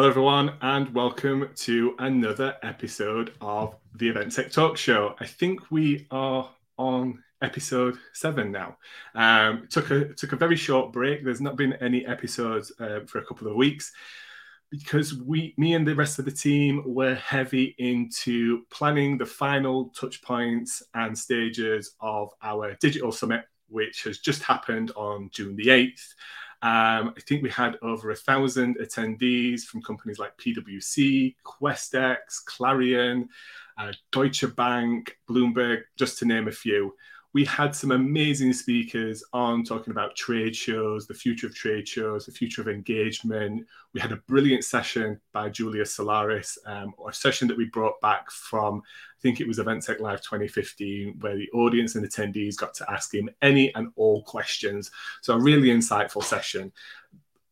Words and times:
Hello, 0.00 0.08
everyone, 0.08 0.54
and 0.62 0.94
welcome 0.94 1.50
to 1.56 1.94
another 1.98 2.56
episode 2.62 3.34
of 3.42 3.76
the 3.96 4.08
Event 4.08 4.34
Tech 4.34 4.50
Talk 4.50 4.78
Show. 4.78 5.14
I 5.20 5.26
think 5.26 5.70
we 5.70 6.06
are 6.10 6.48
on 6.78 7.22
episode 7.42 7.98
seven 8.14 8.50
now. 8.50 8.78
Um, 9.14 9.66
took 9.68 9.90
a 9.90 10.14
took 10.14 10.32
a 10.32 10.36
very 10.36 10.56
short 10.56 10.90
break. 10.90 11.22
There's 11.22 11.42
not 11.42 11.56
been 11.56 11.74
any 11.82 12.06
episodes 12.06 12.72
uh, 12.80 13.00
for 13.06 13.18
a 13.18 13.26
couple 13.26 13.46
of 13.48 13.56
weeks 13.56 13.92
because 14.70 15.16
we, 15.16 15.52
me 15.58 15.74
and 15.74 15.86
the 15.86 15.94
rest 15.94 16.18
of 16.18 16.24
the 16.24 16.30
team, 16.30 16.82
were 16.86 17.16
heavy 17.16 17.74
into 17.76 18.62
planning 18.70 19.18
the 19.18 19.26
final 19.26 19.90
touch 19.90 20.22
points 20.22 20.82
and 20.94 21.18
stages 21.18 21.94
of 22.00 22.30
our 22.42 22.74
digital 22.80 23.12
summit, 23.12 23.44
which 23.68 24.04
has 24.04 24.18
just 24.18 24.42
happened 24.44 24.92
on 24.96 25.28
June 25.30 25.56
the 25.56 25.68
eighth. 25.68 26.14
Um, 26.62 27.14
I 27.16 27.20
think 27.26 27.42
we 27.42 27.50
had 27.50 27.78
over 27.80 28.10
a 28.10 28.16
thousand 28.16 28.78
attendees 28.78 29.62
from 29.62 29.82
companies 29.82 30.18
like 30.18 30.36
PwC, 30.36 31.34
Questex, 31.44 32.44
Clarion, 32.44 33.28
uh, 33.78 33.92
Deutsche 34.12 34.44
Bank, 34.54 35.16
Bloomberg, 35.28 35.82
just 35.96 36.18
to 36.18 36.26
name 36.26 36.48
a 36.48 36.52
few 36.52 36.94
we 37.32 37.44
had 37.44 37.74
some 37.76 37.92
amazing 37.92 38.52
speakers 38.52 39.22
on 39.32 39.62
talking 39.62 39.92
about 39.92 40.16
trade 40.16 40.56
shows, 40.56 41.06
the 41.06 41.14
future 41.14 41.46
of 41.46 41.54
trade 41.54 41.86
shows, 41.86 42.26
the 42.26 42.32
future 42.32 42.60
of 42.60 42.68
engagement. 42.68 43.66
We 43.94 44.00
had 44.00 44.10
a 44.10 44.16
brilliant 44.16 44.64
session 44.64 45.20
by 45.32 45.48
Julius 45.48 45.94
Solaris, 45.94 46.58
um, 46.66 46.92
a 47.08 47.12
session 47.12 47.46
that 47.46 47.56
we 47.56 47.66
brought 47.66 48.00
back 48.00 48.30
from, 48.32 48.78
I 48.80 49.20
think 49.22 49.40
it 49.40 49.46
was 49.46 49.58
EventTech 49.58 50.00
Live 50.00 50.22
2015, 50.22 51.18
where 51.20 51.36
the 51.36 51.48
audience 51.52 51.94
and 51.94 52.04
attendees 52.04 52.56
got 52.56 52.74
to 52.74 52.90
ask 52.90 53.14
him 53.14 53.30
any 53.42 53.72
and 53.76 53.92
all 53.94 54.24
questions. 54.24 54.90
So, 55.20 55.34
a 55.34 55.40
really 55.40 55.68
insightful 55.68 56.24
session. 56.24 56.72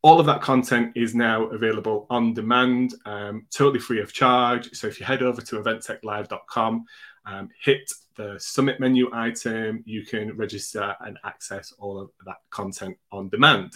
All 0.02 0.18
of 0.18 0.26
that 0.26 0.42
content 0.42 0.92
is 0.96 1.14
now 1.14 1.44
available 1.46 2.06
on 2.10 2.34
demand, 2.34 2.94
um, 3.04 3.46
totally 3.50 3.80
free 3.80 4.00
of 4.00 4.12
charge. 4.12 4.72
So, 4.72 4.88
if 4.88 4.98
you 4.98 5.06
head 5.06 5.22
over 5.22 5.40
to 5.40 5.56
eventtechlive.com, 5.62 6.84
um, 7.26 7.48
hit 7.62 7.92
the 8.18 8.38
summit 8.38 8.80
menu 8.80 9.08
item, 9.14 9.82
you 9.86 10.04
can 10.04 10.36
register 10.36 10.94
and 11.00 11.18
access 11.24 11.72
all 11.78 11.98
of 11.98 12.10
that 12.26 12.38
content 12.50 12.98
on 13.10 13.30
demand. 13.30 13.72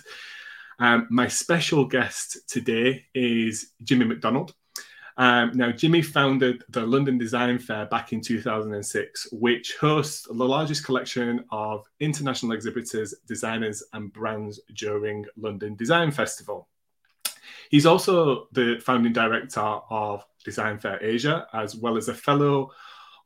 Um, 0.78 1.06
my 1.10 1.28
special 1.28 1.86
guest 1.86 2.38
today 2.48 3.06
is 3.14 3.72
Jimmy 3.82 4.04
MacDonald. 4.04 4.52
Um, 5.16 5.52
now, 5.54 5.70
Jimmy 5.70 6.02
founded 6.02 6.64
the 6.70 6.84
London 6.84 7.18
Design 7.18 7.58
Fair 7.58 7.86
back 7.86 8.12
in 8.12 8.20
2006, 8.20 9.28
which 9.32 9.76
hosts 9.80 10.26
the 10.26 10.32
largest 10.32 10.84
collection 10.84 11.44
of 11.50 11.86
international 12.00 12.52
exhibitors, 12.52 13.14
designers, 13.28 13.84
and 13.92 14.12
brands 14.12 14.58
during 14.74 15.24
London 15.36 15.76
Design 15.76 16.10
Festival. 16.10 16.68
He's 17.70 17.86
also 17.86 18.48
the 18.52 18.80
founding 18.84 19.12
director 19.12 19.60
of 19.60 20.24
Design 20.44 20.78
Fair 20.78 21.02
Asia, 21.02 21.46
as 21.52 21.76
well 21.76 21.96
as 21.96 22.08
a 22.08 22.14
fellow 22.14 22.72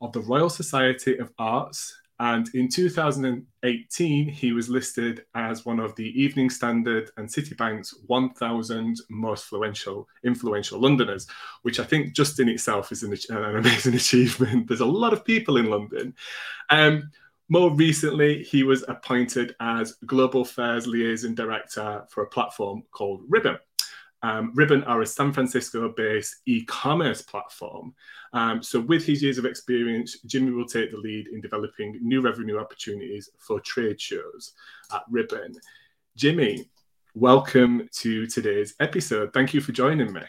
of 0.01 0.11
the 0.13 0.21
Royal 0.21 0.49
Society 0.49 1.17
of 1.17 1.31
Arts. 1.37 1.95
And 2.19 2.49
in 2.55 2.67
2018, 2.67 4.27
he 4.27 4.51
was 4.51 4.69
listed 4.69 5.25
as 5.35 5.65
one 5.65 5.79
of 5.79 5.95
the 5.95 6.19
Evening 6.19 6.49
Standard 6.49 7.11
and 7.17 7.29
Citibank's 7.29 7.93
1,000 8.07 8.97
most 9.11 9.43
influential, 9.43 10.07
influential 10.23 10.79
Londoners, 10.79 11.27
which 11.61 11.79
I 11.79 11.83
think 11.83 12.15
just 12.15 12.39
in 12.39 12.49
itself 12.49 12.91
is 12.91 13.03
an, 13.03 13.15
an 13.29 13.57
amazing 13.57 13.93
achievement. 13.95 14.67
There's 14.67 14.79
a 14.79 14.85
lot 14.85 15.13
of 15.13 15.23
people 15.25 15.57
in 15.57 15.69
London. 15.69 16.15
Um, 16.71 17.11
more 17.49 17.73
recently, 17.73 18.43
he 18.43 18.63
was 18.63 18.83
appointed 18.87 19.55
as 19.59 19.93
Global 20.05 20.43
Fairs 20.43 20.87
Liaison 20.87 21.33
Director 21.33 22.03
for 22.09 22.23
a 22.23 22.27
platform 22.27 22.83
called 22.91 23.21
Ribbon. 23.29 23.57
Um, 24.23 24.51
Ribbon 24.55 24.83
are 24.85 25.01
a 25.01 25.05
San 25.05 25.31
Francisco 25.31 25.93
based 25.95 26.37
e 26.45 26.63
commerce 26.65 27.21
platform. 27.21 27.93
Um, 28.33 28.63
so, 28.63 28.79
with 28.79 29.05
his 29.05 29.21
years 29.21 29.37
of 29.37 29.45
experience, 29.45 30.19
Jimmy 30.21 30.51
will 30.51 30.65
take 30.65 30.91
the 30.91 30.97
lead 30.97 31.27
in 31.27 31.41
developing 31.41 31.99
new 32.01 32.21
revenue 32.21 32.57
opportunities 32.57 33.29
for 33.39 33.59
trade 33.59 34.01
shows 34.01 34.53
at 34.93 35.03
Ribbon. 35.09 35.53
Jimmy, 36.15 36.69
welcome 37.13 37.87
to 37.93 38.25
today's 38.25 38.73
episode. 38.79 39.33
Thank 39.33 39.53
you 39.53 39.61
for 39.61 39.71
joining 39.71 40.11
me. 40.11 40.21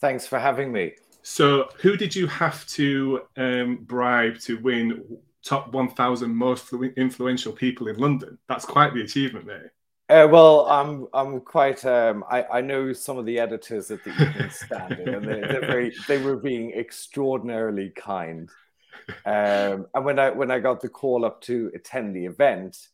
Thanks 0.00 0.26
for 0.26 0.38
having 0.38 0.72
me. 0.72 0.94
So, 1.22 1.68
who 1.80 1.96
did 1.96 2.14
you 2.14 2.26
have 2.26 2.66
to 2.68 3.22
um, 3.36 3.78
bribe 3.82 4.38
to 4.40 4.58
win 4.58 5.18
top 5.44 5.72
1,000 5.72 6.34
most 6.34 6.72
influential 6.96 7.52
people 7.52 7.88
in 7.88 7.96
London? 7.96 8.38
That's 8.48 8.64
quite 8.64 8.92
the 8.92 9.02
achievement, 9.02 9.46
mate. 9.46 9.70
Uh, 10.08 10.28
well, 10.30 10.66
I'm 10.66 11.08
I'm 11.12 11.40
quite. 11.40 11.84
Um, 11.84 12.24
I 12.30 12.44
I 12.44 12.60
know 12.60 12.92
some 12.92 13.18
of 13.18 13.26
the 13.26 13.40
editors 13.40 13.90
at 13.90 14.04
the 14.04 14.10
Evening 14.10 14.50
Standard, 14.50 15.08
and 15.08 15.26
they, 15.26 15.40
are 15.42 15.60
very. 15.60 15.92
They 16.08 16.18
were 16.18 16.36
being 16.36 16.72
extraordinarily 16.72 17.90
kind. 17.90 18.48
Um, 19.24 19.86
and 19.94 20.04
when 20.04 20.18
I 20.20 20.30
when 20.30 20.52
I 20.52 20.60
got 20.60 20.80
the 20.80 20.88
call 20.88 21.24
up 21.24 21.40
to 21.42 21.72
attend 21.74 22.14
the 22.14 22.24
event, 22.24 22.88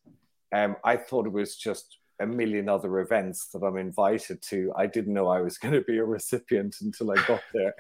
um, 0.53 0.77
I 0.85 0.97
thought 0.97 1.27
it 1.27 1.33
was 1.33 1.57
just 1.57 1.99
a 2.19 2.27
million 2.27 2.71
other 2.71 3.01
events 3.01 3.49
that 3.49 3.63
I'm 3.63 3.77
invited 3.77 4.41
to. 4.43 4.73
I 4.75 4.87
didn't 4.87 5.13
know 5.13 5.29
I 5.29 5.43
was 5.43 5.59
going 5.59 5.75
to 5.75 5.83
be 5.83 5.99
a 5.99 6.05
recipient 6.05 6.77
until 6.81 7.11
I 7.11 7.17
got 7.27 7.43
there. 7.53 7.75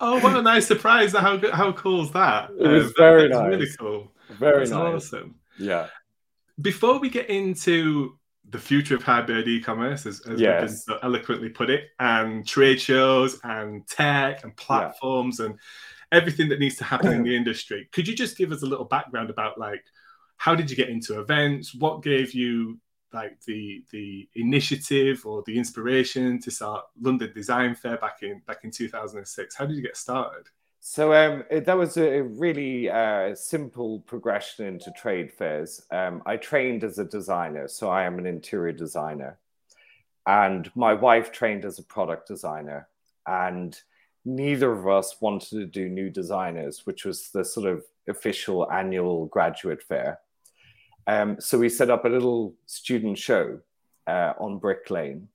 Oh, 0.00 0.18
what 0.20 0.34
a 0.34 0.40
nice 0.40 0.66
surprise! 0.66 1.12
How 1.12 1.38
how 1.52 1.72
cool 1.72 2.04
is 2.04 2.12
that? 2.12 2.48
It 2.58 2.66
was 2.66 2.86
um, 2.86 2.94
very 2.96 3.28
nice. 3.28 3.46
Really 3.46 3.68
cool. 3.78 4.10
Very 4.30 4.60
That's 4.60 4.70
nice. 4.70 4.94
Awesome. 4.94 5.34
Yeah. 5.58 5.88
Before 6.62 6.98
we 6.98 7.10
get 7.10 7.28
into 7.28 8.18
the 8.50 8.58
future 8.58 8.94
of 8.94 9.02
hybrid 9.02 9.48
e-commerce, 9.48 10.06
as, 10.06 10.20
as 10.26 10.40
yes. 10.40 10.84
so 10.84 10.98
eloquently 11.02 11.48
put 11.48 11.70
it, 11.70 11.90
and 11.98 12.46
trade 12.46 12.80
shows 12.80 13.38
and 13.44 13.86
tech 13.86 14.44
and 14.44 14.56
platforms 14.56 15.38
yeah. 15.38 15.46
and 15.46 15.58
everything 16.12 16.48
that 16.48 16.58
needs 16.58 16.76
to 16.76 16.84
happen 16.84 17.12
in 17.12 17.22
the 17.24 17.36
industry. 17.36 17.88
Could 17.92 18.08
you 18.08 18.14
just 18.14 18.36
give 18.36 18.52
us 18.52 18.62
a 18.62 18.66
little 18.66 18.84
background 18.84 19.30
about 19.30 19.58
like 19.58 19.84
how 20.36 20.54
did 20.54 20.70
you 20.70 20.76
get 20.76 20.88
into 20.88 21.20
events? 21.20 21.74
What 21.74 22.02
gave 22.02 22.32
you 22.32 22.78
like 23.12 23.40
the 23.42 23.84
the 23.90 24.28
initiative 24.34 25.26
or 25.26 25.42
the 25.46 25.58
inspiration 25.58 26.40
to 26.40 26.50
start 26.50 26.84
London 27.00 27.32
Design 27.34 27.74
Fair 27.74 27.98
back 27.98 28.22
in 28.22 28.40
back 28.46 28.64
in 28.64 28.70
2006? 28.70 29.54
How 29.54 29.66
did 29.66 29.76
you 29.76 29.82
get 29.82 29.96
started? 29.96 30.46
So 30.82 31.12
um, 31.12 31.44
that 31.50 31.76
was 31.76 31.98
a 31.98 32.22
really 32.22 32.88
uh, 32.88 33.34
simple 33.34 34.00
progression 34.00 34.66
into 34.66 34.90
trade 34.92 35.30
fairs. 35.30 35.82
Um, 35.90 36.22
I 36.24 36.38
trained 36.38 36.84
as 36.84 36.98
a 36.98 37.04
designer, 37.04 37.68
so 37.68 37.90
I 37.90 38.04
am 38.04 38.18
an 38.18 38.24
interior 38.24 38.72
designer, 38.72 39.38
and 40.26 40.70
my 40.74 40.94
wife 40.94 41.32
trained 41.32 41.66
as 41.66 41.78
a 41.78 41.82
product 41.82 42.26
designer, 42.26 42.88
and 43.26 43.78
neither 44.24 44.72
of 44.72 44.88
us 44.88 45.20
wanted 45.20 45.50
to 45.50 45.66
do 45.66 45.90
new 45.90 46.08
designers, 46.08 46.86
which 46.86 47.04
was 47.04 47.28
the 47.28 47.44
sort 47.44 47.66
of 47.66 47.84
official 48.08 48.70
annual 48.72 49.26
graduate 49.26 49.82
fair. 49.82 50.20
Um, 51.06 51.38
so 51.40 51.58
we 51.58 51.68
set 51.68 51.90
up 51.90 52.06
a 52.06 52.08
little 52.08 52.54
student 52.64 53.18
show 53.18 53.60
uh, 54.06 54.32
on 54.40 54.58
Brick 54.58 54.88
Lane, 54.88 55.28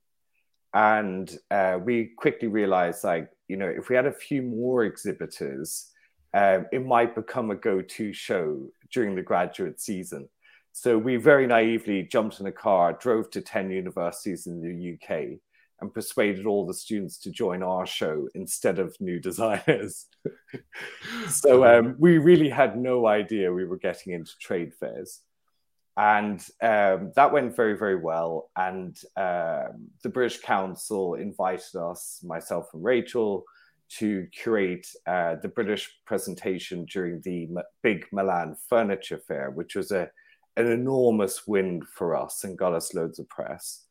and 0.74 1.38
uh, 1.52 1.78
we 1.80 2.06
quickly 2.16 2.48
realized 2.48 3.04
like 3.04 3.30
you 3.48 3.56
know, 3.56 3.68
if 3.68 3.88
we 3.88 3.96
had 3.96 4.06
a 4.06 4.12
few 4.12 4.42
more 4.42 4.84
exhibitors, 4.84 5.90
um, 6.34 6.66
it 6.72 6.84
might 6.84 7.14
become 7.14 7.50
a 7.50 7.56
go-to 7.56 8.12
show 8.12 8.68
during 8.92 9.14
the 9.14 9.22
graduate 9.22 9.80
season. 9.80 10.28
So 10.72 10.98
we 10.98 11.16
very 11.16 11.46
naively 11.46 12.02
jumped 12.02 12.40
in 12.40 12.46
a 12.46 12.52
car, 12.52 12.92
drove 12.92 13.30
to 13.30 13.40
10 13.40 13.70
universities 13.70 14.46
in 14.46 14.60
the 14.60 14.94
UK, 14.94 15.38
and 15.80 15.94
persuaded 15.94 16.46
all 16.46 16.66
the 16.66 16.74
students 16.74 17.18
to 17.18 17.30
join 17.30 17.62
our 17.62 17.86
show 17.86 18.28
instead 18.34 18.78
of 18.78 18.96
new 19.00 19.18
designers. 19.18 20.06
so 21.28 21.64
um, 21.78 21.96
we 21.98 22.18
really 22.18 22.48
had 22.48 22.78
no 22.78 23.06
idea 23.06 23.52
we 23.52 23.64
were 23.64 23.78
getting 23.78 24.12
into 24.12 24.32
trade 24.40 24.74
fairs 24.74 25.22
and 25.96 26.40
um, 26.62 27.12
that 27.16 27.32
went 27.32 27.56
very 27.56 27.76
very 27.76 27.96
well. 27.96 28.50
And 28.56 28.96
um, 29.16 29.88
the 30.02 30.10
british 30.12 30.40
council 30.40 31.14
invited 31.14 31.76
us 31.76 32.20
myself 32.22 32.68
and 32.72 32.84
rachel 32.84 33.44
to 33.88 34.26
curate 34.32 34.86
uh, 35.06 35.36
the 35.42 35.48
british 35.48 35.90
presentation 36.06 36.84
during 36.86 37.20
the 37.22 37.48
big 37.82 38.04
milan 38.10 38.56
furniture 38.68 39.20
fair 39.28 39.50
which 39.50 39.76
was 39.76 39.92
a, 39.92 40.10
an 40.56 40.70
enormous 40.70 41.46
win 41.46 41.82
for 41.82 42.16
us 42.16 42.44
and 42.44 42.58
got 42.58 42.72
us 42.72 42.94
loads 42.94 43.18
of 43.18 43.28
press. 43.28 43.84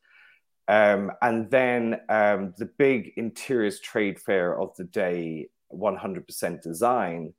Um, 0.68 1.12
and 1.22 1.48
then 1.50 2.00
um, 2.08 2.54
the 2.58 2.68
big 2.76 3.12
interiors 3.16 3.78
trade 3.80 4.18
fair 4.18 4.60
of 4.60 4.74
the 4.76 4.84
day 4.84 5.48
100% 5.72 6.62
design 6.62 7.32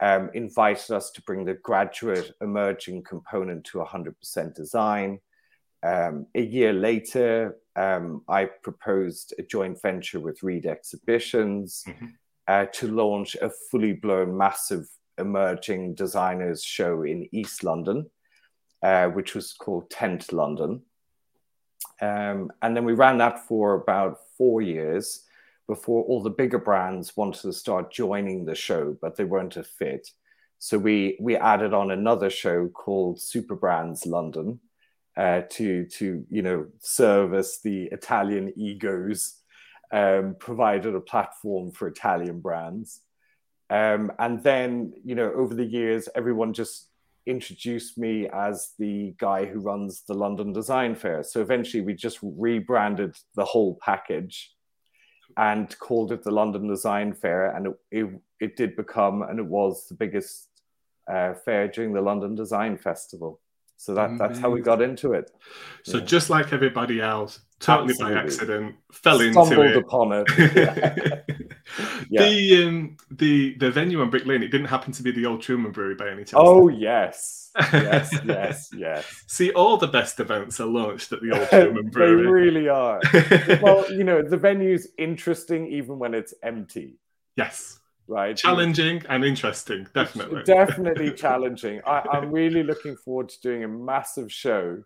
um, 0.00 0.30
invited 0.34 0.92
us 0.92 1.10
to 1.10 1.22
bring 1.22 1.44
the 1.44 1.54
graduate 1.54 2.32
emerging 2.40 3.02
component 3.02 3.64
to 3.64 3.78
100% 3.78 4.54
design. 4.54 5.20
Um, 5.82 6.26
a 6.34 6.42
year 6.42 6.72
later, 6.72 7.56
um, 7.76 8.22
I 8.28 8.46
proposed 8.46 9.34
a 9.38 9.42
joint 9.42 9.80
venture 9.80 10.20
with 10.20 10.42
Reed 10.42 10.66
Exhibitions 10.66 11.84
mm-hmm. 11.86 12.06
uh, 12.46 12.66
to 12.74 12.88
launch 12.88 13.36
a 13.36 13.50
fully 13.70 13.92
blown, 13.92 14.36
massive 14.36 14.88
emerging 15.18 15.94
designers 15.94 16.62
show 16.62 17.02
in 17.02 17.28
East 17.32 17.64
London, 17.64 18.08
uh, 18.82 19.08
which 19.08 19.34
was 19.34 19.52
called 19.52 19.90
Tent 19.90 20.32
London. 20.32 20.82
Um, 22.00 22.52
and 22.62 22.76
then 22.76 22.84
we 22.84 22.92
ran 22.92 23.18
that 23.18 23.46
for 23.46 23.74
about 23.74 24.18
four 24.36 24.62
years 24.62 25.24
before 25.68 26.02
all 26.04 26.22
the 26.22 26.30
bigger 26.30 26.58
brands 26.58 27.16
wanted 27.16 27.42
to 27.42 27.52
start 27.52 27.92
joining 27.92 28.44
the 28.44 28.54
show, 28.54 28.96
but 29.00 29.16
they 29.16 29.24
weren't 29.24 29.56
a 29.56 29.62
fit. 29.62 30.08
So 30.58 30.78
we 30.78 31.16
we 31.20 31.36
added 31.36 31.72
on 31.72 31.92
another 31.92 32.30
show 32.30 32.68
called 32.68 33.20
Super 33.20 33.54
Brands 33.54 34.06
London 34.06 34.58
uh, 35.16 35.42
to 35.50 35.84
to 35.84 36.24
you 36.28 36.42
know 36.42 36.66
service 36.80 37.60
the 37.62 37.84
Italian 37.92 38.52
egos, 38.56 39.34
um, 39.92 40.34
provided 40.40 40.94
a 40.94 41.00
platform 41.00 41.70
for 41.70 41.86
Italian 41.86 42.40
brands, 42.40 43.02
um, 43.70 44.10
and 44.18 44.42
then 44.42 44.94
you 45.04 45.14
know 45.14 45.32
over 45.34 45.54
the 45.54 45.64
years 45.64 46.08
everyone 46.16 46.54
just 46.54 46.88
introduced 47.26 47.98
me 47.98 48.26
as 48.32 48.72
the 48.78 49.14
guy 49.18 49.44
who 49.44 49.60
runs 49.60 50.02
the 50.08 50.14
London 50.14 50.50
Design 50.50 50.94
Fair. 50.94 51.22
So 51.22 51.42
eventually 51.42 51.82
we 51.82 51.92
just 51.92 52.18
rebranded 52.22 53.14
the 53.34 53.44
whole 53.44 53.78
package 53.82 54.50
and 55.38 55.78
called 55.78 56.10
it 56.12 56.24
the 56.24 56.32
London 56.32 56.66
Design 56.66 57.14
Fair, 57.14 57.56
and 57.56 57.68
it, 57.68 57.74
it, 57.90 58.20
it 58.40 58.56
did 58.56 58.76
become 58.76 59.22
and 59.22 59.38
it 59.38 59.46
was 59.46 59.86
the 59.88 59.94
biggest 59.94 60.48
uh, 61.08 61.32
fair 61.32 61.68
during 61.68 61.92
the 61.92 62.02
London 62.02 62.34
Design 62.34 62.76
Festival. 62.76 63.40
So 63.76 63.94
that, 63.94 64.18
that's 64.18 64.40
how 64.40 64.50
we 64.50 64.60
got 64.60 64.82
into 64.82 65.12
it. 65.12 65.30
So 65.84 65.98
yeah. 65.98 66.04
just 66.04 66.30
like 66.30 66.52
everybody 66.52 67.00
else, 67.00 67.38
totally 67.60 67.90
Absolutely. 67.90 68.14
by 68.16 68.20
accident, 68.20 68.76
fell 68.92 69.20
Stumbled 69.20 69.52
into 69.52 69.62
it. 69.62 69.76
upon 69.76 70.24
it. 70.26 71.24
Yeah. 72.10 72.22
The 72.22 72.64
um, 72.64 72.96
the 73.10 73.54
the 73.58 73.70
venue 73.70 74.00
on 74.00 74.08
Brick 74.10 74.24
Lane, 74.24 74.42
it 74.42 74.48
didn't 74.48 74.68
happen 74.68 74.92
to 74.92 75.02
be 75.02 75.10
the 75.10 75.26
old 75.26 75.42
Truman 75.42 75.72
Brewery 75.72 75.94
by 75.94 76.08
any 76.08 76.24
chance. 76.24 76.34
Oh 76.36 76.68
yes, 76.68 77.50
yes, 77.72 78.16
yes, 78.24 78.70
yes. 78.72 79.24
See, 79.26 79.52
all 79.52 79.76
the 79.76 79.88
best 79.88 80.18
events 80.20 80.58
are 80.60 80.66
launched 80.66 81.12
at 81.12 81.20
the 81.20 81.38
old 81.38 81.48
Truman 81.50 81.90
Brewery. 81.90 82.22
they 82.22 82.30
really 82.30 82.68
are. 82.68 83.00
well, 83.60 83.90
you 83.92 84.04
know, 84.04 84.22
the 84.22 84.36
venue's 84.36 84.88
interesting 84.96 85.66
even 85.66 85.98
when 85.98 86.14
it's 86.14 86.32
empty. 86.42 86.98
Yes 87.36 87.78
right? 88.08 88.36
Challenging 88.36 89.02
and 89.08 89.22
interesting, 89.22 89.86
definitely. 89.94 90.42
definitely 90.44 91.12
challenging. 91.12 91.80
I, 91.86 92.02
I'm 92.10 92.32
really 92.32 92.62
looking 92.62 92.96
forward 92.96 93.28
to 93.28 93.40
doing 93.42 93.64
a 93.64 93.68
massive 93.68 94.32
show 94.32 94.82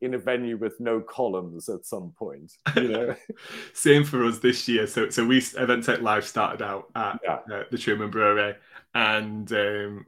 in 0.00 0.14
a 0.14 0.18
venue 0.18 0.56
with 0.56 0.78
no 0.80 1.00
columns 1.00 1.68
at 1.68 1.84
some 1.86 2.12
point. 2.18 2.52
You 2.74 2.88
know, 2.88 3.16
same 3.72 4.04
for 4.04 4.24
us 4.24 4.38
this 4.38 4.68
year. 4.68 4.86
So, 4.86 5.10
so 5.10 5.24
we 5.24 5.38
Event 5.38 5.84
Tech 5.84 6.02
Live 6.02 6.26
started 6.26 6.62
out 6.62 6.90
at 6.94 7.20
yeah. 7.24 7.38
uh, 7.52 7.64
the 7.70 7.78
Truman 7.78 8.10
Brewery, 8.10 8.54
and 8.94 9.50
um, 9.52 10.06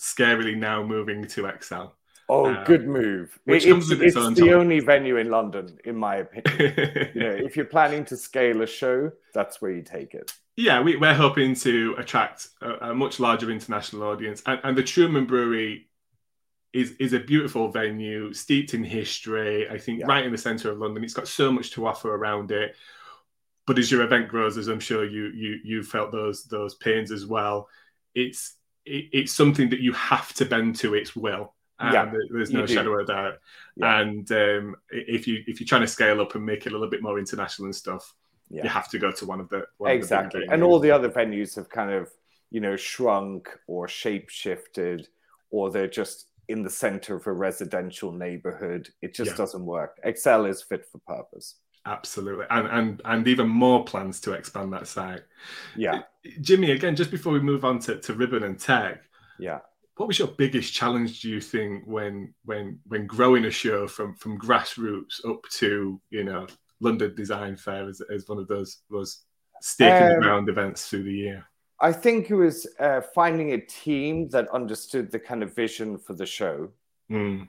scarily 0.00 0.56
now 0.56 0.82
moving 0.82 1.26
to 1.28 1.42
ExCeL. 1.42 1.92
Oh, 2.28 2.46
um, 2.46 2.64
good 2.64 2.86
move! 2.86 3.38
Which 3.44 3.66
it, 3.66 3.70
comes 3.70 3.90
it's, 3.90 4.00
with 4.00 4.02
its, 4.02 4.16
it's 4.16 4.40
the 4.40 4.54
only 4.54 4.80
venue 4.80 5.18
in 5.18 5.30
London, 5.30 5.78
in 5.84 5.96
my 5.96 6.16
opinion. 6.16 6.74
you 7.14 7.20
know, 7.20 7.30
if 7.30 7.56
you're 7.56 7.66
planning 7.66 8.04
to 8.06 8.16
scale 8.16 8.62
a 8.62 8.66
show, 8.66 9.12
that's 9.34 9.60
where 9.60 9.70
you 9.70 9.82
take 9.82 10.14
it. 10.14 10.32
Yeah, 10.56 10.80
we, 10.80 10.96
are 10.96 11.14
hoping 11.14 11.54
to 11.56 11.96
attract 11.98 12.48
a, 12.62 12.90
a, 12.90 12.94
much 12.94 13.18
larger 13.18 13.50
international 13.50 14.04
audience, 14.04 14.42
and, 14.46 14.60
and 14.62 14.78
the 14.78 14.82
Truman 14.82 15.26
Brewery 15.26 15.88
is 16.74 16.92
is 17.00 17.14
a 17.14 17.20
beautiful 17.20 17.68
venue, 17.68 18.32
steeped 18.34 18.74
in 18.74 18.84
history. 18.84 19.68
I 19.68 19.78
think 19.78 20.00
yeah. 20.00 20.06
right 20.06 20.26
in 20.26 20.32
the 20.32 20.38
centre 20.38 20.70
of 20.70 20.78
London. 20.78 21.04
It's 21.04 21.14
got 21.14 21.28
so 21.28 21.50
much 21.50 21.70
to 21.72 21.86
offer 21.86 22.14
around 22.14 22.50
it. 22.50 22.76
But 23.66 23.78
as 23.78 23.90
your 23.90 24.02
event 24.02 24.28
grows, 24.28 24.58
as 24.58 24.68
I'm 24.68 24.80
sure 24.80 25.04
you 25.04 25.30
you 25.34 25.58
you 25.64 25.82
felt 25.82 26.12
those 26.12 26.44
those 26.44 26.74
pains 26.74 27.10
as 27.10 27.24
well, 27.24 27.68
it's 28.14 28.56
it, 28.84 29.08
it's 29.12 29.32
something 29.32 29.70
that 29.70 29.80
you 29.80 29.94
have 29.94 30.34
to 30.34 30.44
bend 30.44 30.76
to 30.76 30.94
its 30.94 31.16
will 31.16 31.54
yeah, 31.80 32.12
there's 32.30 32.50
no 32.50 32.66
shadow 32.66 33.00
of 33.00 33.06
doubt. 33.06 33.34
Yeah. 33.76 34.00
And 34.00 34.30
um, 34.32 34.76
if 34.90 35.26
you 35.26 35.42
if 35.46 35.60
you're 35.60 35.66
trying 35.66 35.82
to 35.82 35.86
scale 35.86 36.20
up 36.20 36.34
and 36.34 36.44
make 36.44 36.66
it 36.66 36.70
a 36.70 36.72
little 36.72 36.90
bit 36.90 37.02
more 37.02 37.18
international 37.18 37.66
and 37.66 37.74
stuff, 37.74 38.14
yeah. 38.48 38.62
you 38.62 38.68
have 38.68 38.88
to 38.90 38.98
go 38.98 39.10
to 39.12 39.26
one 39.26 39.40
of 39.40 39.48
the 39.48 39.66
one 39.78 39.90
exactly. 39.90 40.42
Of 40.42 40.48
the 40.48 40.54
and 40.54 40.62
all 40.62 40.78
the 40.78 40.90
other 40.90 41.10
venues 41.10 41.56
have 41.56 41.68
kind 41.68 41.90
of 41.90 42.10
you 42.50 42.60
know 42.60 42.76
shrunk 42.76 43.48
or 43.66 43.88
shape 43.88 44.30
shifted, 44.30 45.08
or 45.50 45.70
they're 45.70 45.88
just 45.88 46.26
in 46.48 46.62
the 46.62 46.70
center 46.70 47.16
of 47.16 47.26
a 47.26 47.32
residential 47.32 48.12
neighborhood. 48.12 48.88
It 49.02 49.14
just 49.14 49.32
yeah. 49.32 49.36
doesn't 49.36 49.64
work. 49.64 49.98
ExCeL 50.06 50.48
is 50.48 50.62
fit 50.62 50.86
for 50.90 50.98
purpose. 51.06 51.56
Absolutely, 51.86 52.46
and 52.50 52.66
and 52.68 53.02
and 53.04 53.28
even 53.28 53.48
more 53.48 53.84
plans 53.84 54.20
to 54.22 54.32
expand 54.32 54.72
that 54.72 54.86
site. 54.86 55.22
Yeah, 55.76 56.02
Jimmy. 56.40 56.70
Again, 56.70 56.96
just 56.96 57.10
before 57.10 57.32
we 57.32 57.40
move 57.40 57.64
on 57.64 57.78
to, 57.80 58.00
to 58.00 58.14
Ribbon 58.14 58.44
and 58.44 58.58
Tech. 58.58 59.02
Yeah 59.38 59.58
what 59.96 60.08
was 60.08 60.18
your 60.18 60.28
biggest 60.28 60.72
challenge 60.72 61.20
do 61.20 61.28
you 61.28 61.40
think 61.40 61.84
when 61.86 62.32
when 62.44 62.78
when 62.86 63.06
growing 63.06 63.44
a 63.44 63.50
show 63.50 63.86
from 63.86 64.14
from 64.14 64.38
grassroots 64.38 65.24
up 65.28 65.40
to 65.50 66.00
you 66.10 66.24
know 66.24 66.46
london 66.80 67.14
design 67.14 67.56
fair 67.56 67.88
as, 67.88 68.00
as 68.12 68.28
one 68.28 68.38
of 68.38 68.48
those 68.48 68.82
those 68.90 69.24
stake 69.60 70.02
in 70.02 70.08
the 70.08 70.14
um, 70.16 70.20
ground 70.20 70.48
events 70.48 70.88
through 70.88 71.04
the 71.04 71.12
year 71.12 71.46
i 71.80 71.92
think 71.92 72.30
it 72.30 72.34
was 72.34 72.66
uh, 72.78 73.00
finding 73.14 73.52
a 73.52 73.60
team 73.60 74.28
that 74.28 74.48
understood 74.48 75.10
the 75.10 75.18
kind 75.18 75.42
of 75.42 75.54
vision 75.54 75.98
for 75.98 76.14
the 76.14 76.26
show 76.26 76.70
mm. 77.10 77.46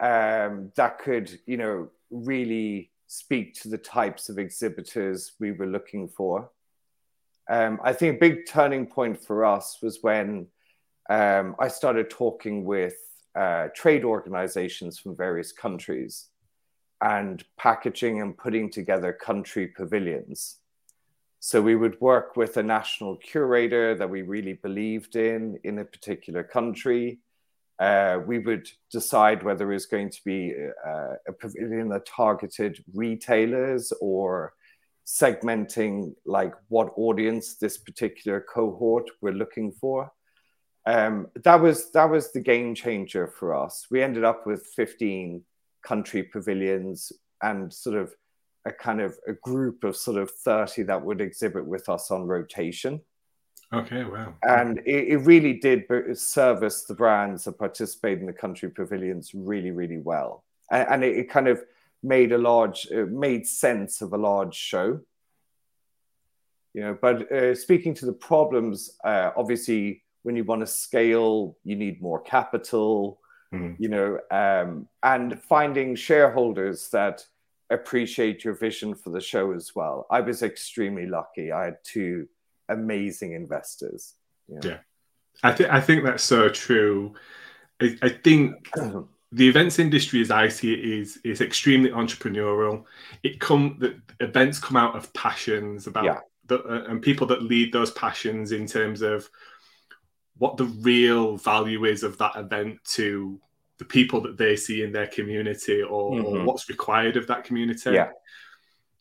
um, 0.00 0.72
that 0.76 0.98
could 0.98 1.38
you 1.46 1.56
know 1.56 1.88
really 2.10 2.90
speak 3.06 3.54
to 3.54 3.68
the 3.68 3.78
types 3.78 4.28
of 4.28 4.38
exhibitors 4.38 5.32
we 5.38 5.52
were 5.52 5.66
looking 5.66 6.08
for 6.08 6.50
um, 7.50 7.78
i 7.84 7.92
think 7.92 8.16
a 8.16 8.18
big 8.18 8.46
turning 8.46 8.86
point 8.86 9.22
for 9.22 9.44
us 9.44 9.78
was 9.82 9.98
when 10.02 10.46
um, 11.10 11.54
I 11.58 11.68
started 11.68 12.10
talking 12.10 12.64
with 12.64 12.96
uh, 13.34 13.68
trade 13.74 14.04
organizations 14.04 14.98
from 14.98 15.16
various 15.16 15.52
countries 15.52 16.28
and 17.00 17.44
packaging 17.58 18.22
and 18.22 18.36
putting 18.36 18.70
together 18.70 19.12
country 19.12 19.68
pavilions. 19.68 20.58
So 21.46 21.60
we 21.60 21.76
would 21.76 22.00
work 22.00 22.36
with 22.36 22.56
a 22.56 22.62
national 22.62 23.16
curator 23.18 23.94
that 23.96 24.08
we 24.08 24.22
really 24.22 24.54
believed 24.54 25.14
in 25.14 25.58
in 25.62 25.78
a 25.78 25.84
particular 25.84 26.42
country. 26.42 27.18
Uh, 27.78 28.20
we 28.26 28.38
would 28.38 28.66
decide 28.90 29.42
whether 29.42 29.70
it 29.70 29.74
was 29.74 29.84
going 29.84 30.08
to 30.08 30.20
be 30.24 30.54
uh, 30.86 31.16
a 31.28 31.32
pavilion 31.38 31.90
that 31.90 32.06
targeted 32.06 32.82
retailers 32.94 33.92
or 34.00 34.54
segmenting 35.06 36.14
like 36.24 36.54
what 36.68 36.94
audience 36.96 37.56
this 37.56 37.76
particular 37.76 38.40
cohort 38.40 39.10
we're 39.20 39.40
looking 39.42 39.70
for 39.70 40.10
um, 40.86 41.26
that 41.44 41.60
was 41.60 41.90
that 41.92 42.08
was 42.08 42.32
the 42.32 42.40
game 42.40 42.74
changer 42.74 43.26
for 43.26 43.54
us. 43.54 43.86
We 43.90 44.02
ended 44.02 44.24
up 44.24 44.46
with 44.46 44.64
15 44.74 45.44
country 45.82 46.22
pavilions 46.22 47.12
and 47.42 47.70
sort 47.70 47.96
of 47.96 48.14
a 48.66 48.72
kind 48.72 49.00
of 49.00 49.16
a 49.26 49.32
group 49.34 49.84
of 49.84 49.96
sort 49.96 50.16
of 50.16 50.30
30 50.30 50.84
that 50.84 51.02
would 51.02 51.20
exhibit 51.20 51.66
with 51.66 51.88
us 51.88 52.10
on 52.10 52.26
rotation. 52.26 53.00
Okay, 53.72 54.04
wow. 54.04 54.34
And 54.42 54.78
it, 54.78 55.08
it 55.08 55.16
really 55.18 55.54
did 55.54 55.84
service 56.16 56.84
the 56.84 56.94
brands 56.94 57.44
that 57.44 57.58
participate 57.58 58.20
in 58.20 58.26
the 58.26 58.32
country 58.32 58.70
pavilions 58.70 59.32
really, 59.34 59.70
really 59.70 59.98
well. 59.98 60.44
And, 60.70 60.88
and 60.88 61.04
it, 61.04 61.18
it, 61.18 61.30
kind 61.30 61.48
of 61.48 61.62
made 62.02 62.32
a 62.32 62.38
large, 62.38 62.88
made 62.90 63.46
sense 63.46 64.00
of 64.00 64.12
a 64.12 64.18
large 64.18 64.54
show. 64.54 65.00
You 66.72 66.80
know, 66.82 66.98
but 67.00 67.30
uh, 67.30 67.54
speaking 67.54 67.94
to 67.94 68.06
the 68.06 68.12
problems, 68.12 68.96
uh, 69.04 69.30
obviously 69.36 70.02
when 70.22 70.36
you 70.36 70.44
want 70.44 70.60
to 70.60 70.66
scale, 70.66 71.56
you 71.64 71.76
need 71.76 72.00
more 72.00 72.20
capital, 72.20 73.20
mm. 73.52 73.76
you 73.78 73.88
know, 73.88 74.18
um, 74.30 74.88
and 75.02 75.40
finding 75.42 75.94
shareholders 75.94 76.88
that 76.90 77.24
appreciate 77.70 78.44
your 78.44 78.54
vision 78.54 78.94
for 78.94 79.10
the 79.10 79.20
show 79.20 79.52
as 79.52 79.74
well. 79.74 80.06
I 80.10 80.20
was 80.20 80.42
extremely 80.42 81.06
lucky. 81.06 81.52
I 81.52 81.64
had 81.64 81.76
two 81.84 82.28
amazing 82.68 83.32
investors. 83.32 84.14
You 84.48 84.60
know. 84.60 84.70
Yeah, 84.70 84.78
I 85.42 85.52
think 85.52 85.70
I 85.70 85.80
think 85.80 86.04
that's 86.04 86.24
so 86.24 86.48
true. 86.48 87.14
I, 87.80 87.96
I 88.02 88.08
think. 88.08 88.68
the 89.34 89.48
events 89.48 89.80
industry, 89.80 90.20
as 90.20 90.30
I 90.30 90.48
see 90.48 90.72
it, 90.72 90.78
is 90.78 91.18
is 91.24 91.40
extremely 91.40 91.90
entrepreneurial. 91.90 92.84
It 93.24 93.40
come 93.40 93.76
the 93.80 94.00
events 94.24 94.60
come 94.60 94.76
out 94.76 94.94
of 94.94 95.12
passions 95.12 95.88
about 95.88 96.04
yeah. 96.04 96.20
the, 96.46 96.62
uh, 96.62 96.84
and 96.88 97.02
people 97.02 97.26
that 97.28 97.42
lead 97.42 97.72
those 97.72 97.90
passions 97.90 98.52
in 98.52 98.66
terms 98.66 99.02
of 99.02 99.28
what 100.38 100.56
the 100.56 100.64
real 100.64 101.36
value 101.36 101.84
is 101.84 102.04
of 102.04 102.16
that 102.18 102.36
event 102.36 102.78
to 102.84 103.40
the 103.78 103.84
people 103.84 104.20
that 104.22 104.38
they 104.38 104.56
see 104.56 104.82
in 104.82 104.92
their 104.92 105.06
community 105.06 105.82
or, 105.82 106.12
mm-hmm. 106.12 106.26
or 106.26 106.44
what's 106.44 106.68
required 106.68 107.16
of 107.16 107.26
that 107.26 107.44
community. 107.44 107.90
Yeah. 107.92 108.10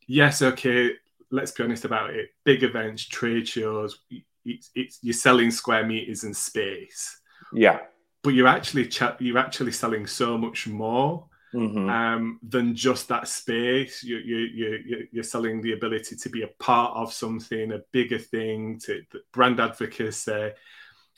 Yes, 0.07 0.41
okay, 0.41 0.91
let's 1.31 1.51
be 1.51 1.63
honest 1.63 1.85
about 1.85 2.09
it. 2.09 2.29
Big 2.43 2.63
events, 2.63 3.05
trade 3.05 3.47
shows, 3.47 3.99
it's, 4.45 4.69
it's 4.75 4.99
you're 5.01 5.13
selling 5.13 5.51
square 5.51 5.85
meters 5.85 6.23
and 6.23 6.35
space. 6.35 7.19
Yeah. 7.53 7.79
But 8.23 8.31
you're 8.31 8.47
actually 8.47 8.87
ch- 8.87 9.19
you're 9.19 9.37
actually 9.37 9.73
selling 9.73 10.07
so 10.07 10.37
much 10.37 10.67
more 10.67 11.27
mm-hmm. 11.53 11.89
um, 11.89 12.39
than 12.41 12.75
just 12.75 13.07
that 13.09 13.27
space. 13.27 14.03
You, 14.03 14.17
you, 14.17 14.37
you, 14.37 15.07
you're 15.11 15.23
selling 15.23 15.61
the 15.61 15.73
ability 15.73 16.15
to 16.15 16.29
be 16.29 16.43
a 16.43 16.47
part 16.59 16.95
of 16.95 17.13
something, 17.13 17.71
a 17.71 17.79
bigger 17.91 18.19
thing, 18.19 18.79
to 18.85 19.03
brand 19.31 19.59
advocacy, 19.59 20.51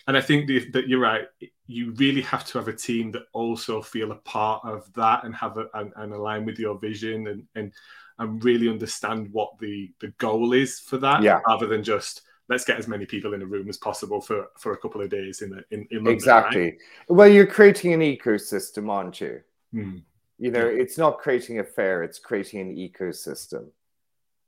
and 0.08 0.16
I 0.16 0.22
think 0.22 0.48
that 0.74 0.88
you're 0.88 1.00
right. 1.00 1.28
You 1.68 1.94
really 1.94 2.22
have 2.22 2.46
to 2.46 2.60
have 2.60 2.68
a 2.68 2.74
team 2.74 3.12
that 3.12 3.24
also 3.34 3.82
feel 3.82 4.12
a 4.12 4.16
part 4.16 4.64
of 4.64 4.92
that 4.94 5.24
and 5.24 5.34
have 5.36 5.58
a, 5.58 5.66
and, 5.74 5.92
and 5.96 6.14
align 6.14 6.46
with 6.46 6.60
your 6.60 6.78
vision 6.78 7.28
and, 7.28 7.44
and 7.56 7.74
and 8.20 8.44
really 8.44 8.70
understand 8.70 9.30
what 9.32 9.58
the 9.60 9.92
the 10.00 10.10
goal 10.20 10.54
is 10.54 10.80
for 10.80 10.98
that, 10.98 11.24
yeah. 11.24 11.42
rather 11.48 11.68
than 11.68 11.84
just 11.84 12.22
let's 12.48 12.66
get 12.66 12.78
as 12.78 12.88
many 12.88 13.06
people 13.06 13.34
in 13.34 13.42
a 13.42 13.46
room 13.46 13.68
as 13.68 13.78
possible 13.78 14.22
for 14.22 14.48
for 14.60 14.74
a 14.74 14.78
couple 14.78 15.02
of 15.02 15.10
days 15.10 15.42
in 15.42 15.52
in, 15.72 15.88
in 15.90 15.98
London, 15.98 16.14
exactly. 16.14 16.62
Right? 16.62 16.78
Well, 17.10 17.28
you're 17.28 17.48
creating 17.48 17.94
an 17.94 18.02
ecosystem, 18.02 18.90
aren't 18.90 19.20
you? 19.20 19.42
Mm. 19.74 20.04
You 20.38 20.52
know, 20.52 20.70
yeah. 20.70 20.82
it's 20.82 20.98
not 20.98 21.18
creating 21.18 21.60
a 21.60 21.64
fair; 21.64 22.04
it's 22.04 22.20
creating 22.20 22.62
an 22.62 22.76
ecosystem, 22.76 23.70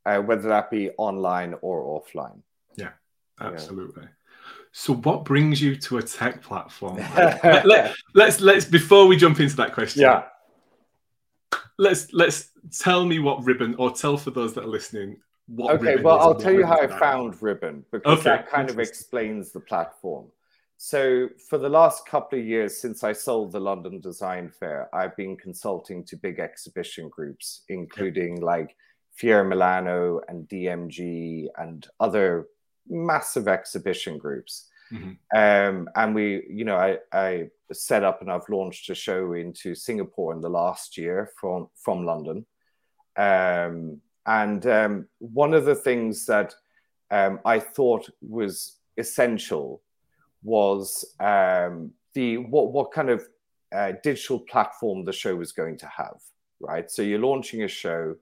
uh, 0.06 0.18
whether 0.18 0.48
that 0.48 0.70
be 0.70 0.90
online 0.98 1.54
or 1.62 2.00
offline. 2.00 2.42
Yeah, 2.76 2.90
absolutely. 3.40 4.04
So, 4.80 4.94
what 4.94 5.24
brings 5.24 5.60
you 5.60 5.74
to 5.74 5.98
a 5.98 6.02
tech 6.02 6.40
platform? 6.40 6.98
let, 7.16 7.66
let, 7.66 7.96
let's 8.14 8.40
let's 8.40 8.64
before 8.64 9.08
we 9.08 9.16
jump 9.16 9.40
into 9.40 9.56
that 9.56 9.72
question. 9.72 10.02
Yeah. 10.02 10.26
Let's 11.78 12.12
let's 12.12 12.50
tell 12.78 13.04
me 13.04 13.18
what 13.18 13.44
ribbon, 13.44 13.74
or 13.74 13.90
tell 13.90 14.16
for 14.16 14.30
those 14.30 14.54
that 14.54 14.62
are 14.62 14.68
listening 14.68 15.16
what. 15.48 15.74
Okay, 15.74 16.00
well, 16.00 16.20
I'll 16.20 16.36
tell 16.36 16.52
you 16.52 16.64
how 16.64 16.80
I 16.80 16.86
found 16.86 17.42
Ribbon 17.42 17.84
because 17.90 18.20
okay. 18.20 18.30
that 18.30 18.48
kind 18.48 18.70
of 18.70 18.78
explains 18.78 19.50
the 19.50 19.58
platform. 19.58 20.26
So, 20.76 21.28
for 21.48 21.58
the 21.58 21.68
last 21.68 22.06
couple 22.06 22.38
of 22.38 22.44
years 22.44 22.80
since 22.80 23.02
I 23.02 23.12
sold 23.12 23.50
the 23.50 23.58
London 23.58 23.98
Design 23.98 24.48
Fair, 24.48 24.88
I've 24.94 25.16
been 25.16 25.36
consulting 25.36 26.04
to 26.04 26.16
big 26.16 26.38
exhibition 26.38 27.08
groups, 27.08 27.62
including 27.68 28.40
like 28.40 28.76
Fiera 29.16 29.44
Milano 29.44 30.20
and 30.28 30.48
DMG 30.48 31.48
and 31.56 31.84
other 31.98 32.46
massive 32.88 33.48
exhibition 33.48 34.18
groups. 34.18 34.67
Mm-hmm. 34.92 35.38
Um, 35.38 35.88
and 35.94 36.14
we, 36.14 36.44
you 36.48 36.64
know, 36.64 36.76
I, 36.76 36.98
I 37.12 37.48
set 37.72 38.04
up 38.04 38.22
and 38.22 38.30
I've 38.30 38.48
launched 38.48 38.88
a 38.90 38.94
show 38.94 39.34
into 39.34 39.74
Singapore 39.74 40.32
in 40.32 40.40
the 40.40 40.48
last 40.48 40.96
year 40.96 41.30
from 41.38 41.68
from 41.74 42.04
London. 42.04 42.46
Um, 43.16 44.00
and 44.26 44.66
um, 44.66 45.08
one 45.18 45.54
of 45.54 45.64
the 45.64 45.74
things 45.74 46.26
that 46.26 46.54
um, 47.10 47.40
I 47.44 47.58
thought 47.58 48.08
was 48.20 48.76
essential 48.96 49.82
was 50.42 51.14
um, 51.20 51.92
the 52.14 52.38
what 52.38 52.72
what 52.72 52.92
kind 52.92 53.10
of 53.10 53.26
uh, 53.74 53.92
digital 54.02 54.40
platform 54.40 55.04
the 55.04 55.12
show 55.12 55.36
was 55.36 55.52
going 55.52 55.78
to 55.78 55.86
have. 55.86 56.18
Right, 56.60 56.90
so 56.90 57.02
you're 57.02 57.20
launching 57.20 57.62
a 57.62 57.68
show. 57.68 58.16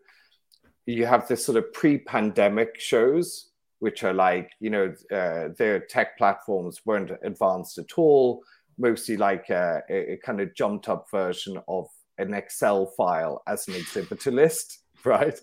You 0.84 1.06
have 1.06 1.26
this 1.26 1.44
sort 1.44 1.58
of 1.58 1.72
pre-pandemic 1.72 2.78
shows 2.78 3.50
which 3.78 4.04
are 4.04 4.14
like, 4.14 4.50
you 4.60 4.70
know, 4.70 4.94
uh, 5.12 5.48
their 5.56 5.80
tech 5.80 6.16
platforms 6.16 6.80
weren't 6.84 7.12
advanced 7.22 7.78
at 7.78 7.98
all, 7.98 8.42
mostly 8.78 9.16
like 9.16 9.50
a, 9.50 9.82
a, 9.88 10.18
kind 10.24 10.40
of 10.40 10.54
jumped 10.54 10.88
up 10.88 11.10
version 11.10 11.60
of 11.68 11.88
an 12.18 12.34
Excel 12.34 12.86
file 12.86 13.42
as 13.46 13.68
an 13.68 13.74
exhibitor 13.74 14.30
list, 14.30 14.80
right? 15.04 15.38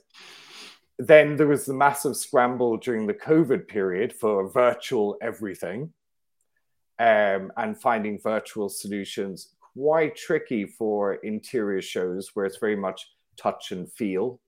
Then 1.00 1.36
there 1.36 1.48
was 1.48 1.66
the 1.66 1.74
massive 1.74 2.16
scramble 2.16 2.78
during 2.78 3.08
the 3.08 3.14
COVID 3.14 3.68
period 3.68 4.14
for 4.14 4.50
virtual 4.50 5.18
everything 5.22 5.92
um, 7.00 7.52
and 7.58 7.80
finding 7.80 8.20
virtual 8.20 8.70
solutions 8.70 9.50
quite 9.74 10.16
tricky 10.16 10.66
for 10.66 11.16
interior 11.16 11.82
shows 11.82 12.32
where 12.34 12.46
it's 12.46 12.58
very 12.58 12.76
much 12.76 13.08
touch 13.38 13.72
and 13.72 13.92
feel 13.92 14.40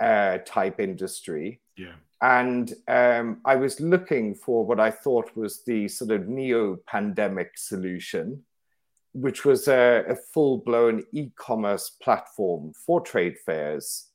uh, 0.00 0.38
type 0.44 0.80
industry. 0.80 1.60
Yeah. 1.76 1.94
And 2.24 2.72
um, 2.88 3.42
I 3.44 3.56
was 3.56 3.80
looking 3.80 4.34
for 4.34 4.64
what 4.64 4.80
I 4.80 4.90
thought 4.90 5.36
was 5.36 5.62
the 5.64 5.88
sort 5.88 6.10
of 6.10 6.26
neo 6.26 6.76
pandemic 6.86 7.58
solution, 7.58 8.42
which 9.12 9.44
was 9.44 9.68
a, 9.68 10.04
a 10.08 10.16
full 10.32 10.56
blown 10.56 11.04
e 11.12 11.28
commerce 11.36 11.90
platform 11.90 12.72
for 12.72 13.02
trade 13.02 13.36
fairs 13.44 14.06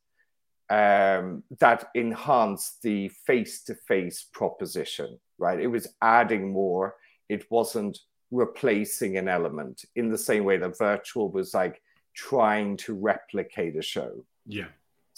um, 0.71 1.43
that 1.59 1.89
enhanced 1.93 2.81
the 2.81 3.09
face 3.27 3.63
to 3.65 3.75
face 3.75 4.25
proposition, 4.33 5.19
right? 5.37 5.59
It 5.59 5.67
was 5.67 5.87
adding 6.01 6.51
more, 6.51 6.95
it 7.29 7.45
wasn't 7.51 7.99
replacing 8.31 9.17
an 9.17 9.27
element 9.27 9.85
in 9.95 10.09
the 10.09 10.17
same 10.17 10.45
way 10.45 10.57
that 10.57 10.79
virtual 10.79 11.29
was 11.29 11.53
like 11.53 11.79
trying 12.15 12.75
to 12.77 12.95
replicate 12.95 13.75
a 13.75 13.83
show. 13.83 14.25
Yeah. 14.47 14.69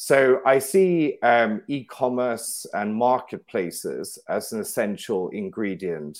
So 0.03 0.41
I 0.48 0.58
see 0.58 1.20
um, 1.22 1.62
e-commerce 1.67 2.65
and 2.74 2.96
marketplaces 2.96 4.17
as 4.27 4.51
an 4.51 4.60
essential 4.60 5.29
ingredient 5.29 6.17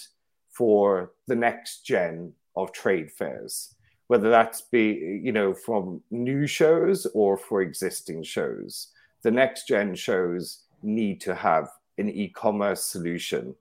for 0.51 1.13
the 1.25 1.35
next 1.35 1.83
gen 1.83 2.33
of 2.55 2.71
trade 2.73 3.11
fairs, 3.11 3.73
whether 4.05 4.29
that's 4.29 4.61
be 4.61 5.19
you 5.23 5.31
know 5.31 5.55
from 5.55 6.03
new 6.11 6.45
shows 6.45 7.07
or 7.15 7.38
for 7.38 7.63
existing 7.63 8.21
shows. 8.21 8.89
The 9.23 9.31
next 9.31 9.67
gen 9.67 9.95
shows 9.95 10.65
need 10.83 11.19
to 11.21 11.33
have 11.33 11.67
an 11.97 12.11
e-commerce 12.11 12.85
solution 12.85 13.55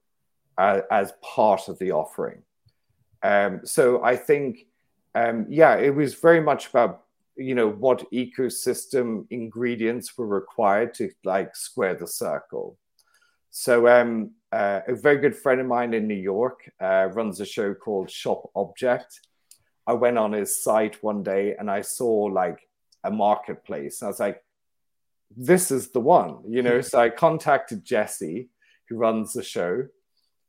uh, 0.58 0.82
as 0.90 1.14
part 1.22 1.68
of 1.68 1.78
the 1.78 1.92
offering. 1.92 2.42
Um, 3.22 3.62
so 3.64 4.04
I 4.04 4.16
think, 4.16 4.66
um, 5.14 5.46
yeah, 5.48 5.76
it 5.76 5.94
was 5.94 6.12
very 6.12 6.42
much 6.42 6.68
about 6.68 7.04
you 7.40 7.54
know 7.54 7.68
what 7.68 8.10
ecosystem 8.12 9.26
ingredients 9.30 10.16
were 10.16 10.26
required 10.26 10.92
to 10.94 11.10
like 11.24 11.56
square 11.56 11.94
the 11.94 12.06
circle. 12.06 12.76
So 13.50 13.88
um, 13.88 14.32
uh, 14.52 14.80
a 14.86 14.94
very 14.94 15.18
good 15.18 15.34
friend 15.34 15.60
of 15.60 15.66
mine 15.66 15.94
in 15.94 16.06
new 16.06 16.14
york 16.14 16.70
uh, 16.80 17.08
runs 17.12 17.40
a 17.40 17.46
show 17.46 17.74
called 17.74 18.08
Shoppe 18.08 18.50
Object. 18.54 19.20
I 19.86 19.94
went 19.94 20.18
on 20.18 20.32
his 20.32 20.62
site 20.62 21.02
one 21.02 21.22
day 21.22 21.56
and 21.58 21.70
i 21.70 21.80
saw 21.80 22.24
like 22.24 22.60
a 23.02 23.10
marketplace. 23.10 24.02
And 24.02 24.08
i 24.08 24.10
was 24.10 24.20
like 24.20 24.44
this 25.36 25.70
is 25.70 25.90
the 25.90 26.00
one 26.00 26.42
you 26.46 26.62
know? 26.62 26.80
So 26.80 27.00
i 27.00 27.08
contacted 27.08 27.84
jesse 27.84 28.50
who 28.88 28.96
runs 28.96 29.32
the 29.32 29.42
show 29.42 29.86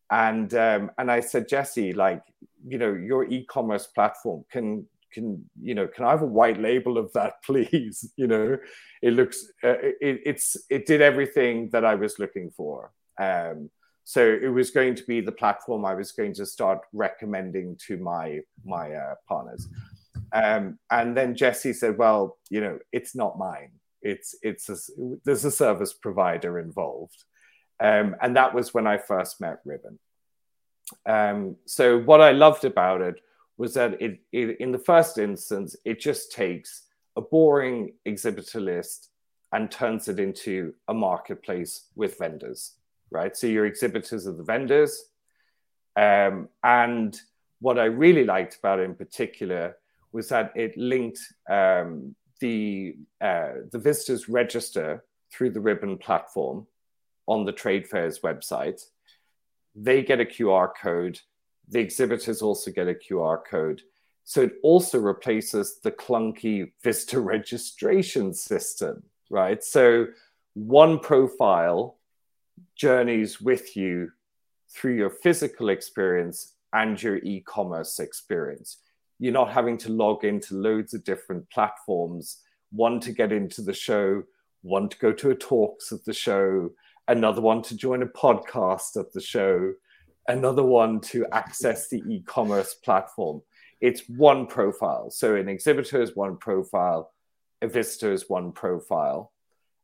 and 0.10 0.54
um, 0.56 0.92
and 0.98 1.10
i 1.10 1.22
said 1.22 1.48
jesse 1.48 1.94
like 1.94 2.22
you 2.68 2.78
know 2.78 2.94
your 2.94 3.24
e-commerce 3.26 3.88
platform 3.88 4.44
can 4.52 4.86
can 5.12 5.44
you 5.62 5.76
know 5.76 5.88
can 5.88 6.06
i 6.06 6.12
have 6.12 6.22
a 6.22 6.26
white 6.26 6.60
label 6.60 6.98
of 6.98 7.12
that 7.14 7.34
please? 7.46 8.12
You 8.16 8.28
know 8.28 8.58
it 9.02 9.14
looks 9.14 9.46
uh, 9.64 9.80
it, 9.80 10.22
it's 10.26 10.58
it 10.70 10.86
did 10.86 11.02
everything 11.02 11.70
that 11.72 11.86
i 11.86 11.96
was 11.96 12.20
looking 12.20 12.52
for. 12.52 12.92
Um, 13.20 13.70
so 14.04 14.22
it 14.26 14.48
was 14.48 14.72
going 14.72 14.96
to 14.96 15.04
be 15.04 15.22
the 15.22 15.32
platform 15.32 15.86
i 15.86 15.94
was 15.94 16.12
going 16.12 16.34
to 16.34 16.46
start 16.46 16.80
recommending 16.94 17.78
to 17.88 17.98
my 17.98 18.40
my 18.66 18.94
uh, 18.94 19.16
partners. 19.28 19.68
Um, 20.34 20.80
and 20.90 21.16
then 21.16 21.36
jesse 21.36 21.74
said 21.74 21.98
well 21.98 22.38
you 22.50 22.62
know 22.62 22.80
it's 22.92 23.16
not 23.16 23.38
mine. 23.38 23.72
It's 24.02 24.36
it's 24.42 24.70
a, 24.70 24.78
there's 25.26 25.46
a 25.46 25.52
service 25.52 25.94
provider 25.94 26.58
involved. 26.60 27.24
Um, 27.80 28.16
and 28.22 28.36
that 28.36 28.54
was 28.54 28.74
when 28.74 28.88
i 28.88 28.98
first 28.98 29.42
met 29.42 29.60
ribbon. 29.66 30.00
Um, 31.06 31.58
so 31.66 32.00
what 32.00 32.22
i 32.22 32.32
loved 32.32 32.66
about 32.66 33.02
it 33.02 33.22
was 33.62 33.76
that 33.76 34.02
it, 34.02 34.20
it, 34.32 34.60
in 34.60 34.72
the 34.72 34.80
first 34.80 35.20
instance, 35.20 35.76
it 35.86 36.00
just 36.00 36.32
takes 36.32 36.88
a 37.16 37.22
boring 37.22 37.94
exhibitor 38.06 38.60
list 38.60 39.10
and 39.52 39.70
turns 39.70 40.08
it 40.08 40.20
into 40.20 40.74
a 40.88 40.96
marketplace 40.96 41.86
with 41.96 42.18
vendors, 42.18 42.74
right? 43.12 43.38
So 43.38 43.46
your 43.46 43.68
exhibitors 43.68 44.26
are 44.26 44.32
the 44.32 44.42
vendors. 44.42 45.04
Um, 45.96 46.50
and 46.64 47.16
what 47.60 47.78
I 47.78 47.86
really 47.86 48.24
liked 48.24 48.58
about 48.58 48.80
it 48.80 48.86
in 48.86 48.96
particular 48.96 49.78
was 50.12 50.30
that 50.30 50.54
it 50.56 50.76
linked 50.76 51.20
um, 51.48 52.16
the, 52.40 52.96
uh, 53.24 53.52
the 53.72 53.78
visitors 53.78 54.28
register 54.28 55.04
through 55.32 55.52
the 55.52 55.62
Ribbon 55.62 56.00
platform 56.00 56.66
on 57.28 57.46
the 57.46 57.52
trade 57.52 57.88
fair's 57.88 58.22
website. 58.22 58.82
They 59.76 60.02
get 60.02 60.20
a 60.20 60.26
QR 60.26 60.72
code 60.82 61.20
the 61.72 61.80
exhibitors 61.80 62.42
also 62.42 62.70
get 62.70 62.88
a 62.88 62.94
QR 62.94 63.40
code. 63.50 63.82
So 64.24 64.42
it 64.44 64.54
also 64.62 65.00
replaces 65.00 65.80
the 65.82 65.92
clunky 65.92 66.72
visitor 66.84 67.22
registration 67.36 68.34
system, 68.34 69.04
right? 69.30 69.64
So 69.64 70.08
one 70.54 71.00
profile 71.00 71.98
journeys 72.76 73.42
with 73.42 73.76
you 73.76 74.12
through 74.70 74.96
your 74.96 75.10
physical 75.10 75.70
experience 75.70 76.56
and 76.74 77.02
your 77.02 77.18
e 77.18 77.42
commerce 77.42 78.00
experience. 78.00 78.78
You're 79.20 79.34
not 79.34 79.52
having 79.52 79.78
to 79.80 79.92
log 79.92 80.24
into 80.24 80.56
loads 80.56 80.94
of 80.94 81.04
different 81.04 81.50
platforms, 81.50 82.38
one 82.72 83.00
to 83.02 83.12
get 83.12 83.32
into 83.32 83.62
the 83.62 83.74
show, 83.74 84.24
one 84.62 84.90
to 84.90 84.98
go 84.98 85.12
to 85.14 85.32
a 85.32 85.36
talks 85.36 85.92
at 85.92 86.04
the 86.06 86.14
show, 86.14 86.72
another 87.08 87.42
one 87.42 87.62
to 87.64 87.76
join 87.76 88.02
a 88.04 88.08
podcast 88.08 89.00
at 89.00 89.12
the 89.14 89.22
show, 89.22 89.74
another 90.28 90.64
one 90.64 91.02
to 91.02 91.26
access 91.32 91.90
the 91.90 92.02
e-commerce 92.08 92.74
platform. 92.74 93.42
It's 93.80 94.08
one 94.08 94.48
profile. 94.48 95.10
So 95.10 95.36
an 95.36 95.50
exhibitor 95.50 96.02
is 96.02 96.16
one 96.16 96.38
profile, 96.38 97.12
a 97.62 97.68
visitor 97.68 98.12
is 98.12 98.30
one 98.30 98.52
profile. 98.52 99.32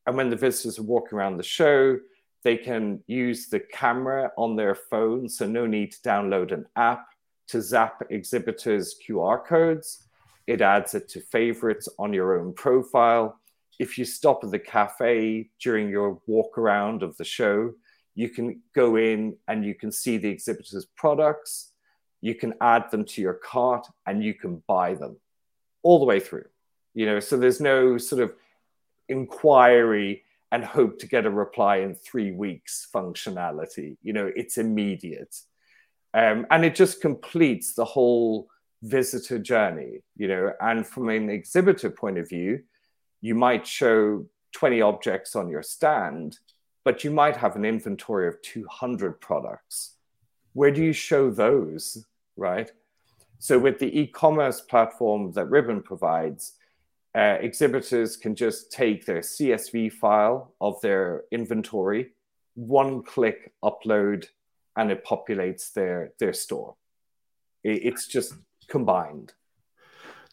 And 0.05 0.15
when 0.15 0.29
the 0.29 0.35
visitors 0.35 0.79
are 0.79 0.83
walking 0.83 1.17
around 1.17 1.37
the 1.37 1.43
show, 1.43 1.97
They 2.43 2.57
can 2.57 3.03
use 3.07 3.49
the 3.49 3.59
camera 3.59 4.31
on 4.37 4.55
their 4.55 4.75
phone, 4.75 5.27
so 5.27 5.45
no 5.45 5.65
need 5.65 5.91
to 5.91 6.01
download 6.01 6.51
an 6.53 6.65
app 6.75 7.07
to 7.49 7.61
zap 7.61 8.03
exhibitors' 8.09 8.95
QR 9.05 9.45
codes. 9.45 10.07
It 10.45 10.61
adds 10.61 10.93
it 10.93 11.09
to 11.09 11.19
favorites 11.19 11.89
on 11.99 12.13
your 12.13 12.39
own 12.39 12.53
profile. 12.53 13.39
If 13.79 13.97
you 13.97 14.05
stop 14.05 14.43
at 14.43 14.51
the 14.51 14.59
cafe 14.59 15.49
during 15.59 15.89
your 15.89 16.21
walk 16.25 16.57
around 16.57 17.03
of 17.03 17.17
the 17.17 17.25
show, 17.25 17.73
you 18.17 18.29
can 18.29 18.61
go 18.73 18.95
in 18.95 19.37
and 19.47 19.63
you 19.63 19.75
can 19.75 19.91
see 19.91 20.17
the 20.17 20.27
exhibitor's 20.27 20.87
products. 20.95 21.71
You 22.19 22.33
can 22.33 22.55
add 22.61 22.89
them 22.89 23.05
to 23.05 23.21
your 23.21 23.35
cart 23.35 23.85
and 24.07 24.23
you 24.23 24.33
can 24.33 24.63
buy 24.67 24.95
them 24.95 25.17
all 25.83 25.99
the 25.99 26.05
way 26.05 26.19
through. 26.19 26.47
You 26.95 27.05
know, 27.05 27.19
so 27.19 27.37
there's 27.37 27.61
no 27.61 27.99
sort 27.99 28.23
of 28.23 28.33
inquiry 29.07 30.23
and 30.51 30.65
hope 30.65 30.97
to 30.97 31.07
get 31.07 31.27
a 31.27 31.29
reply 31.29 31.77
in 31.77 31.93
three 31.93 32.31
weeks 32.31 32.87
functionality. 32.91 33.97
You 34.01 34.13
know, 34.13 34.31
it's 34.35 34.57
immediate. 34.57 35.39
Um, 36.15 36.47
and 36.49 36.65
it 36.65 36.73
just 36.73 37.01
completes 37.01 37.75
the 37.75 37.85
whole 37.85 38.47
visitor 38.81 39.37
journey, 39.37 40.01
you 40.15 40.27
know. 40.27 40.53
And 40.59 40.87
from 40.87 41.09
an 41.09 41.29
exhibitor 41.29 41.91
point 41.91 42.17
of 42.17 42.27
view, 42.27 42.63
you 43.21 43.35
might 43.35 43.67
show 43.67 44.25
20 44.53 44.81
objects 44.81 45.35
on 45.35 45.49
your 45.49 45.61
stand, 45.61 46.39
but 46.87 47.03
you 47.03 47.11
might 47.11 47.35
have 47.35 47.57
an 47.57 47.65
inventory 47.65 48.29
of 48.29 48.41
200 48.43 49.19
products. 49.19 49.95
Where 50.53 50.71
do 50.71 50.81
you 50.81 50.93
show 50.93 51.29
those, 51.29 52.05
right? 52.37 52.71
So, 53.39 53.59
with 53.59 53.77
the 53.77 53.99
e 53.99 54.07
commerce 54.07 54.61
platform 54.61 55.33
that 55.33 55.49
Ribbon 55.49 55.81
provides, 55.83 56.53
uh, 57.13 57.39
exhibitors 57.41 58.15
can 58.15 58.35
just 58.35 58.71
take 58.71 59.05
their 59.05 59.19
CSV 59.19 59.91
file 59.91 60.53
of 60.61 60.79
their 60.79 61.23
inventory, 61.29 62.11
one 62.53 63.03
click 63.03 63.51
upload, 63.61 64.27
and 64.77 64.89
it 64.89 65.03
populates 65.03 65.73
their, 65.73 66.13
their 66.21 66.31
store. 66.31 66.77
It, 67.65 67.81
it's 67.83 68.07
just 68.07 68.33
combined. 68.69 69.33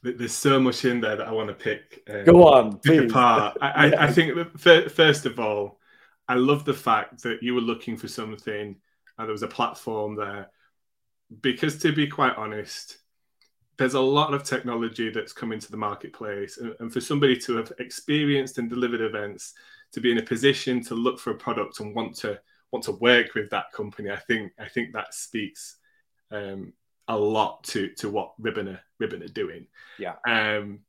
There's 0.04 0.32
so 0.32 0.60
much 0.60 0.84
in 0.84 1.00
there 1.00 1.16
that 1.16 1.26
I 1.26 1.32
want 1.32 1.48
to 1.48 1.54
pick. 1.54 2.04
Um, 2.08 2.24
Go 2.24 2.46
on, 2.46 2.78
pick 2.78 3.10
apart. 3.10 3.56
I, 3.60 3.70
I, 3.88 4.04
I 4.04 4.12
think 4.12 4.56
first 4.60 5.26
of 5.26 5.40
all, 5.40 5.80
I 6.28 6.34
love 6.34 6.64
the 6.64 6.74
fact 6.74 7.22
that 7.22 7.42
you 7.42 7.54
were 7.54 7.60
looking 7.60 7.96
for 7.96 8.08
something 8.08 8.76
and 9.18 9.28
there 9.28 9.32
was 9.32 9.42
a 9.42 9.48
platform 9.48 10.16
there. 10.16 10.50
Because 11.40 11.78
to 11.78 11.92
be 11.92 12.06
quite 12.06 12.36
honest, 12.36 12.98
there's 13.76 13.94
a 13.94 14.00
lot 14.00 14.34
of 14.34 14.44
technology 14.44 15.10
that's 15.10 15.32
come 15.32 15.52
into 15.52 15.70
the 15.70 15.76
marketplace. 15.76 16.58
And, 16.58 16.74
and, 16.80 16.92
for 16.92 17.00
somebody 17.00 17.36
to 17.38 17.56
have 17.56 17.72
experienced 17.78 18.58
and 18.58 18.70
delivered 18.70 19.00
events, 19.00 19.54
to 19.92 20.00
be 20.00 20.10
in 20.10 20.18
a 20.18 20.22
position 20.22 20.82
to 20.84 20.94
look 20.94 21.18
for 21.18 21.30
a 21.30 21.36
product 21.36 21.80
and 21.80 21.94
want 21.94 22.16
to 22.16 22.38
want 22.72 22.84
to 22.84 22.92
work 22.92 23.34
with 23.34 23.50
that 23.50 23.72
company, 23.72 24.10
I 24.10 24.16
think 24.16 24.52
I 24.58 24.68
think 24.68 24.92
that 24.92 25.14
speaks 25.14 25.76
um, 26.30 26.72
a 27.08 27.16
lot 27.16 27.62
to 27.64 27.88
to 27.98 28.10
what 28.10 28.32
Ribbon 28.38 28.68
are, 28.68 28.80
Ribbon 28.98 29.22
are 29.22 29.28
doing. 29.28 29.66
Yeah. 29.98 30.14
Um, 30.26 30.80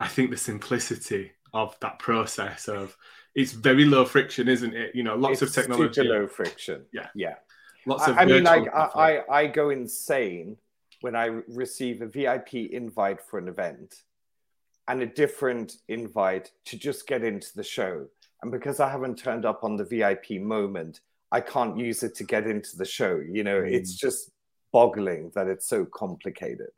I 0.00 0.08
think 0.08 0.30
the 0.30 0.36
simplicity 0.36 1.32
of 1.52 1.76
that 1.80 1.98
process 1.98 2.68
of 2.68 2.96
it's 3.34 3.52
very 3.52 3.84
low 3.84 4.04
friction, 4.04 4.48
isn't 4.48 4.74
it? 4.74 4.94
You 4.94 5.02
know, 5.02 5.16
lots 5.16 5.42
it's 5.42 5.56
of 5.56 5.62
technology. 5.62 6.02
Super 6.02 6.20
low 6.20 6.26
friction. 6.26 6.84
Yeah. 6.92 7.08
Yeah. 7.14 7.34
Lots 7.86 8.06
of 8.08 8.16
I, 8.16 8.22
I 8.22 8.24
mean, 8.24 8.44
like 8.44 8.72
I, 8.74 9.22
I, 9.28 9.40
I 9.40 9.46
go 9.46 9.70
insane 9.70 10.56
when 11.00 11.14
I 11.14 11.26
receive 11.48 12.00
a 12.00 12.06
VIP 12.06 12.54
invite 12.54 13.20
for 13.20 13.38
an 13.38 13.48
event 13.48 14.02
and 14.88 15.02
a 15.02 15.06
different 15.06 15.76
invite 15.88 16.50
to 16.66 16.78
just 16.78 17.06
get 17.06 17.22
into 17.22 17.48
the 17.54 17.64
show. 17.64 18.06
And 18.42 18.50
because 18.50 18.80
I 18.80 18.90
haven't 18.90 19.18
turned 19.18 19.44
up 19.44 19.64
on 19.64 19.76
the 19.76 19.84
VIP 19.84 20.40
moment, 20.40 21.00
I 21.32 21.40
can't 21.40 21.76
use 21.78 22.02
it 22.02 22.14
to 22.16 22.24
get 22.24 22.46
into 22.46 22.76
the 22.76 22.84
show. 22.84 23.20
You 23.28 23.44
know, 23.44 23.60
mm. 23.60 23.72
it's 23.72 23.94
just 23.94 24.30
boggling 24.72 25.32
that 25.34 25.46
it's 25.46 25.66
so 25.66 25.84
complicated. 25.84 26.70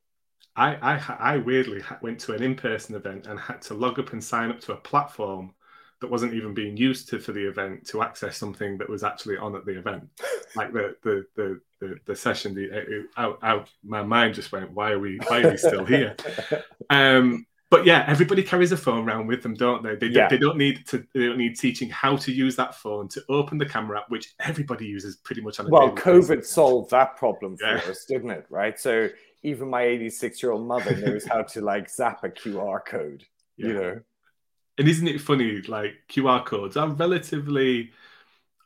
I, 0.56 0.76
I, 0.76 1.16
I 1.18 1.36
weirdly 1.36 1.82
went 2.00 2.18
to 2.20 2.32
an 2.32 2.42
in-person 2.42 2.94
event 2.94 3.26
and 3.26 3.38
had 3.38 3.60
to 3.62 3.74
log 3.74 3.98
up 3.98 4.12
and 4.12 4.24
sign 4.24 4.50
up 4.50 4.60
to 4.60 4.72
a 4.72 4.76
platform 4.76 5.52
that 6.00 6.10
wasn't 6.10 6.34
even 6.34 6.52
being 6.52 6.76
used 6.76 7.08
to 7.08 7.18
for 7.18 7.32
the 7.32 7.48
event 7.48 7.86
to 7.88 8.02
access 8.02 8.36
something 8.36 8.76
that 8.78 8.88
was 8.88 9.02
actually 9.02 9.38
on 9.38 9.56
at 9.56 9.64
the 9.64 9.78
event, 9.78 10.08
like 10.54 10.72
the 10.72 10.94
the 11.02 11.24
the 11.36 11.60
the, 11.80 11.96
the 12.04 12.16
session. 12.16 12.54
The 12.54 13.06
out, 13.16 13.38
out 13.42 13.70
my 13.84 14.02
mind 14.02 14.34
just 14.34 14.52
went, 14.52 14.70
why 14.72 14.90
are 14.92 14.98
we 14.98 15.18
why 15.26 15.42
are 15.42 15.50
we 15.50 15.56
still 15.56 15.84
here? 15.84 16.16
Um, 16.88 17.46
but 17.68 17.84
yeah, 17.84 18.04
everybody 18.06 18.44
carries 18.44 18.70
a 18.70 18.76
phone 18.76 19.08
around 19.08 19.26
with 19.26 19.42
them, 19.42 19.54
don't 19.54 19.82
they? 19.82 19.96
They, 19.96 20.06
yeah. 20.06 20.28
they 20.28 20.38
don't 20.38 20.56
need 20.56 20.86
to. 20.86 21.04
They 21.12 21.26
don't 21.26 21.36
need 21.36 21.58
teaching 21.58 21.90
how 21.90 22.16
to 22.18 22.30
use 22.30 22.54
that 22.56 22.76
phone 22.76 23.08
to 23.08 23.22
open 23.28 23.58
the 23.58 23.66
camera 23.66 23.98
app, 23.98 24.08
which 24.08 24.34
everybody 24.38 24.86
uses 24.86 25.16
pretty 25.16 25.40
much 25.40 25.58
on. 25.58 25.66
A 25.66 25.70
well, 25.70 25.90
COVID 25.90 26.36
basis. 26.36 26.52
solved 26.52 26.92
that 26.92 27.16
problem 27.16 27.56
for 27.56 27.66
yeah. 27.66 27.90
us, 27.90 28.04
didn't 28.04 28.30
it? 28.30 28.46
Right. 28.50 28.78
So 28.78 29.08
even 29.42 29.68
my 29.68 29.82
86 29.82 30.42
year 30.44 30.52
old 30.52 30.66
mother 30.66 30.96
knows 30.96 31.24
how 31.24 31.42
to 31.42 31.60
like 31.60 31.90
zap 31.90 32.22
a 32.22 32.28
QR 32.28 32.84
code. 32.86 33.24
Yeah. 33.56 33.66
You 33.66 33.74
know 33.74 34.00
and 34.78 34.88
isn't 34.88 35.08
it 35.08 35.20
funny? 35.20 35.62
Like 35.62 35.94
QR 36.08 36.44
codes 36.44 36.76
are 36.76 36.88
relatively 36.88 37.92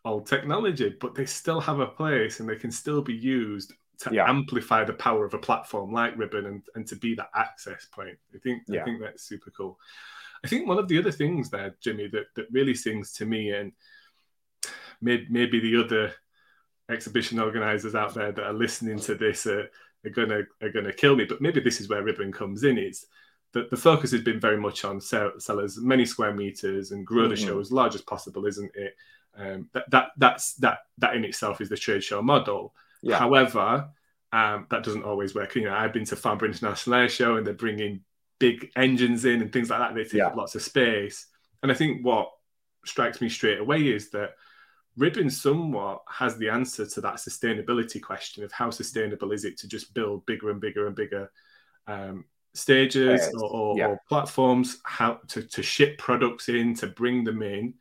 old 0.05 0.27
technology, 0.27 0.97
but 1.01 1.15
they 1.15 1.27
still 1.27 1.61
have 1.61 1.81
a 1.81 1.87
place 1.87 2.41
and 2.41 2.49
they 2.49 2.57
can 2.57 2.71
still 2.71 3.03
be 3.03 3.15
used 3.15 3.73
to 4.01 4.15
yeah. 4.15 4.29
amplify 4.29 4.83
the 4.85 4.95
power 4.95 5.25
of 5.25 5.35
a 5.35 5.39
platform 5.39 5.93
like 5.93 6.17
Ribbon 6.17 6.47
and, 6.47 6.63
and 6.75 6.87
to 6.89 6.97
be 6.97 7.15
that 7.15 7.31
access 7.35 7.87
point. 7.93 8.17
I 8.35 8.39
think 8.39 8.63
yeah. 8.67 8.81
I 8.81 8.85
think 8.85 9.01
that's 9.01 9.25
super 9.25 9.51
cool. 9.51 9.79
I 10.43 10.49
think 10.49 10.67
one 10.67 10.79
of 10.79 10.89
the 10.89 10.99
other 10.99 11.13
things 11.13 11.51
there, 11.51 11.77
Jimmy, 11.83 12.09
that, 12.09 12.27
that 12.35 12.47
really 12.51 12.75
sings 12.75 13.13
to 13.15 13.27
me, 13.27 13.51
and 13.51 13.73
maybe, 15.03 15.27
maybe 15.29 15.61
the 15.61 15.85
other 15.85 16.15
exhibition 16.89 17.39
organizers 17.39 17.95
out 17.95 18.15
there 18.15 18.33
that 18.33 18.45
are 18.45 18.55
listening 18.55 18.99
to 19.01 19.15
this 19.15 19.47
are, 19.47 19.69
are 20.05 20.11
gonna 20.11 20.43
are 20.63 20.71
gonna 20.71 20.95
kill 20.95 21.15
me, 21.15 21.27
but 21.27 21.43
maybe 21.43 21.61
this 21.61 21.81
is 21.81 21.89
where 21.91 22.03
Ribbon 22.03 22.33
comes 22.33 22.65
in. 22.65 22.79
Is 22.79 23.05
the, 23.53 23.67
the 23.71 23.77
focus 23.77 24.13
has 24.13 24.23
been 24.23 24.41
very 24.41 24.59
much 24.59 24.85
on 24.85 25.01
sell, 25.01 25.33
sell 25.39 25.61
as 25.61 25.79
many 25.79 26.05
square 26.05 26.33
meters 26.33 26.93
and 26.93 27.07
grow 27.07 27.23
mm-hmm. 27.23 27.31
the 27.31 27.37
show 27.37 27.59
as 27.59 27.73
large 27.73 27.95
as 27.95 28.03
possible, 28.03 28.47
isn't 28.47 28.71
it? 28.75 28.95
Um, 29.37 29.69
that, 29.73 29.91
that 29.91 30.09
that's 30.17 30.55
that 30.55 30.79
that 30.99 31.15
in 31.15 31.25
itself 31.25 31.61
is 31.61 31.69
the 31.69 31.77
trade 31.77 32.03
show 32.03 32.21
model. 32.21 32.75
Yeah. 33.03 33.19
However, 33.19 33.89
um, 34.33 34.67
that 34.71 34.85
doesn't 34.85 35.05
always 35.05 35.35
work. 35.35 35.55
You 35.55 35.65
know, 35.65 35.75
I've 35.75 35.93
been 35.93 36.05
to 36.07 36.17
Farnborough 36.17 36.49
International 36.49 36.97
Air 36.97 37.09
Show 37.09 37.37
and 37.37 37.47
they're 37.47 37.55
bringing 37.55 38.01
big 38.39 38.71
engines 38.77 39.25
in 39.25 39.41
and 39.41 39.53
things 39.53 39.71
like 39.71 39.81
that. 39.81 39.95
They 39.95 40.05
take 40.05 40.15
yeah. 40.15 40.27
up 40.27 40.37
lots 40.37 40.55
of 40.55 40.63
space. 40.63 41.27
And 41.63 41.71
I 41.71 41.75
think 41.75 42.05
what 42.05 42.31
strikes 42.85 43.21
me 43.21 43.29
straight 43.29 43.59
away 43.59 43.89
is 43.89 44.11
that 44.11 44.31
Ribbon 44.97 45.31
somewhat 45.31 46.03
has 46.09 46.37
the 46.37 46.49
answer 46.49 46.87
to 46.87 47.01
that 47.01 47.17
sustainability 47.17 48.01
question 48.01 48.45
of 48.45 48.53
how 48.53 48.71
sustainable 48.71 49.33
is 49.33 49.45
it 49.45 49.59
to 49.59 49.69
just 49.69 49.95
build 49.95 50.27
bigger 50.27 50.51
and 50.51 50.61
bigger 50.61 50.87
and 50.87 50.97
bigger 50.97 51.31
um, 51.87 52.25
stages 52.55 53.33
or, 53.35 53.49
or, 53.49 53.79
yeah. 53.79 53.87
or, 53.87 54.01
platforms 54.09 54.79
how 54.85 55.21
to, 55.29 55.43
to 55.43 55.63
ship 55.63 55.99
products 55.99 56.49
in 56.49 56.75
to 56.75 56.87
bring 56.89 57.25
them 57.25 57.43
in 57.43 57.75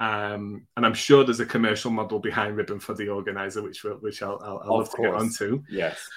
um, 0.00 0.66
and 0.76 0.86
I'm 0.86 0.94
sure 0.94 1.24
there's 1.24 1.40
a 1.40 1.46
commercial 1.46 1.90
model 1.90 2.20
behind 2.20 2.56
Ribbon 2.56 2.78
for 2.78 2.94
the 2.94 3.08
organizer, 3.08 3.62
which 3.62 3.82
which 3.82 4.22
I'll, 4.22 4.40
I'll, 4.42 4.60
I'll 4.64 4.78
love 4.78 4.90
course. 4.90 4.94
to 4.94 5.02
get 5.02 5.14
onto. 5.14 5.62
Yes, 5.68 6.08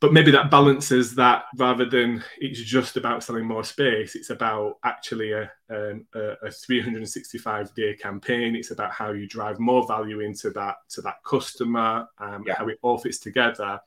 but 0.00 0.12
maybe 0.12 0.30
that 0.30 0.50
balances 0.50 1.14
that 1.16 1.44
rather 1.56 1.84
than 1.84 2.24
it's 2.38 2.60
just 2.60 2.96
about 2.96 3.22
selling 3.22 3.46
more 3.46 3.64
space. 3.64 4.14
It's 4.14 4.30
about 4.30 4.76
actually 4.84 5.32
a 5.32 5.50
um, 5.68 6.06
a, 6.14 6.46
a 6.46 6.50
365 6.50 7.74
day 7.74 7.94
campaign. 7.94 8.56
It's 8.56 8.70
about 8.70 8.92
how 8.92 9.12
you 9.12 9.28
drive 9.28 9.58
more 9.58 9.86
value 9.86 10.20
into 10.20 10.50
that 10.50 10.76
to 10.90 11.02
that 11.02 11.16
customer, 11.24 12.08
um, 12.18 12.42
yeah. 12.46 12.54
how 12.56 12.68
it 12.68 12.78
all 12.80 12.96
fits 12.96 13.18
together 13.18 13.78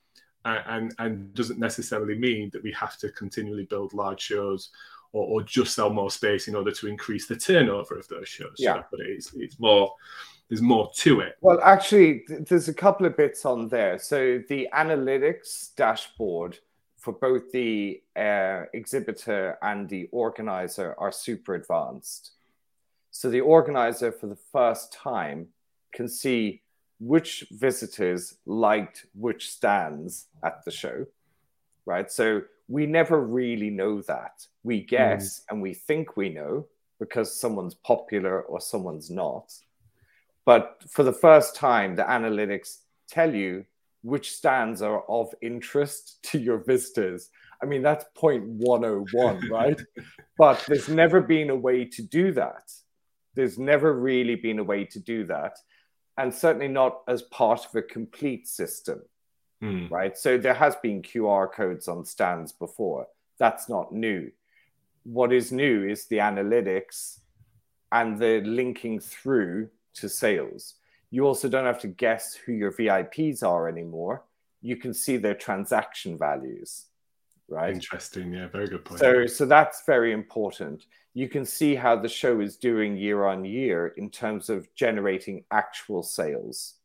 and 0.45 0.93
and 0.99 1.33
doesn't 1.33 1.59
necessarily 1.59 2.17
mean 2.17 2.49
that 2.53 2.63
we 2.63 2.71
have 2.71 2.97
to 2.97 3.11
continually 3.11 3.65
build 3.65 3.93
large 3.93 4.21
shows 4.21 4.69
or, 5.11 5.25
or 5.25 5.43
just 5.43 5.75
sell 5.75 5.89
more 5.89 6.11
space 6.11 6.47
in 6.47 6.55
order 6.55 6.71
to 6.71 6.87
increase 6.87 7.27
the 7.27 7.35
turnover 7.35 7.97
of 7.97 8.07
those 8.07 8.27
shows. 8.27 8.55
Yeah, 8.57 8.83
but 8.89 8.99
it's 9.01 9.33
it's 9.33 9.59
more 9.59 9.93
there's 10.49 10.61
more 10.61 10.89
to 10.95 11.19
it. 11.19 11.37
Well, 11.41 11.59
actually, 11.61 12.23
there's 12.27 12.69
a 12.69 12.73
couple 12.73 13.05
of 13.05 13.15
bits 13.15 13.45
on 13.45 13.67
there. 13.69 13.99
So 13.99 14.41
the 14.49 14.67
analytics 14.73 15.75
dashboard 15.75 16.57
for 16.97 17.13
both 17.13 17.51
the 17.51 18.01
uh, 18.15 18.63
exhibitor 18.73 19.57
and 19.61 19.87
the 19.87 20.09
organizer 20.11 20.95
are 20.97 21.11
super 21.11 21.55
advanced. 21.55 22.31
So 23.11 23.29
the 23.29 23.41
organizer, 23.41 24.11
for 24.11 24.27
the 24.27 24.37
first 24.51 24.91
time, 24.91 25.47
can 25.93 26.09
see 26.09 26.61
which 26.99 27.45
visitors 27.51 28.35
liked 28.45 29.05
which 29.13 29.49
stands 29.49 30.27
at 30.43 30.63
the 30.65 30.71
show, 30.71 31.05
right? 31.85 32.11
So 32.11 32.41
we 32.67 32.85
never 32.85 33.19
really 33.19 33.69
know 33.69 34.01
that. 34.03 34.45
We 34.63 34.81
guess 34.81 35.39
mm. 35.39 35.43
and 35.49 35.61
we 35.61 35.73
think 35.73 36.17
we 36.17 36.29
know 36.29 36.67
because 36.99 37.39
someone's 37.39 37.75
popular 37.75 38.41
or 38.41 38.59
someone's 38.59 39.09
not. 39.09 39.53
But 40.45 40.83
for 40.89 41.03
the 41.03 41.13
first 41.13 41.55
time, 41.55 41.95
the 41.95 42.03
analytics 42.03 42.79
tell 43.07 43.33
you 43.33 43.65
which 44.01 44.33
stands 44.33 44.81
are 44.81 45.03
of 45.09 45.33
interest 45.41 46.19
to 46.23 46.39
your 46.39 46.57
visitors. 46.57 47.29
I 47.61 47.65
mean, 47.65 47.81
that's 47.81 48.05
point 48.15 48.45
101, 48.45 49.47
right? 49.51 49.79
but 50.37 50.63
there's 50.67 50.89
never 50.89 51.21
been 51.21 51.49
a 51.49 51.55
way 51.55 51.85
to 51.85 52.01
do 52.01 52.31
that. 52.33 52.71
There's 53.35 53.57
never 53.57 53.93
really 53.93 54.35
been 54.35 54.59
a 54.59 54.63
way 54.63 54.85
to 54.85 54.99
do 54.99 55.25
that. 55.25 55.57
And 56.19 56.33
certainly 56.33 56.67
not 56.67 57.01
as 57.07 57.21
part 57.23 57.65
of 57.65 57.73
a 57.75 57.81
complete 57.81 58.47
system, 58.47 59.01
Mm. 59.63 59.89
right? 59.89 60.17
So 60.17 60.37
there 60.37 60.53
has 60.53 60.75
been 60.77 61.01
QR 61.01 61.47
codes 61.51 61.87
on 61.87 62.05
stands 62.05 62.51
before. 62.51 63.07
That's 63.37 63.67
not 63.69 63.93
new. 63.93 64.31
What 65.03 65.33
is 65.33 65.51
new 65.51 65.87
is 65.87 66.05
the 66.05 66.17
analytics 66.17 67.19
and 67.91 68.19
the 68.19 68.41
linking 68.41 68.99
through 68.99 69.69
to 69.95 70.07
sales. 70.09 70.75
You 71.09 71.25
also 71.25 71.49
don't 71.49 71.65
have 71.65 71.79
to 71.81 71.87
guess 71.87 72.35
who 72.35 72.51
your 72.53 72.71
VIPs 72.71 73.41
are 73.43 73.67
anymore. 73.67 74.23
You 74.61 74.75
can 74.75 74.93
see 74.93 75.17
their 75.17 75.35
transaction 75.35 76.17
values, 76.17 76.85
right? 77.49 77.73
Interesting. 77.73 78.33
Yeah, 78.33 78.47
very 78.47 78.67
good 78.67 78.85
point. 78.85 78.99
So, 78.99 79.25
so 79.27 79.45
that's 79.45 79.83
very 79.85 80.11
important. 80.11 80.85
You 81.13 81.27
can 81.27 81.45
see 81.45 81.75
how 81.75 81.95
the 81.95 82.09
show 82.09 82.39
is 82.39 82.57
doing 82.57 82.97
year 82.97 83.25
on 83.25 83.45
year 83.45 83.87
in 83.97 84.09
terms 84.09 84.49
of 84.49 84.73
generating 84.75 85.43
actual 85.51 86.03
sales. 86.03 86.75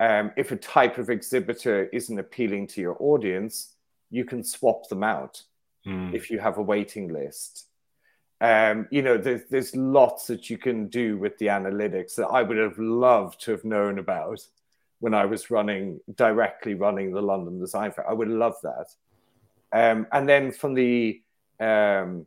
Um, 0.00 0.32
if 0.36 0.50
a 0.50 0.56
type 0.56 0.98
of 0.98 1.10
exhibitor 1.10 1.84
isn't 1.92 2.18
appealing 2.18 2.66
to 2.68 2.80
your 2.80 2.96
audience, 2.98 3.74
you 4.10 4.24
can 4.24 4.42
swap 4.44 4.88
them 4.88 5.02
out 5.02 5.42
Mm. 5.86 6.14
if 6.14 6.30
you 6.30 6.38
have 6.38 6.58
a 6.58 6.62
waiting 6.62 7.12
list. 7.12 7.66
Um, 8.40 8.86
you 8.90 9.02
know, 9.02 9.16
there's, 9.18 9.42
there's 9.50 9.74
lots 9.74 10.28
that 10.28 10.48
you 10.48 10.58
can 10.58 10.86
do 10.86 11.16
with 11.16 11.38
the 11.38 11.46
analytics 11.46 12.14
that 12.16 12.28
I 12.28 12.42
would 12.42 12.56
have 12.56 12.78
loved 12.78 13.40
to 13.42 13.50
have 13.50 13.64
known 13.64 13.98
about 13.98 14.46
when 15.00 15.14
I 15.14 15.24
was 15.24 15.50
running 15.50 15.98
directly 16.14 16.74
running 16.74 17.12
the 17.12 17.20
London 17.20 17.58
Design 17.58 17.90
Fair. 17.90 18.08
I 18.08 18.12
would 18.12 18.28
love 18.28 18.54
that. 18.62 18.86
Um, 19.72 20.06
and 20.12 20.28
then 20.28 20.52
from 20.52 20.74
the 20.74 21.22
um, 21.60 22.26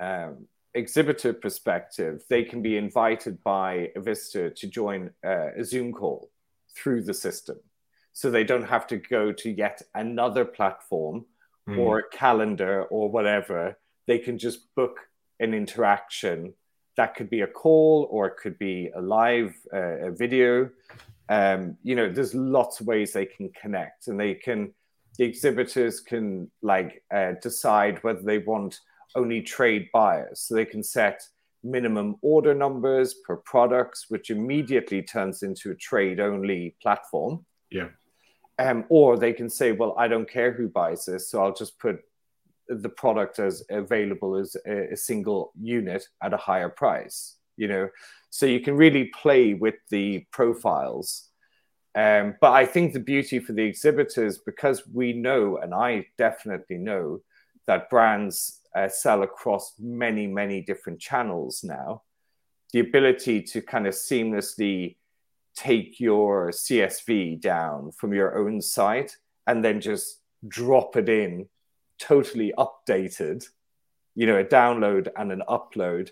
um, 0.00 0.46
exhibitor 0.74 1.32
perspective, 1.32 2.22
they 2.28 2.44
can 2.44 2.62
be 2.62 2.76
invited 2.76 3.42
by 3.42 3.90
a 3.96 4.00
visitor 4.00 4.50
to 4.50 4.66
join 4.66 5.10
uh, 5.24 5.48
a 5.56 5.64
Zoom 5.64 5.92
call 5.92 6.30
through 6.76 7.02
the 7.02 7.14
system. 7.14 7.58
So 8.12 8.30
they 8.30 8.44
don't 8.44 8.68
have 8.68 8.86
to 8.88 8.96
go 8.96 9.32
to 9.32 9.50
yet 9.50 9.82
another 9.94 10.44
platform 10.44 11.26
Mm. 11.68 11.78
or 11.78 12.02
calendar 12.02 12.84
or 12.84 13.10
whatever. 13.10 13.78
They 14.06 14.18
can 14.18 14.38
just 14.38 14.74
book 14.74 14.98
an 15.38 15.54
interaction. 15.54 16.54
That 16.96 17.14
could 17.14 17.30
be 17.30 17.42
a 17.42 17.46
call 17.46 18.08
or 18.10 18.26
it 18.28 18.36
could 18.42 18.58
be 18.58 18.90
a 18.94 19.00
live 19.00 19.54
uh, 19.72 20.08
a 20.08 20.10
video. 20.10 20.70
Um, 21.28 21.76
you 21.82 21.94
know, 21.94 22.10
there's 22.10 22.34
lots 22.34 22.80
of 22.80 22.86
ways 22.86 23.12
they 23.12 23.26
can 23.26 23.50
connect, 23.50 24.08
and 24.08 24.18
they 24.18 24.34
can. 24.34 24.74
The 25.18 25.24
exhibitors 25.24 26.00
can 26.00 26.50
like 26.62 27.02
uh, 27.12 27.32
decide 27.42 28.02
whether 28.02 28.22
they 28.22 28.38
want 28.38 28.80
only 29.14 29.42
trade 29.42 29.88
buyers, 29.92 30.40
so 30.40 30.54
they 30.54 30.64
can 30.64 30.82
set 30.82 31.22
minimum 31.62 32.16
order 32.22 32.54
numbers 32.54 33.14
per 33.26 33.36
products, 33.36 34.06
which 34.08 34.30
immediately 34.30 35.02
turns 35.02 35.42
into 35.42 35.70
a 35.70 35.74
trade 35.74 36.20
only 36.20 36.74
platform. 36.80 37.44
Yeah. 37.70 37.88
Um, 38.58 38.84
or 38.88 39.16
they 39.16 39.32
can 39.32 39.48
say, 39.50 39.72
well, 39.72 39.94
I 39.98 40.08
don't 40.08 40.30
care 40.30 40.52
who 40.52 40.68
buys 40.68 41.06
this, 41.06 41.30
so 41.30 41.42
I'll 41.42 41.54
just 41.54 41.78
put 41.78 42.00
the 42.68 42.88
product 42.88 43.38
as 43.38 43.64
available 43.70 44.36
as 44.36 44.56
a, 44.66 44.92
a 44.92 44.96
single 44.96 45.52
unit 45.60 46.06
at 46.22 46.32
a 46.32 46.36
higher 46.36 46.68
price. 46.68 47.36
You 47.56 47.68
know, 47.68 47.88
so 48.30 48.46
you 48.46 48.60
can 48.60 48.76
really 48.76 49.10
play 49.22 49.54
with 49.54 49.74
the 49.90 50.24
profiles. 50.30 51.29
Um, 51.94 52.36
but 52.40 52.52
I 52.52 52.66
think 52.66 52.92
the 52.92 53.00
beauty 53.00 53.40
for 53.40 53.52
the 53.52 53.64
exhibitors, 53.64 54.38
because 54.38 54.86
we 54.92 55.12
know, 55.12 55.58
and 55.58 55.74
I 55.74 56.06
definitely 56.16 56.78
know, 56.78 57.20
that 57.66 57.90
brands 57.90 58.60
uh, 58.74 58.88
sell 58.88 59.22
across 59.22 59.74
many, 59.78 60.26
many 60.26 60.60
different 60.60 61.00
channels 61.00 61.62
now, 61.64 62.02
the 62.72 62.80
ability 62.80 63.42
to 63.42 63.60
kind 63.60 63.86
of 63.86 63.94
seamlessly 63.94 64.96
take 65.56 65.98
your 66.00 66.50
CSV 66.50 67.40
down 67.40 67.90
from 67.92 68.14
your 68.14 68.38
own 68.38 68.60
site 68.60 69.16
and 69.46 69.64
then 69.64 69.80
just 69.80 70.20
drop 70.46 70.96
it 70.96 71.08
in 71.08 71.48
totally 71.98 72.52
updated, 72.56 73.44
you 74.14 74.26
know, 74.26 74.38
a 74.38 74.44
download 74.44 75.08
and 75.16 75.32
an 75.32 75.42
upload. 75.48 76.10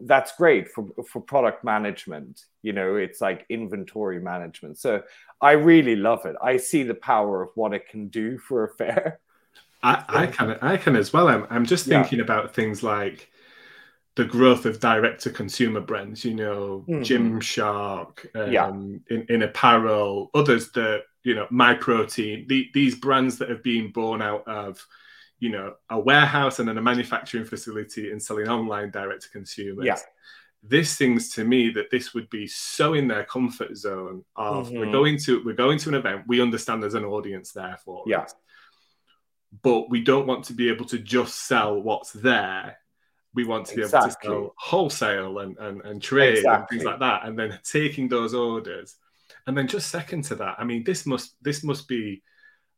That's 0.00 0.36
great 0.36 0.68
for, 0.68 0.88
for 1.08 1.20
product 1.20 1.64
management. 1.64 2.44
You 2.62 2.72
know, 2.72 2.96
it's 2.96 3.20
like 3.20 3.46
inventory 3.48 4.20
management. 4.20 4.78
So 4.78 5.02
I 5.40 5.52
really 5.52 5.96
love 5.96 6.24
it. 6.26 6.36
I 6.42 6.56
see 6.56 6.82
the 6.82 6.94
power 6.94 7.42
of 7.42 7.50
what 7.54 7.72
it 7.74 7.88
can 7.88 8.08
do 8.08 8.38
for 8.38 8.64
a 8.64 8.68
fair. 8.74 9.20
I, 9.82 10.04
I 10.08 10.26
can 10.28 10.58
I 10.62 10.76
can 10.76 10.94
as 10.96 11.12
well. 11.12 11.28
I'm 11.28 11.46
I'm 11.50 11.66
just 11.66 11.86
Yeah. 11.86 12.02
thinking 12.02 12.20
about 12.20 12.54
things 12.54 12.82
like 12.82 13.28
the 14.14 14.24
growth 14.24 14.66
of 14.66 14.78
direct 14.78 15.22
to 15.22 15.30
consumer 15.30 15.80
brands, 15.80 16.24
you 16.24 16.34
know, 16.34 16.84
Mhm. 16.88 17.00
Gymshark, 17.00 18.26
um, 18.36 18.52
Yeah. 18.52 18.68
in, 18.68 19.26
in 19.28 19.42
apparel, 19.42 20.30
others 20.34 20.70
that, 20.72 21.04
you 21.24 21.34
know, 21.34 21.46
Myprotein, 21.50 22.46
the, 22.46 22.68
these 22.74 22.94
brands 22.94 23.38
that 23.38 23.48
have 23.48 23.62
been 23.62 23.90
born 23.90 24.20
out 24.20 24.46
of, 24.46 24.86
you 25.42 25.48
know, 25.48 25.74
a 25.90 25.98
warehouse 25.98 26.60
and 26.60 26.68
then 26.68 26.78
a 26.78 26.82
manufacturing 26.82 27.44
facility 27.44 28.12
and 28.12 28.22
selling 28.22 28.48
online 28.48 28.90
direct 28.92 29.22
to 29.24 29.30
consumers. 29.30 29.84
Yeah. 29.84 29.98
This 30.62 30.88
seems 30.88 31.30
to 31.30 31.42
me 31.42 31.70
that 31.70 31.90
this 31.90 32.14
would 32.14 32.30
be 32.30 32.46
so 32.46 32.94
in 32.94 33.08
their 33.08 33.24
comfort 33.24 33.76
zone 33.76 34.24
of 34.36 34.70
we're 34.70 34.86
Mhm. 34.86 34.92
going 34.92 35.16
to 35.24 35.42
we're 35.44 35.62
going 35.64 35.78
to 35.80 35.88
an 35.88 35.96
event, 35.96 36.22
we 36.28 36.40
understand 36.40 36.80
there's 36.80 36.94
an 36.94 37.04
audience 37.16 37.50
there 37.50 37.76
for 37.84 38.04
Yeah. 38.06 38.26
but 39.62 39.90
we 39.90 40.00
don't 40.02 40.28
want 40.28 40.44
to 40.46 40.52
be 40.54 40.68
able 40.68 40.86
to 40.86 40.98
just 40.98 41.34
sell 41.50 41.72
what's 41.82 42.12
there. 42.12 42.78
We 43.34 43.44
want 43.44 43.66
to 43.66 43.74
be 43.74 43.82
able 43.82 43.90
to 43.90 44.16
sell 44.22 44.54
wholesale 44.56 45.38
and, 45.40 45.58
and, 45.58 45.80
and 45.88 46.00
trade 46.00 46.44
and 46.44 46.68
things 46.68 46.84
like 46.84 47.00
that, 47.00 47.24
and 47.26 47.36
then 47.38 47.58
taking 47.64 48.06
those 48.08 48.32
orders. 48.32 48.96
And 49.46 49.56
then 49.58 49.66
just 49.66 49.90
second 49.90 50.22
to 50.26 50.36
that, 50.36 50.54
I 50.60 50.64
mean, 50.64 50.84
this 50.84 51.04
must 51.04 51.34
this 51.42 51.64
must 51.64 51.88
be 51.88 52.22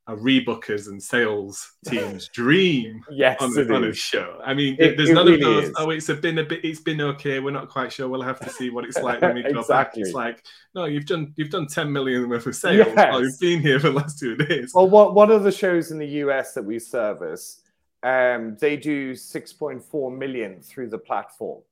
a 0.07 0.15
rebookers 0.15 0.89
and 0.89 1.03
sales 1.03 1.67
team's 1.87 2.29
dream 2.35 3.03
Yes, 3.11 3.41
on, 3.41 3.73
on 3.73 3.85
a 3.85 3.93
show. 3.95 4.39
I 4.45 4.53
mean, 4.53 4.77
It- 4.79 4.97
there's 4.99 5.09
it 5.09 5.15
none 5.15 5.25
really 5.27 5.37
of 5.41 5.41
those. 5.49 5.65
is. 5.69 5.75
Oh, 5.79 5.89
it's 5.91 6.09
a 6.11 6.15
been 6.15 6.37
a 6.39 6.45
bit. 6.45 6.63
It's 6.63 6.81
been 6.81 7.01
okay. 7.01 7.41
We're 7.41 7.53
not 7.53 7.71
quite 7.71 7.91
sure. 7.91 8.07
We'll 8.09 8.21
have 8.21 8.39
to 8.41 8.51
see 8.51 8.69
what 8.69 8.85
it's 8.85 8.99
like 8.99 9.23
when 9.23 9.35
we 9.35 9.43
go 9.43 9.53
back. 9.53 9.61
Exactly. 9.61 10.03
It's 10.03 10.13
like, 10.13 10.45
no, 10.75 10.85
you've 10.85 11.07
done 11.07 11.33
you've 11.37 11.49
done 11.51 11.67
10 11.67 11.91
million 11.91 12.29
worth 12.29 12.47
of 12.47 12.55
sales. 12.55 12.89
Yes. 12.95 13.11
Oh, 13.15 13.19
you've 13.21 13.41
been 13.41 13.61
here 13.61 13.81
for 13.81 13.89
the 13.89 13.95
last 13.95 14.19
two 14.19 14.37
days. 14.37 14.73
Well, 14.75 14.91
what 14.91 15.15
one 15.15 15.31
of 15.31 15.43
the 15.43 15.53
shows 15.53 15.91
in 15.91 15.99
the 15.99 16.09
US 16.25 16.53
that 16.53 16.65
we 16.65 16.79
service, 16.79 17.63
um, 18.03 18.59
they 18.61 18.77
do 18.77 19.13
6.4 19.15 20.19
million 20.19 20.61
through 20.61 20.91
the 20.91 20.99
platform. 20.99 21.63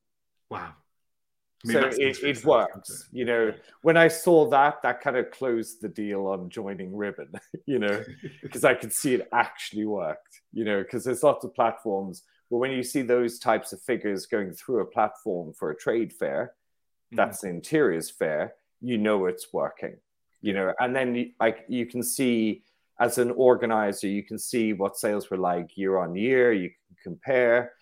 Wow. 0.49 0.73
I 1.65 1.67
mean, 1.67 1.91
so 1.93 1.97
it, 1.99 2.23
it 2.23 2.45
works. 2.45 3.07
You 3.11 3.25
know, 3.25 3.53
when 3.81 3.97
I 3.97 4.07
saw 4.09 4.49
that, 4.49 4.81
that 4.83 5.01
kind 5.01 5.17
of 5.17 5.31
closed 5.31 5.81
the 5.81 5.89
deal 5.89 6.27
on 6.27 6.49
joining 6.49 6.95
Ribbon, 6.95 7.31
you 7.65 7.79
know, 7.79 8.03
because 8.41 8.63
I 8.63 8.73
could 8.73 8.93
see 8.93 9.13
it 9.15 9.29
actually 9.31 9.85
worked, 9.85 10.41
you 10.51 10.65
know, 10.65 10.83
because 10.83 11.03
there's 11.03 11.23
lots 11.23 11.45
of 11.45 11.53
platforms. 11.55 12.23
But 12.51 12.57
when 12.57 12.71
you 12.71 12.83
see 12.83 13.01
those 13.01 13.39
types 13.39 13.73
of 13.73 13.81
figures 13.81 14.25
going 14.25 14.51
through 14.51 14.81
a 14.81 14.85
platform 14.85 15.53
for 15.53 15.71
a 15.71 15.75
trade 15.75 16.13
fair, 16.13 16.53
Mm. 17.13 17.17
that's 17.17 17.43
an 17.43 17.51
interiors 17.51 18.09
fair, 18.09 18.55
you 18.81 18.97
know 18.97 19.25
it's 19.27 19.53
working, 19.53 19.97
you 20.41 20.53
know, 20.53 20.73
and 20.79 20.95
then 20.95 21.33
like 21.39 21.65
you 21.67 21.85
can 21.85 22.03
see 22.03 22.63
as 22.99 23.17
an 23.17 23.31
organizer, 23.31 24.07
you 24.07 24.23
can 24.23 24.37
see 24.37 24.73
what 24.73 24.97
sales 24.97 25.29
were 25.29 25.37
like 25.37 25.77
year 25.77 25.97
on 25.97 26.15
year. 26.15 26.51
You 26.53 26.69
can 26.69 26.95
compare. 27.03 27.73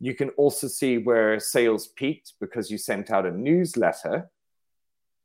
You 0.00 0.14
can 0.14 0.30
also 0.30 0.66
see 0.66 0.98
where 0.98 1.38
sales 1.38 1.86
peaked 1.88 2.32
because 2.40 2.70
you 2.70 2.78
sent 2.78 3.10
out 3.10 3.26
a 3.26 3.30
newsletter 3.30 4.30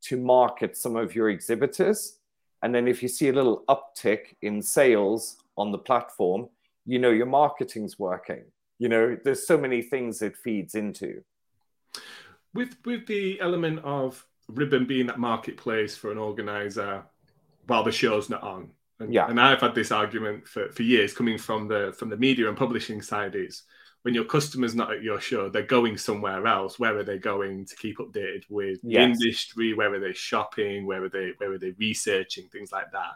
to 0.03 0.17
market 0.17 0.75
some 0.77 0.95
of 0.95 1.15
your 1.15 1.29
exhibitors. 1.29 2.19
And 2.61 2.73
then 2.75 2.87
if 2.87 3.01
you 3.01 3.07
see 3.09 3.29
a 3.29 3.33
little 3.33 3.63
uptick 3.69 4.35
in 4.41 4.61
sales 4.61 5.37
on 5.57 5.71
the 5.71 5.77
platform, 5.77 6.49
you 6.85 6.99
know 6.99 7.11
your 7.11 7.25
marketing's 7.25 7.97
working. 7.97 8.43
You 8.77 8.89
know, 8.89 9.17
there's 9.23 9.47
so 9.47 9.57
many 9.57 9.81
things 9.81 10.21
it 10.21 10.35
feeds 10.37 10.75
into. 10.75 11.23
with 12.53 12.75
with 12.85 13.05
the 13.07 13.39
element 13.41 13.79
of 13.83 14.25
ribbon 14.49 14.85
being 14.85 15.07
that 15.07 15.19
marketplace 15.19 15.95
for 15.97 16.11
an 16.11 16.17
organizer 16.17 17.03
while 17.67 17.83
the 17.83 17.91
show's 17.91 18.29
not 18.29 18.43
on 18.43 18.69
and, 18.99 19.11
Yeah. 19.13 19.27
and 19.29 19.39
i've 19.39 19.59
had 19.61 19.73
this 19.75 19.91
argument 19.91 20.47
for, 20.47 20.69
for 20.71 20.83
years 20.83 21.13
coming 21.13 21.37
from 21.37 21.67
the 21.67 21.93
from 21.97 22.09
the 22.09 22.17
media 22.17 22.47
and 22.47 22.57
publishing 22.57 23.01
side 23.01 23.35
is 23.35 23.63
when 24.05 24.13
your 24.13 24.23
customer's 24.23 24.75
not 24.75 24.93
at 24.93 25.01
your 25.01 25.19
show 25.19 25.49
they're 25.49 25.63
going 25.63 25.97
somewhere 25.97 26.45
else 26.45 26.77
where 26.77 26.95
are 26.95 27.03
they 27.03 27.17
going 27.17 27.65
to 27.65 27.75
keep 27.75 27.97
updated 27.97 28.43
with 28.49 28.79
the 28.83 28.91
Yes. 28.91 29.17
industry 29.19 29.73
where 29.73 29.91
are 29.91 29.99
they 29.99 30.13
shopping 30.13 30.85
where 30.85 31.03
are 31.03 31.09
they 31.09 31.31
where 31.37 31.51
are 31.51 31.57
they 31.57 31.71
researching 31.79 32.47
things 32.49 32.71
like 32.71 32.91
that 32.91 33.13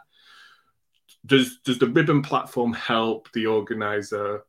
does 1.26 1.58
does 1.64 1.78
the 1.78 1.86
ribbon 1.86 2.22
platform 2.22 2.72
help 2.72 3.30
the 3.32 3.46
organizer 3.46 4.42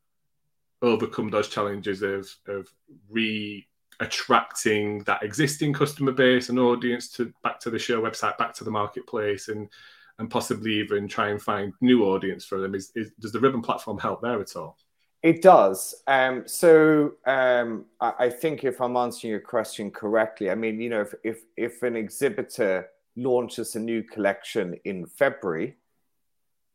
overcome 0.81 1.29
those 1.29 1.47
challenges 1.47 2.01
of 2.01 2.27
of 2.47 2.67
re 3.09 3.67
attracting 3.99 5.03
that 5.03 5.21
existing 5.21 5.71
customer 5.71 6.11
base 6.11 6.49
and 6.49 6.57
audience 6.57 7.07
to 7.07 7.31
back 7.43 7.59
to 7.59 7.69
the 7.69 7.77
show 7.77 8.01
website, 8.01 8.35
back 8.39 8.53
to 8.55 8.63
the 8.63 8.71
marketplace, 8.71 9.47
and 9.47 9.69
and 10.17 10.29
possibly 10.29 10.73
even 10.73 11.07
try 11.07 11.29
and 11.29 11.41
find 11.41 11.73
new 11.81 12.03
audience 12.03 12.43
for 12.43 12.59
them. 12.59 12.73
Is, 12.75 12.91
is 12.95 13.11
does 13.19 13.31
the 13.31 13.39
Ribbon 13.39 13.61
platform 13.61 13.99
help 13.99 14.21
there 14.21 14.41
at 14.41 14.55
all? 14.55 14.77
It 15.23 15.41
does. 15.41 15.93
Um, 16.07 16.43
so 16.47 17.13
um, 17.25 17.85
I, 17.99 18.13
I, 18.19 18.29
think 18.29 18.63
if 18.63 18.81
I'm 18.81 18.97
answering 18.97 19.29
your 19.29 19.39
question 19.39 19.91
correctly, 19.91 20.49
I 20.49 20.55
mean, 20.55 20.81
you 20.81 20.89
know, 20.89 21.01
if, 21.01 21.13
if, 21.23 21.41
if 21.55 21.83
an 21.83 21.95
exhibitor 21.95 22.89
launches 23.15 23.75
a 23.75 23.79
new 23.79 24.01
collection 24.01 24.75
in 24.83 25.05
February, 25.05 25.77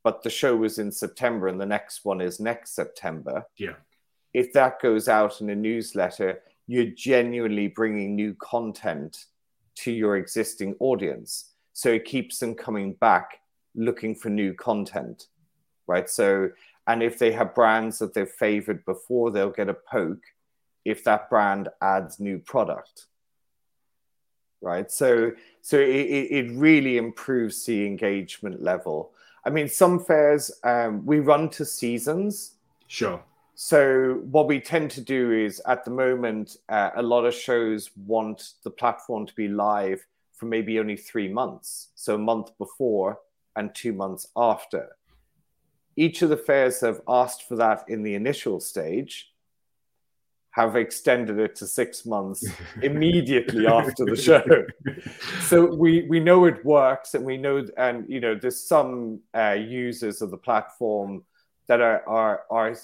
but 0.04 0.22
the 0.22 0.30
show 0.30 0.54
was 0.54 0.78
in 0.78 0.92
September 0.92 1.48
and 1.48 1.60
the 1.60 1.66
next 1.66 2.04
one 2.04 2.20
is 2.20 2.38
next 2.38 2.76
September. 2.76 3.44
Yeah. 3.56 3.74
If 4.32 4.52
that 4.52 4.80
goes 4.80 5.08
out 5.08 5.40
in 5.40 5.50
a 5.50 5.56
newsletter, 5.56 6.42
you're 6.68 6.86
genuinely 6.86 7.66
bringing 7.66 8.14
new 8.14 8.34
content 8.34 9.24
to 9.76 9.90
your 9.90 10.16
existing 10.16 10.76
audience. 10.78 11.52
So 11.72 11.90
it 11.90 12.04
keeps 12.04 12.38
them 12.38 12.54
coming 12.54 12.92
back 12.94 13.40
looking 13.74 14.14
for 14.14 14.30
new 14.30 14.54
content, 14.54 15.26
right? 15.86 16.08
So, 16.08 16.50
and 16.86 17.02
if 17.02 17.18
they 17.18 17.32
have 17.32 17.54
brands 17.54 17.98
that 17.98 18.14
they've 18.14 18.28
favored 18.28 18.84
before, 18.84 19.30
they'll 19.30 19.50
get 19.50 19.68
a 19.68 19.74
poke 19.74 20.24
if 20.84 21.02
that 21.04 21.28
brand 21.28 21.68
adds 21.80 22.20
new 22.20 22.38
product, 22.38 23.06
right? 24.60 24.90
So, 24.90 25.32
so 25.62 25.78
it, 25.78 26.28
it 26.38 26.52
really 26.52 26.96
improves 26.96 27.64
the 27.64 27.84
engagement 27.86 28.62
level. 28.62 29.10
I 29.44 29.50
mean, 29.50 29.68
some 29.68 29.98
fairs 29.98 30.50
um, 30.64 31.04
we 31.04 31.20
run 31.20 31.50
to 31.50 31.64
seasons. 31.64 32.52
Sure. 32.86 33.22
So 33.54 34.20
what 34.30 34.46
we 34.46 34.60
tend 34.60 34.90
to 34.92 35.00
do 35.00 35.32
is, 35.32 35.62
at 35.66 35.84
the 35.84 35.90
moment, 35.90 36.58
uh, 36.68 36.90
a 36.94 37.02
lot 37.02 37.24
of 37.24 37.34
shows 37.34 37.90
want 38.06 38.52
the 38.64 38.70
platform 38.70 39.26
to 39.26 39.34
be 39.34 39.48
live 39.48 40.06
for 40.34 40.44
maybe 40.44 40.78
only 40.78 40.96
three 40.96 41.28
months, 41.28 41.88
so 41.94 42.16
a 42.16 42.18
month 42.18 42.56
before 42.58 43.18
and 43.56 43.74
two 43.74 43.94
months 43.94 44.28
after. 44.36 44.90
Each 45.96 46.22
of 46.22 46.28
the 46.28 46.36
fairs 46.36 46.80
have 46.80 47.00
asked 47.08 47.48
for 47.48 47.56
that 47.56 47.84
in 47.88 48.02
the 48.02 48.14
initial 48.14 48.60
stage, 48.60 49.32
have 50.50 50.76
extended 50.76 51.38
it 51.38 51.56
to 51.56 51.66
six 51.66 52.06
months 52.06 52.44
immediately 52.82 53.66
after 53.66 54.04
the 54.04 54.16
show. 54.16 54.44
So 55.40 55.74
we 55.74 56.06
we 56.08 56.18
know 56.18 56.44
it 56.46 56.64
works, 56.64 57.14
and 57.14 57.24
we 57.24 57.36
know, 57.36 57.64
and 57.76 58.08
you 58.08 58.20
know, 58.20 58.34
there's 58.34 58.60
some 58.60 59.20
uh, 59.34 59.56
users 59.58 60.22
of 60.22 60.30
the 60.30 60.36
platform 60.36 61.24
that 61.68 61.80
are 61.80 62.02
are 62.08 62.42
are 62.50 62.74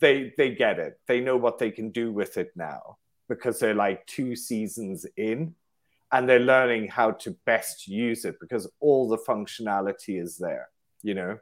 they 0.00 0.32
they 0.38 0.54
get 0.54 0.78
it. 0.78 0.98
They 1.06 1.20
know 1.20 1.36
what 1.36 1.58
they 1.58 1.70
can 1.70 1.90
do 1.90 2.10
with 2.12 2.38
it 2.38 2.52
now 2.56 2.96
because 3.28 3.58
they're 3.58 3.74
like 3.74 4.06
two 4.06 4.36
seasons 4.36 5.06
in 5.16 5.54
and 6.12 6.28
they're 6.28 6.38
learning 6.38 6.88
how 6.88 7.10
to 7.10 7.36
best 7.44 7.88
use 7.88 8.24
it 8.24 8.38
because 8.40 8.70
all 8.80 9.08
the 9.08 9.18
functionality 9.18 10.22
is 10.22 10.36
there 10.36 10.68
you 11.02 11.14
know 11.14 11.38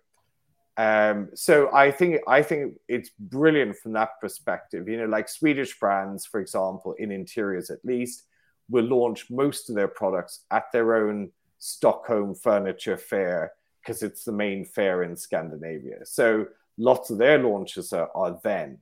um, 0.77 1.29
so 1.35 1.73
i 1.75 1.91
think 1.91 2.21
i 2.27 2.43
think 2.43 2.75
it's 2.89 3.11
brilliant 3.19 3.77
from 3.77 3.93
that 3.93 4.21
perspective. 4.21 4.89
You 4.89 4.99
know 4.99 5.07
like 5.07 5.29
swedish 5.29 5.79
brands 5.79 6.25
for 6.27 6.41
example 6.41 6.95
in 6.99 7.11
interiors 7.11 7.71
at 7.71 7.85
least 7.85 8.25
will 8.71 8.85
launch 8.85 9.31
most 9.31 9.69
of 9.69 9.77
their 9.77 9.89
products 9.89 10.45
at 10.51 10.65
their 10.73 10.95
own 10.95 11.31
stockholm 11.59 12.35
furniture 12.35 12.97
fair 12.97 13.53
because 13.81 14.03
it's 14.03 14.25
the 14.25 14.33
main 14.33 14.65
fair 14.65 15.03
in 15.03 15.17
scandinavia. 15.17 16.05
So 16.05 16.47
lots 16.79 17.11
of 17.11 17.19
their 17.19 17.39
launches 17.39 17.93
are, 17.93 18.11
are 18.15 18.41
then 18.43 18.79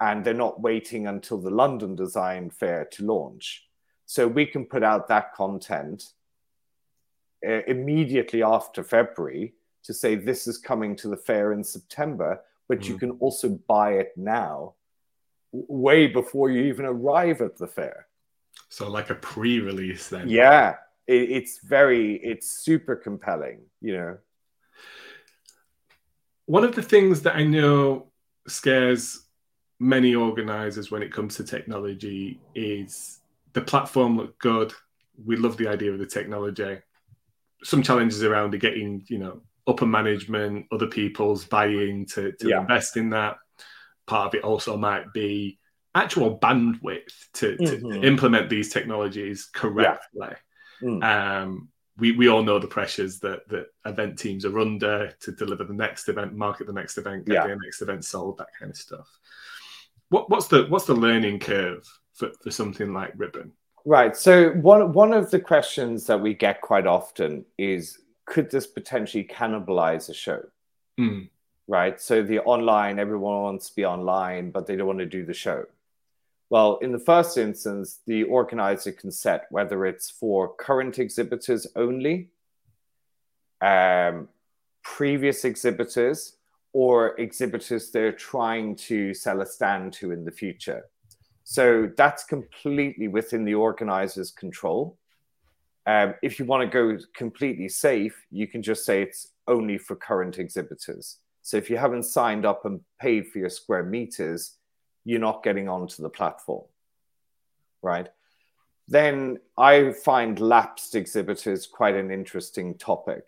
and 0.00 0.24
they're 0.24 0.34
not 0.34 0.60
waiting 0.60 1.06
until 1.06 1.38
the 1.38 1.50
london 1.50 1.94
design 1.94 2.50
fair 2.50 2.86
to 2.92 3.04
launch. 3.04 3.66
So 4.06 4.26
we 4.26 4.44
can 4.44 4.64
put 4.64 4.82
out 4.82 5.08
that 5.08 5.34
content 5.34 6.02
uh, 7.46 7.62
immediately 7.66 8.42
after 8.42 8.82
February 8.82 9.54
to 9.84 9.94
say 9.94 10.14
this 10.14 10.46
is 10.46 10.58
coming 10.58 10.96
to 10.96 11.08
the 11.08 11.16
fair 11.16 11.52
in 11.52 11.64
September, 11.64 12.40
but 12.68 12.80
mm. 12.80 12.88
you 12.88 12.98
can 12.98 13.12
also 13.12 13.60
buy 13.68 13.94
it 13.94 14.12
now, 14.16 14.74
way 15.52 16.06
before 16.06 16.50
you 16.50 16.62
even 16.64 16.84
arrive 16.84 17.40
at 17.40 17.56
the 17.56 17.66
fair. 17.66 18.06
So, 18.68 18.88
like 18.88 19.10
a 19.10 19.14
pre 19.14 19.60
release, 19.60 20.08
then? 20.08 20.28
Yeah, 20.28 20.76
it, 21.06 21.30
it's 21.30 21.60
very, 21.64 22.16
it's 22.16 22.50
super 22.50 22.96
compelling, 22.96 23.60
you 23.80 23.96
know. 23.96 24.18
One 26.46 26.64
of 26.64 26.74
the 26.74 26.82
things 26.82 27.22
that 27.22 27.36
I 27.36 27.44
know 27.44 28.08
scares 28.48 29.24
many 29.78 30.14
organizers 30.14 30.90
when 30.90 31.02
it 31.02 31.12
comes 31.12 31.36
to 31.36 31.44
technology 31.44 32.40
is 32.54 33.20
the 33.54 33.60
platform 33.60 34.16
looked 34.16 34.38
good. 34.40 34.72
We 35.24 35.36
love 35.36 35.56
the 35.56 35.68
idea 35.68 35.92
of 35.92 35.98
the 35.98 36.06
technology. 36.06 36.78
Some 37.62 37.82
challenges 37.82 38.22
around 38.22 38.58
getting, 38.60 39.04
you 39.08 39.18
know, 39.18 39.40
upper 39.70 39.86
management, 39.86 40.66
other 40.72 40.88
people's 40.88 41.44
buy-in 41.44 42.04
to, 42.06 42.32
to 42.32 42.48
yeah. 42.48 42.60
invest 42.60 42.96
in 42.96 43.10
that. 43.10 43.36
Part 44.06 44.26
of 44.28 44.34
it 44.34 44.44
also 44.44 44.76
might 44.76 45.12
be 45.12 45.58
actual 45.94 46.38
bandwidth 46.38 47.14
to, 47.34 47.56
to, 47.56 47.64
mm-hmm. 47.64 47.92
to 47.92 48.06
implement 48.06 48.50
these 48.50 48.72
technologies 48.72 49.48
correctly. 49.52 50.34
Yeah. 50.82 50.88
Mm. 50.88 51.04
Um, 51.04 51.68
we, 51.98 52.12
we 52.12 52.28
all 52.28 52.42
know 52.42 52.58
the 52.58 52.66
pressures 52.66 53.20
that, 53.20 53.48
that 53.48 53.66
event 53.84 54.18
teams 54.18 54.44
are 54.44 54.58
under 54.58 55.12
to 55.20 55.32
deliver 55.32 55.64
the 55.64 55.74
next 55.74 56.08
event, 56.08 56.34
market 56.34 56.66
the 56.66 56.72
next 56.72 56.98
event, 56.98 57.26
get 57.26 57.34
yeah. 57.34 57.46
the 57.46 57.56
next 57.62 57.82
event 57.82 58.04
sold, 58.04 58.38
that 58.38 58.48
kind 58.58 58.70
of 58.70 58.76
stuff. 58.76 59.08
What, 60.08 60.30
what's 60.30 60.48
the 60.48 60.66
what's 60.68 60.86
the 60.86 60.94
learning 60.94 61.38
curve 61.38 61.86
for, 62.14 62.30
for 62.42 62.50
something 62.50 62.92
like 62.92 63.12
Ribbon? 63.16 63.52
Right. 63.84 64.16
So 64.16 64.50
one 64.50 64.92
one 64.92 65.12
of 65.12 65.30
the 65.30 65.40
questions 65.40 66.06
that 66.06 66.20
we 66.20 66.34
get 66.34 66.60
quite 66.60 66.86
often 66.86 67.44
is 67.58 67.99
could 68.30 68.50
this 68.50 68.66
potentially 68.66 69.24
cannibalize 69.24 70.08
a 70.08 70.14
show? 70.14 70.42
Mm. 70.98 71.28
Right. 71.66 72.00
So 72.00 72.22
the 72.22 72.40
online, 72.40 72.98
everyone 72.98 73.42
wants 73.42 73.68
to 73.68 73.76
be 73.76 73.84
online, 73.84 74.50
but 74.50 74.66
they 74.66 74.76
don't 74.76 74.86
want 74.86 75.00
to 75.00 75.06
do 75.06 75.26
the 75.26 75.34
show. 75.34 75.66
Well, 76.48 76.78
in 76.78 76.92
the 76.92 76.98
first 76.98 77.36
instance, 77.36 78.00
the 78.06 78.24
organizer 78.24 78.92
can 78.92 79.10
set 79.10 79.46
whether 79.50 79.84
it's 79.84 80.10
for 80.10 80.54
current 80.54 80.98
exhibitors 80.98 81.66
only, 81.76 82.30
um, 83.60 84.28
previous 84.82 85.44
exhibitors, 85.44 86.36
or 86.72 87.20
exhibitors 87.20 87.90
they're 87.90 88.12
trying 88.12 88.74
to 88.76 89.12
sell 89.14 89.40
a 89.42 89.46
stand 89.46 89.92
to 89.94 90.12
in 90.12 90.24
the 90.24 90.32
future. 90.32 90.84
So 91.44 91.90
that's 91.96 92.24
completely 92.24 93.08
within 93.08 93.44
the 93.44 93.54
organizer's 93.54 94.30
control. 94.30 94.96
Um, 95.90 96.14
if 96.22 96.38
you 96.38 96.44
want 96.44 96.62
to 96.62 96.72
go 96.72 97.02
completely 97.16 97.68
safe, 97.68 98.14
you 98.30 98.46
can 98.46 98.62
just 98.62 98.84
say 98.84 99.02
it's 99.02 99.32
only 99.48 99.76
for 99.76 99.96
current 99.96 100.38
exhibitors. 100.38 101.16
So 101.42 101.56
if 101.56 101.68
you 101.68 101.78
haven't 101.78 102.04
signed 102.04 102.46
up 102.46 102.64
and 102.64 102.80
paid 103.00 103.26
for 103.26 103.40
your 103.40 103.48
square 103.48 103.82
meters, 103.82 104.52
you're 105.04 105.18
not 105.18 105.42
getting 105.42 105.68
onto 105.68 106.00
the 106.00 106.08
platform, 106.08 106.64
right? 107.82 108.08
Then 108.86 109.40
I 109.58 109.90
find 109.90 110.38
lapsed 110.38 110.94
exhibitors 110.94 111.66
quite 111.66 111.96
an 111.96 112.12
interesting 112.12 112.78
topic. 112.78 113.24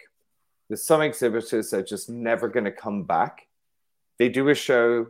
There's 0.69 0.85
some 0.85 1.03
exhibitors 1.03 1.71
that 1.71 1.81
are 1.81 1.83
just 1.83 2.09
never 2.09 2.47
going 2.47 2.67
to 2.67 2.71
come 2.71 3.03
back. 3.03 3.49
They 4.21 4.29
do 4.29 4.51
a 4.51 4.55
show, 4.55 5.09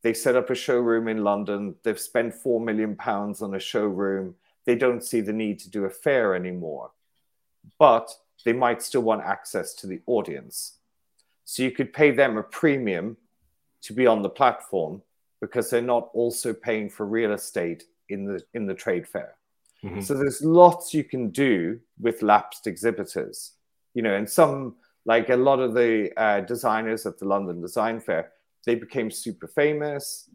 they 0.00 0.14
set 0.14 0.36
up 0.36 0.48
a 0.48 0.54
showroom 0.54 1.06
in 1.06 1.22
London. 1.22 1.74
They've 1.82 2.00
spent 2.00 2.32
four 2.32 2.60
million 2.60 2.96
pounds 2.96 3.42
on 3.42 3.54
a 3.54 3.60
showroom. 3.60 4.36
They 4.68 4.74
don't 4.74 5.02
see 5.02 5.22
the 5.22 5.32
need 5.32 5.58
to 5.60 5.70
do 5.70 5.86
a 5.86 5.90
fair 5.90 6.34
anymore, 6.34 6.90
but 7.78 8.14
they 8.44 8.52
might 8.52 8.82
still 8.82 9.00
want 9.00 9.22
access 9.22 9.72
to 9.76 9.86
the 9.86 10.02
audience. 10.04 10.76
So 11.46 11.62
you 11.62 11.70
could 11.70 11.94
pay 11.94 12.10
them 12.10 12.36
a 12.36 12.42
premium 12.42 13.16
to 13.80 13.94
be 13.94 14.06
on 14.06 14.20
the 14.20 14.28
platform 14.28 15.00
because 15.40 15.70
they're 15.70 15.80
not 15.80 16.10
also 16.12 16.52
paying 16.52 16.90
for 16.90 17.06
real 17.06 17.32
estate 17.32 17.84
in 18.10 18.26
the 18.26 18.44
in 18.52 18.66
the 18.66 18.74
trade 18.74 19.08
fair. 19.08 19.36
Mm-hmm. 19.82 20.02
So 20.02 20.12
there's 20.12 20.42
lots 20.42 20.92
you 20.92 21.04
can 21.04 21.30
do 21.30 21.80
with 21.98 22.20
lapsed 22.20 22.66
exhibitors, 22.66 23.52
you 23.94 24.02
know, 24.02 24.16
and 24.16 24.28
some 24.28 24.76
like 25.06 25.30
a 25.30 25.36
lot 25.36 25.60
of 25.60 25.72
the 25.72 26.12
uh, 26.20 26.40
designers 26.40 27.06
at 27.06 27.16
the 27.18 27.24
London 27.24 27.62
Design 27.62 28.00
Fair 28.00 28.32
they 28.66 28.74
became 28.74 29.10
super 29.10 29.46
famous. 29.46 30.28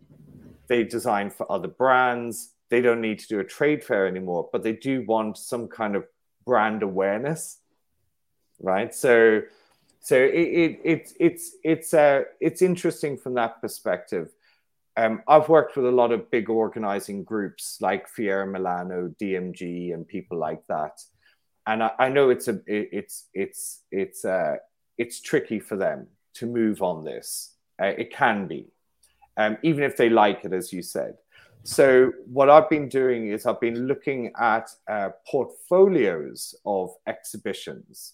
They 0.66 0.84
designed 0.86 1.34
for 1.34 1.46
other 1.52 1.68
brands. 1.68 2.54
They 2.70 2.82
don't 2.82 3.02
need 3.02 3.20
to 3.20 3.28
do 3.28 3.40
a 3.40 3.44
trade 3.44 3.84
fair 3.84 4.08
anymore, 4.08 4.50
but 4.52 4.64
they 4.64 4.74
do 4.74 5.04
want 5.06 5.38
some 5.38 5.68
kind 5.68 5.96
of 5.96 6.06
brand 6.46 6.84
awareness, 6.84 7.60
right? 8.60 8.94
So, 8.94 9.42
so 10.02 10.18
it, 10.18 10.34
it, 10.34 10.80
it 10.84 11.14
it's 11.20 11.56
it's 11.64 11.94
uh, 11.94 12.24
it's 12.40 12.62
interesting 12.62 13.18
from 13.18 13.36
that 13.36 13.62
perspective. 13.62 14.32
Um, 14.96 15.24
I've 15.28 15.50
worked 15.50 15.76
with 15.76 15.86
a 15.86 15.92
lot 15.92 16.12
of 16.12 16.30
big 16.30 16.50
organizing 16.50 17.24
groups 17.24 17.78
like 17.82 18.08
Fiera 18.08 18.46
Milano, 18.46 19.14
DMG, 19.22 19.94
and 19.94 20.08
people 20.08 20.38
like 20.38 20.66
that, 20.68 21.02
and 21.66 21.84
I, 21.84 21.92
I 22.00 22.10
know 22.10 22.30
it's 22.30 22.48
a 22.48 22.56
it, 22.68 22.90
it's 22.92 23.28
it's 23.34 23.82
it's 23.92 24.26
uh, 24.26 24.58
it's 24.98 25.22
tricky 25.22 25.60
for 25.60 25.78
them 25.78 26.08
to 26.36 26.46
move 26.48 26.82
on 26.82 27.04
this 27.04 27.54
uh, 27.82 27.86
it 27.86 28.14
can 28.14 28.48
be, 28.48 28.68
um, 29.38 29.58
even 29.64 29.84
if 29.84 29.98
they 29.98 30.10
like 30.10 30.46
it, 30.46 30.54
as 30.54 30.72
you 30.72 30.82
said. 30.82 31.16
So, 31.66 32.12
what 32.26 32.50
I've 32.50 32.70
been 32.70 32.90
doing 32.90 33.30
is 33.30 33.46
I've 33.46 33.62
been 33.62 33.88
looking 33.88 34.34
at 34.40 34.70
uh, 34.88 35.10
portfolios 35.26 36.56
of 36.66 36.94
exhibitions 37.08 38.14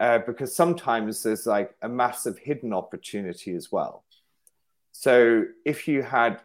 uh, 0.00 0.18
because 0.18 0.54
sometimes 0.54 1.22
there's 1.22 1.46
like 1.46 1.74
a 1.82 1.88
massive 1.88 2.38
hidden 2.38 2.72
opportunity 2.72 3.54
as 3.54 3.72
well. 3.72 4.04
So 4.92 5.44
if 5.64 5.88
you 5.88 6.02
had 6.02 6.40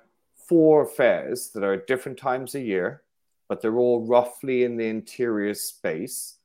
four 0.48 0.86
fairs 0.86 1.50
that 1.50 1.64
are 1.64 1.74
at 1.74 1.88
different 1.88 2.18
times 2.18 2.56
a 2.56 2.62
year, 2.62 3.02
but 3.48 3.62
they're 3.62 3.78
all 3.78 4.06
roughly 4.06 4.64
in 4.64 4.78
the 4.78 4.88
interior 4.88 5.54
space, 5.54 6.38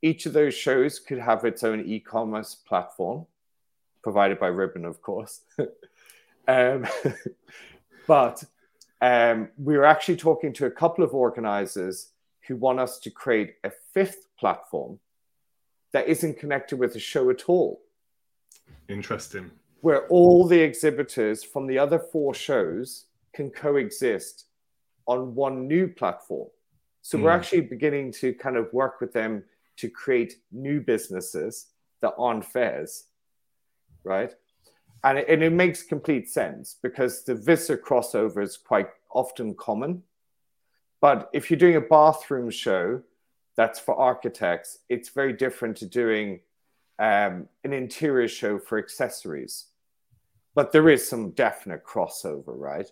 each 0.00 0.26
of 0.26 0.32
those 0.32 0.54
shows 0.54 0.98
could 0.98 1.18
have 1.18 1.44
its 1.44 1.64
own 1.64 1.84
e-commerce 1.84 2.54
platform, 2.54 3.26
provided 4.02 4.38
by 4.38 4.46
Ribbon, 4.46 4.84
of 4.84 5.02
course. 5.02 5.40
um, 6.48 6.86
but 8.06 8.44
um, 9.00 9.48
we 9.56 9.76
were 9.76 9.84
actually 9.84 10.16
talking 10.16 10.52
to 10.54 10.66
a 10.66 10.70
couple 10.70 11.04
of 11.04 11.14
organizers 11.14 12.12
who 12.46 12.56
want 12.56 12.80
us 12.80 12.98
to 13.00 13.10
create 13.10 13.54
a 13.64 13.70
fifth 13.92 14.26
platform 14.38 14.98
that 15.92 16.08
isn't 16.08 16.38
connected 16.38 16.78
with 16.78 16.92
the 16.92 17.00
show 17.00 17.30
at 17.30 17.48
all. 17.48 17.80
Interesting. 18.88 19.50
Where 19.80 20.06
all 20.08 20.46
the 20.46 20.60
exhibitors 20.60 21.44
from 21.44 21.66
the 21.66 21.78
other 21.78 21.98
four 21.98 22.34
shows 22.34 23.04
can 23.32 23.50
coexist 23.50 24.46
on 25.06 25.34
one 25.34 25.68
new 25.68 25.88
platform. 25.88 26.48
So 27.02 27.16
mm. 27.16 27.22
we're 27.22 27.32
hmm. 27.32 27.38
actually 27.38 27.60
beginning 27.62 28.12
to 28.12 28.34
kind 28.34 28.56
of 28.56 28.72
work 28.72 29.00
with 29.00 29.12
them 29.12 29.44
to 29.76 29.88
create 29.88 30.34
new 30.50 30.80
businesses 30.80 31.66
that 32.00 32.14
aren't 32.18 32.44
fairs, 32.44 33.04
right? 34.04 34.34
And 35.04 35.18
it, 35.18 35.28
and 35.28 35.42
it 35.42 35.52
makes 35.52 35.82
complete 35.82 36.28
sense 36.28 36.76
because 36.82 37.24
the 37.24 37.34
visitor 37.34 37.80
crossover 37.82 38.42
is 38.42 38.56
quite 38.56 38.88
often 39.10 39.54
common. 39.54 40.02
But 41.00 41.30
if 41.32 41.50
you're 41.50 41.58
doing 41.58 41.76
a 41.76 41.80
bathroom 41.80 42.50
show 42.50 43.02
that's 43.56 43.78
for 43.78 43.94
architects, 43.96 44.78
it's 44.88 45.10
very 45.10 45.32
different 45.32 45.76
to 45.78 45.86
doing 45.86 46.40
um, 46.98 47.48
an 47.64 47.72
interior 47.72 48.28
show 48.28 48.58
for 48.58 48.78
accessories. 48.78 49.66
But 50.54 50.72
there 50.72 50.88
is 50.88 51.08
some 51.08 51.30
definite 51.30 51.84
crossover, 51.84 52.42
right? 52.46 52.90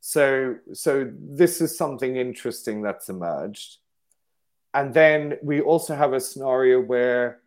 So, 0.00 0.56
so 0.72 1.10
this 1.18 1.60
is 1.60 1.76
something 1.76 2.16
interesting 2.16 2.82
that's 2.82 3.08
emerged. 3.08 3.78
And 4.74 4.92
then 4.92 5.38
we 5.42 5.60
also 5.60 5.94
have 5.94 6.12
a 6.12 6.20
scenario 6.20 6.80
where 6.80 7.40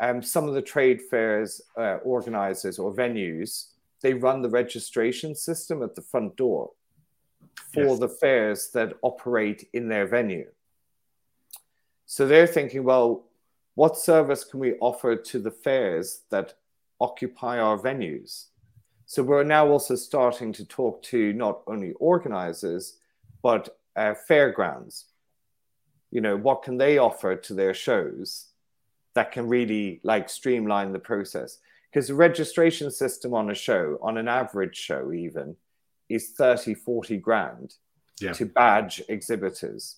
um, 0.00 0.22
some 0.22 0.48
of 0.48 0.54
the 0.54 0.62
trade 0.62 1.00
fairs 1.02 1.60
uh, 1.76 1.96
organizers 2.04 2.78
or 2.78 2.94
venues 2.94 3.74
they 4.04 4.12
run 4.12 4.42
the 4.42 4.50
registration 4.50 5.34
system 5.34 5.82
at 5.82 5.94
the 5.94 6.02
front 6.02 6.36
door 6.36 6.72
for 7.72 7.84
yes. 7.84 7.98
the 7.98 8.08
fairs 8.08 8.70
that 8.74 8.92
operate 9.00 9.66
in 9.72 9.88
their 9.88 10.06
venue. 10.06 10.46
So 12.04 12.26
they're 12.26 12.46
thinking, 12.46 12.84
well, 12.84 13.24
what 13.76 13.96
service 13.96 14.44
can 14.44 14.60
we 14.60 14.74
offer 14.74 15.16
to 15.16 15.38
the 15.38 15.50
fairs 15.50 16.20
that 16.30 16.52
occupy 17.00 17.58
our 17.58 17.78
venues? 17.78 18.48
So 19.06 19.22
we're 19.22 19.42
now 19.42 19.68
also 19.68 19.96
starting 19.96 20.52
to 20.52 20.66
talk 20.66 21.02
to 21.04 21.32
not 21.32 21.62
only 21.66 21.92
organizers, 21.92 22.98
but 23.42 23.78
uh, 23.96 24.12
fairgrounds. 24.12 25.06
You 26.10 26.20
know, 26.20 26.36
what 26.36 26.62
can 26.62 26.76
they 26.76 26.98
offer 26.98 27.36
to 27.36 27.54
their 27.54 27.72
shows 27.72 28.48
that 29.14 29.32
can 29.32 29.48
really 29.48 30.00
like 30.02 30.28
streamline 30.28 30.92
the 30.92 30.98
process? 30.98 31.58
Because 31.90 32.08
the 32.08 32.14
registration 32.14 32.90
system 32.90 33.34
on 33.34 33.50
a 33.50 33.54
show, 33.54 33.98
on 34.02 34.18
an 34.18 34.28
average 34.28 34.76
show 34.76 35.12
even, 35.12 35.56
is 36.08 36.30
30, 36.30 36.74
40 36.74 37.18
grand 37.18 37.74
yeah. 38.20 38.32
to 38.32 38.46
badge 38.46 39.02
exhibitors. 39.08 39.96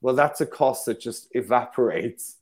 Well, 0.00 0.14
that's 0.14 0.40
a 0.40 0.46
cost 0.46 0.86
that 0.86 1.00
just 1.00 1.28
evaporates 1.32 2.36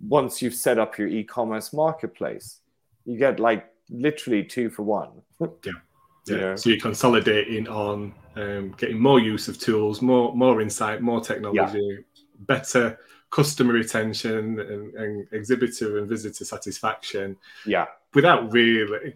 once 0.00 0.42
you've 0.42 0.54
set 0.54 0.78
up 0.78 0.98
your 0.98 1.08
e-commerce 1.08 1.72
marketplace. 1.72 2.60
You 3.04 3.18
get 3.18 3.40
like 3.40 3.66
literally 3.90 4.44
two 4.44 4.70
for 4.70 4.82
one. 4.82 5.10
yeah. 5.40 5.72
Yeah. 6.28 6.56
So 6.56 6.70
you're 6.70 6.80
consolidating 6.80 7.68
on 7.68 8.12
um, 8.34 8.74
getting 8.76 8.98
more 8.98 9.20
use 9.20 9.46
of 9.46 9.60
tools, 9.60 10.02
more 10.02 10.34
more 10.34 10.60
insight, 10.60 11.00
more 11.00 11.20
technology, 11.20 11.78
yeah. 11.78 12.24
better 12.40 12.98
customer 13.36 13.74
retention 13.74 14.58
and, 14.60 14.94
and, 14.94 15.28
exhibitor 15.32 15.98
and 15.98 16.08
visitor 16.08 16.42
satisfaction. 16.42 17.36
Yeah. 17.66 17.84
Without 18.14 18.50
really, 18.50 19.14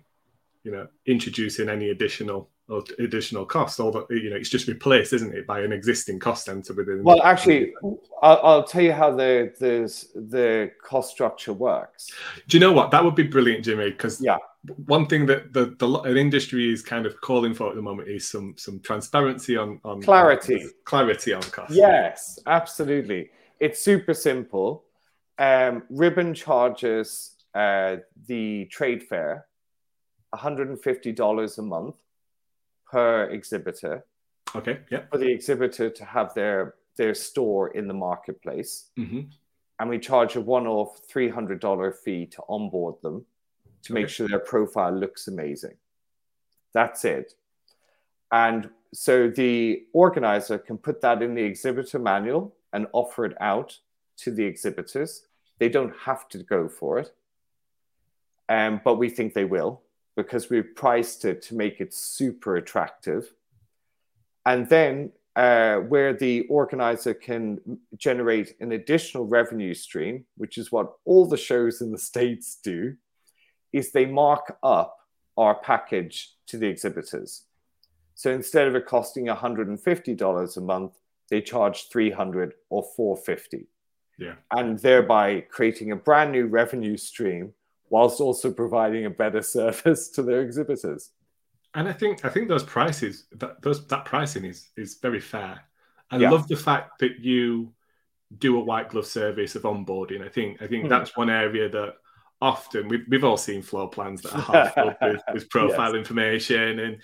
you 0.63 0.71
know, 0.71 0.89
introducing 1.07 1.71
any 1.71 1.89
additional 1.89 2.51
additional 2.99 3.45
cost. 3.47 3.79
That 3.79 4.07
you 4.11 4.31
know, 4.31 4.37
it's 4.37 4.51
just 4.51 4.69
replaced, 4.69 5.15
isn't 5.15 5.35
it, 5.35 5.47
by 5.47 5.61
an 5.61 5.73
existing 5.73 6.19
cost 6.19 6.45
center 6.45 6.75
within. 6.75 7.03
Well, 7.03 7.23
actually, 7.23 7.73
I'll, 8.23 8.41
I'll, 8.45 8.63
tell 8.63 8.83
you 8.83 8.93
how 8.93 9.11
the 9.11 9.53
the 9.59 10.21
the 10.21 10.71
cost 10.85 11.11
structure 11.11 11.55
works. 11.55 12.13
Do 12.47 12.57
you 12.59 12.61
know 12.61 12.73
what? 12.73 12.91
That 12.91 13.03
would 13.03 13.17
be 13.17 13.25
brilliant, 13.25 13.65
Jimmy. 13.65 13.91
Because 13.91 14.21
yeah, 14.21 14.37
one 14.87 15.07
thing 15.07 15.27
that 15.27 15.53
the 15.53 15.75
the 15.79 15.89
an 16.03 16.17
industry 16.17 16.73
is 16.73 16.83
kind 16.83 17.07
of 17.07 17.21
calling 17.23 17.55
for 17.55 17.71
at 17.71 17.75
the 17.75 17.83
moment 17.83 18.09
is 18.09 18.29
some 18.29 18.55
some 18.57 18.79
transparency 18.81 19.57
on 19.57 19.81
on 19.85 20.01
clarity, 20.03 20.63
on, 20.63 20.71
clarity 20.85 21.33
on 21.33 21.43
cost. 21.43 21.73
Yes, 21.73 22.39
absolutely. 22.47 23.31
It's 23.61 23.81
super 23.81 24.15
simple. 24.15 24.85
Um, 25.39 25.85
Ribbon 25.91 26.35
charges 26.35 27.37
uh, 27.55 27.97
the 28.27 28.67
trade 28.67 29.03
fair 29.03 29.47
$150 30.35 31.59
a 31.59 31.63
month 31.63 31.97
per 32.91 33.25
exhibitor. 33.25 34.05
Okay. 34.55 34.81
Yeah. 34.91 35.03
For 35.11 35.19
the 35.19 35.31
exhibitor 35.31 35.91
to 35.91 36.05
have 36.05 36.35
their 36.35 36.75
their 36.97 37.15
store 37.15 37.69
in 37.69 37.87
the 37.87 37.95
marketplace, 37.95 38.91
mm-hmm. 38.99 39.21
and 39.79 39.89
we 39.89 39.99
charge 39.99 40.37
a 40.37 40.41
one-off 40.41 41.01
three 41.09 41.29
hundred 41.29 41.61
dollar 41.61 41.93
fee 41.93 42.27
to 42.27 42.43
onboard 42.49 42.97
them 43.03 43.25
to 43.85 43.93
okay. 43.93 44.03
make 44.03 44.09
sure 44.09 44.29
their 44.29 44.41
profile 44.41 44.93
looks 44.93 45.29
amazing. 45.29 45.77
That's 46.75 47.05
it. 47.05 47.35
And 48.33 48.71
so 48.93 49.29
the 49.29 49.85
organizer 49.93 50.59
can 50.59 50.79
put 50.79 51.01
that 51.03 51.23
in 51.23 51.35
the 51.35 51.43
exhibitor 51.43 51.99
manual 51.99 52.55
and 52.73 52.87
offer 52.93 53.25
it 53.25 53.37
out 53.41 53.79
to 54.19 54.31
the 54.31 54.45
exhibitors. 54.45 55.27
They 55.59 55.69
don't 55.69 55.95
have 56.05 56.29
to 56.31 56.39
go 56.39 56.69
for 56.69 56.99
it, 56.99 57.15
um, 58.49 58.81
but 58.85 58.97
we 58.97 59.09
think 59.09 59.35
they 59.35 59.45
will 59.45 59.83
because 60.17 60.51
we've 60.51 60.75
priced 60.75 61.25
it 61.25 61.43
to 61.43 61.55
make 61.55 61.81
it 61.81 61.95
super 61.95 62.57
attractive. 62.57 63.33
And 64.45 64.69
then 64.69 65.13
uh, 65.37 65.77
where 65.77 66.13
the 66.13 66.43
organizer 66.49 67.15
can 67.15 67.61
generate 67.97 68.57
an 68.61 68.73
additional 68.73 69.27
revenue 69.27 69.75
stream, 69.75 70.25
which 70.37 70.59
is 70.59 70.73
what 70.73 70.95
all 71.05 71.27
the 71.27 71.37
shows 71.37 71.81
in 71.81 71.93
the 71.93 71.99
States 72.13 72.59
do, 72.63 72.97
is 73.73 73.93
they 73.93 74.07
mark 74.07 74.57
up 74.63 74.99
our 75.37 75.55
package 75.55 76.35
to 76.47 76.59
the 76.59 76.67
exhibitors. 76.67 77.45
So 78.15 78.31
instead 78.31 78.67
of 78.67 78.75
it 78.75 78.87
costing 78.87 79.27
$150 79.27 80.57
a 80.57 80.61
month, 80.61 80.99
they 81.31 81.41
charge 81.41 81.89
300 81.89 82.55
or 82.69 82.83
450. 82.97 83.67
Yeah. 84.19 84.35
And 84.51 84.79
thereby 84.79 85.41
creating 85.41 85.93
a 85.93 85.97
brand 85.97 86.33
new 86.33 86.47
revenue 86.47 86.97
stream 86.97 87.55
whilst 87.89 88.21
also 88.21 88.53
providing 88.53 89.07
a 89.07 89.11
better 89.11 89.43
service 89.59 90.11
to 90.11 90.23
their 90.23 90.43
exhibitors. 90.43 91.11
And 91.75 91.89
I 91.89 91.93
think 91.93 92.25
I 92.25 92.29
think 92.29 92.49
those 92.49 92.65
prices 92.65 93.27
that 93.33 93.63
those 93.63 93.87
that 93.87 94.05
pricing 94.05 94.45
is 94.45 94.71
is 94.77 94.99
very 95.01 95.21
fair. 95.21 95.61
I 96.11 96.17
yeah. 96.17 96.31
love 96.31 96.49
the 96.49 96.57
fact 96.57 96.99
that 96.99 97.21
you 97.21 97.73
do 98.39 98.59
a 98.59 98.65
white 98.65 98.89
glove 98.89 99.07
service 99.07 99.55
of 99.55 99.63
onboarding. 99.63 100.25
I 100.25 100.29
think 100.29 100.61
I 100.61 100.67
think 100.67 100.87
mm. 100.87 100.89
that's 100.89 101.17
one 101.17 101.31
area 101.31 101.69
that 101.69 101.95
often 102.43 102.89
we've, 102.89 103.05
we've 103.09 103.25
all 103.25 103.37
seen 103.37 103.63
floor 103.63 103.89
plans 103.89 104.23
that 104.23 104.35
are 104.35 104.41
half 104.53 104.75
filled 104.75 104.97
with, 105.01 105.23
with 105.33 105.51
profile 105.51 105.95
yes. 105.95 105.99
information 105.99 106.79
and 106.81 106.99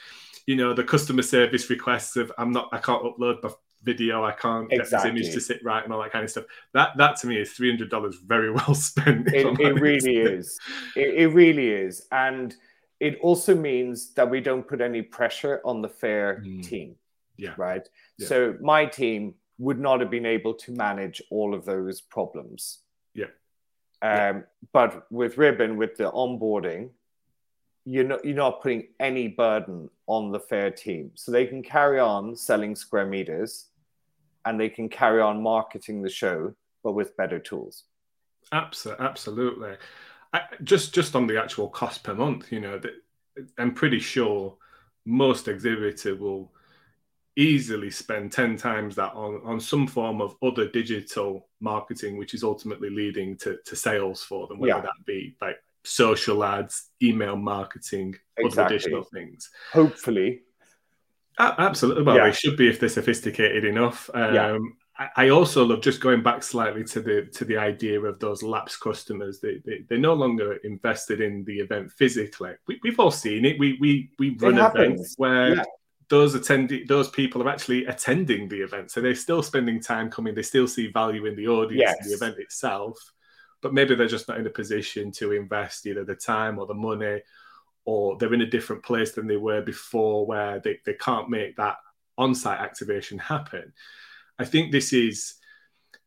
you 0.46 0.56
know 0.56 0.72
the 0.72 0.82
customer 0.82 1.22
service 1.22 1.68
requests 1.70 2.16
of 2.16 2.32
I'm 2.38 2.52
not 2.52 2.68
I 2.72 2.78
can't 2.78 3.04
upload 3.04 3.42
my 3.42 3.50
video. 3.87 4.25
I 4.25 4.33
can't 4.33 4.68
get 4.68 4.91
this 4.91 5.05
image 5.05 5.32
to 5.32 5.41
sit 5.41 5.64
right 5.64 5.82
and 5.82 5.93
all 5.93 6.03
that 6.03 6.12
kind 6.12 6.24
of 6.24 6.30
stuff. 6.30 6.45
That 6.74 6.91
that 6.99 7.16
to 7.20 7.26
me 7.26 7.39
is 7.39 7.53
three 7.53 7.70
hundred 7.70 7.89
dollars 7.89 8.16
very 8.16 8.51
well 8.51 8.74
spent. 8.89 9.28
It, 9.28 9.59
it 9.59 9.80
really 9.80 10.16
is. 10.18 10.59
It, 10.95 11.14
it, 11.14 11.26
really 11.28 11.68
is, 11.68 12.07
and 12.12 12.55
it 13.01 13.18
also 13.22 13.55
means 13.55 14.12
that 14.14 14.28
we 14.28 14.41
don't 14.41 14.66
put 14.66 14.82
any 14.82 15.01
pressure 15.01 15.62
on 15.64 15.80
the 15.80 15.89
fair 15.89 16.43
mm. 16.45 16.62
team. 16.62 16.97
Yeah. 17.39 17.55
Right. 17.57 17.89
Yeah. 18.18 18.26
So 18.26 18.57
my 18.61 18.84
team 18.84 19.34
would 19.59 19.78
not 19.78 20.01
have 20.01 20.11
been 20.11 20.26
able 20.26 20.55
to 20.55 20.72
manage 20.72 21.22
all 21.30 21.55
of 21.55 21.64
those 21.64 22.01
problems. 22.01 22.80
Yeah. 23.14 23.26
Um, 24.03 24.11
yeah. 24.11 24.41
But 24.72 25.07
with 25.11 25.39
Ribbon, 25.39 25.76
with 25.76 25.97
the 25.97 26.11
onboarding, 26.11 26.91
you're 27.84 28.05
not 28.05 28.24
you're 28.24 28.34
not 28.34 28.62
putting 28.62 28.89
any 28.99 29.28
burden 29.28 29.89
on 30.07 30.32
the 30.32 30.41
fair 30.41 30.70
team, 30.70 31.12
so 31.14 31.30
they 31.30 31.47
can 31.47 31.62
carry 31.62 32.01
on 32.01 32.34
selling 32.34 32.74
square 32.74 33.07
meters 33.07 33.66
and 34.47 34.59
they 34.59 34.68
can 34.68 34.88
carry 34.88 35.20
on 35.20 35.42
marketing 35.42 36.03
the 36.03 36.09
show, 36.09 36.55
but 36.82 36.92
with 36.92 37.16
better 37.16 37.38
tools. 37.38 37.84
Absolutely. 38.53 39.74
I, 40.32 40.42
just 40.62 40.94
just 40.94 41.16
on 41.16 41.26
the 41.26 41.40
actual 41.40 41.68
cost 41.68 42.03
per 42.03 42.14
month, 42.14 42.53
you 42.53 42.61
know, 42.61 42.80
I'm 43.59 43.74
pretty 43.74 43.99
sure 43.99 44.57
most 45.05 45.49
exhibitor 45.49 46.14
will 46.14 46.53
easily 47.36 47.90
spend 47.90 48.32
10 48.32 48.57
times 48.57 48.97
that 48.97 49.12
on, 49.12 49.40
on 49.44 49.61
some 49.61 49.86
form 49.86 50.22
of 50.22 50.36
other 50.42 50.68
digital 50.68 51.49
marketing, 51.61 52.16
which 52.16 52.32
is 52.32 52.42
ultimately 52.42 52.88
leading 52.88 53.36
to, 53.36 53.59
to 53.66 53.76
sales 53.76 54.22
for 54.22 54.47
them, 54.47 54.59
whether 54.59 54.76
yeah. 54.76 54.80
that 54.80 55.07
be 55.07 55.36
like 55.40 55.57
social 55.84 56.42
ads, 56.42 56.88
email 57.03 57.36
marketing, 57.36 58.16
exactly. 58.38 58.64
other 58.64 58.74
additional 58.74 59.05
things. 59.05 59.51
Hopefully. 59.72 60.42
Absolutely. 61.39 62.03
Well, 62.03 62.16
yeah. 62.16 62.26
they 62.26 62.32
should 62.32 62.57
be 62.57 62.68
if 62.68 62.80
they're 62.80 62.89
sophisticated 62.89 63.64
enough. 63.64 64.11
Um, 64.14 64.34
yeah. 64.34 64.59
I 65.14 65.28
also 65.28 65.62
love 65.62 65.82
just 65.82 66.01
going 66.01 66.22
back 66.22 66.43
slightly 66.43 66.82
to 66.84 67.01
the 67.03 67.26
to 67.34 67.45
the 67.45 67.59
idea 67.59 68.01
of 68.01 68.18
those 68.18 68.43
lapsed 68.43 68.80
customers. 68.80 69.41
They, 69.41 69.61
they 69.64 69.84
they're 69.87 69.99
no 69.99 70.14
longer 70.14 70.55
invested 70.64 71.20
in 71.20 71.45
the 71.45 71.59
event 71.59 71.93
physically. 71.93 72.53
We, 72.66 72.80
have 72.87 72.99
all 72.99 73.11
seen 73.11 73.45
it. 73.45 73.59
We 73.59 73.76
we 73.78 74.11
we 74.18 74.30
run 74.39 74.59
events 74.59 75.14
where 75.18 75.57
yeah. 75.57 75.64
those 76.09 76.34
attending 76.34 76.87
those 76.89 77.11
people 77.11 77.43
are 77.43 77.49
actually 77.51 77.84
attending 77.84 78.49
the 78.49 78.62
event, 78.62 78.91
so 78.91 79.03
they're 79.03 79.14
still 79.14 79.43
spending 79.43 79.82
time 79.82 80.11
coming. 80.11 80.34
They 80.34 80.41
still 80.41 80.66
see 80.66 80.91
value 80.91 81.26
in 81.26 81.37
the 81.37 81.49
audience 81.49 81.95
yes. 81.99 82.09
the 82.09 82.14
event 82.14 82.39
itself, 82.39 82.99
but 83.61 83.74
maybe 83.74 83.95
they're 83.95 84.09
just 84.09 84.28
not 84.28 84.41
in 84.41 84.47
a 84.47 84.51
position 84.51 85.12
to 85.12 85.32
invest 85.32 85.84
either 85.84 86.05
the 86.05 86.14
time 86.14 86.59
or 86.59 86.66
the 86.66 86.74
money, 86.74 87.20
or 87.87 88.18
they're 88.18 88.34
in 88.34 88.43
a 88.43 88.51
different 88.51 88.82
place 88.82 89.12
than 89.12 89.26
they 89.26 89.39
were 89.39 89.62
before, 89.62 90.26
where 90.26 90.61
they, 90.61 90.78
they 90.84 90.95
can't 90.95 91.30
make 91.30 91.57
that 91.57 91.76
on-site 92.18 92.61
activation 92.61 93.18
happen. 93.18 93.72
I 94.39 94.45
think 94.45 94.70
this 94.70 94.93
is 94.93 95.37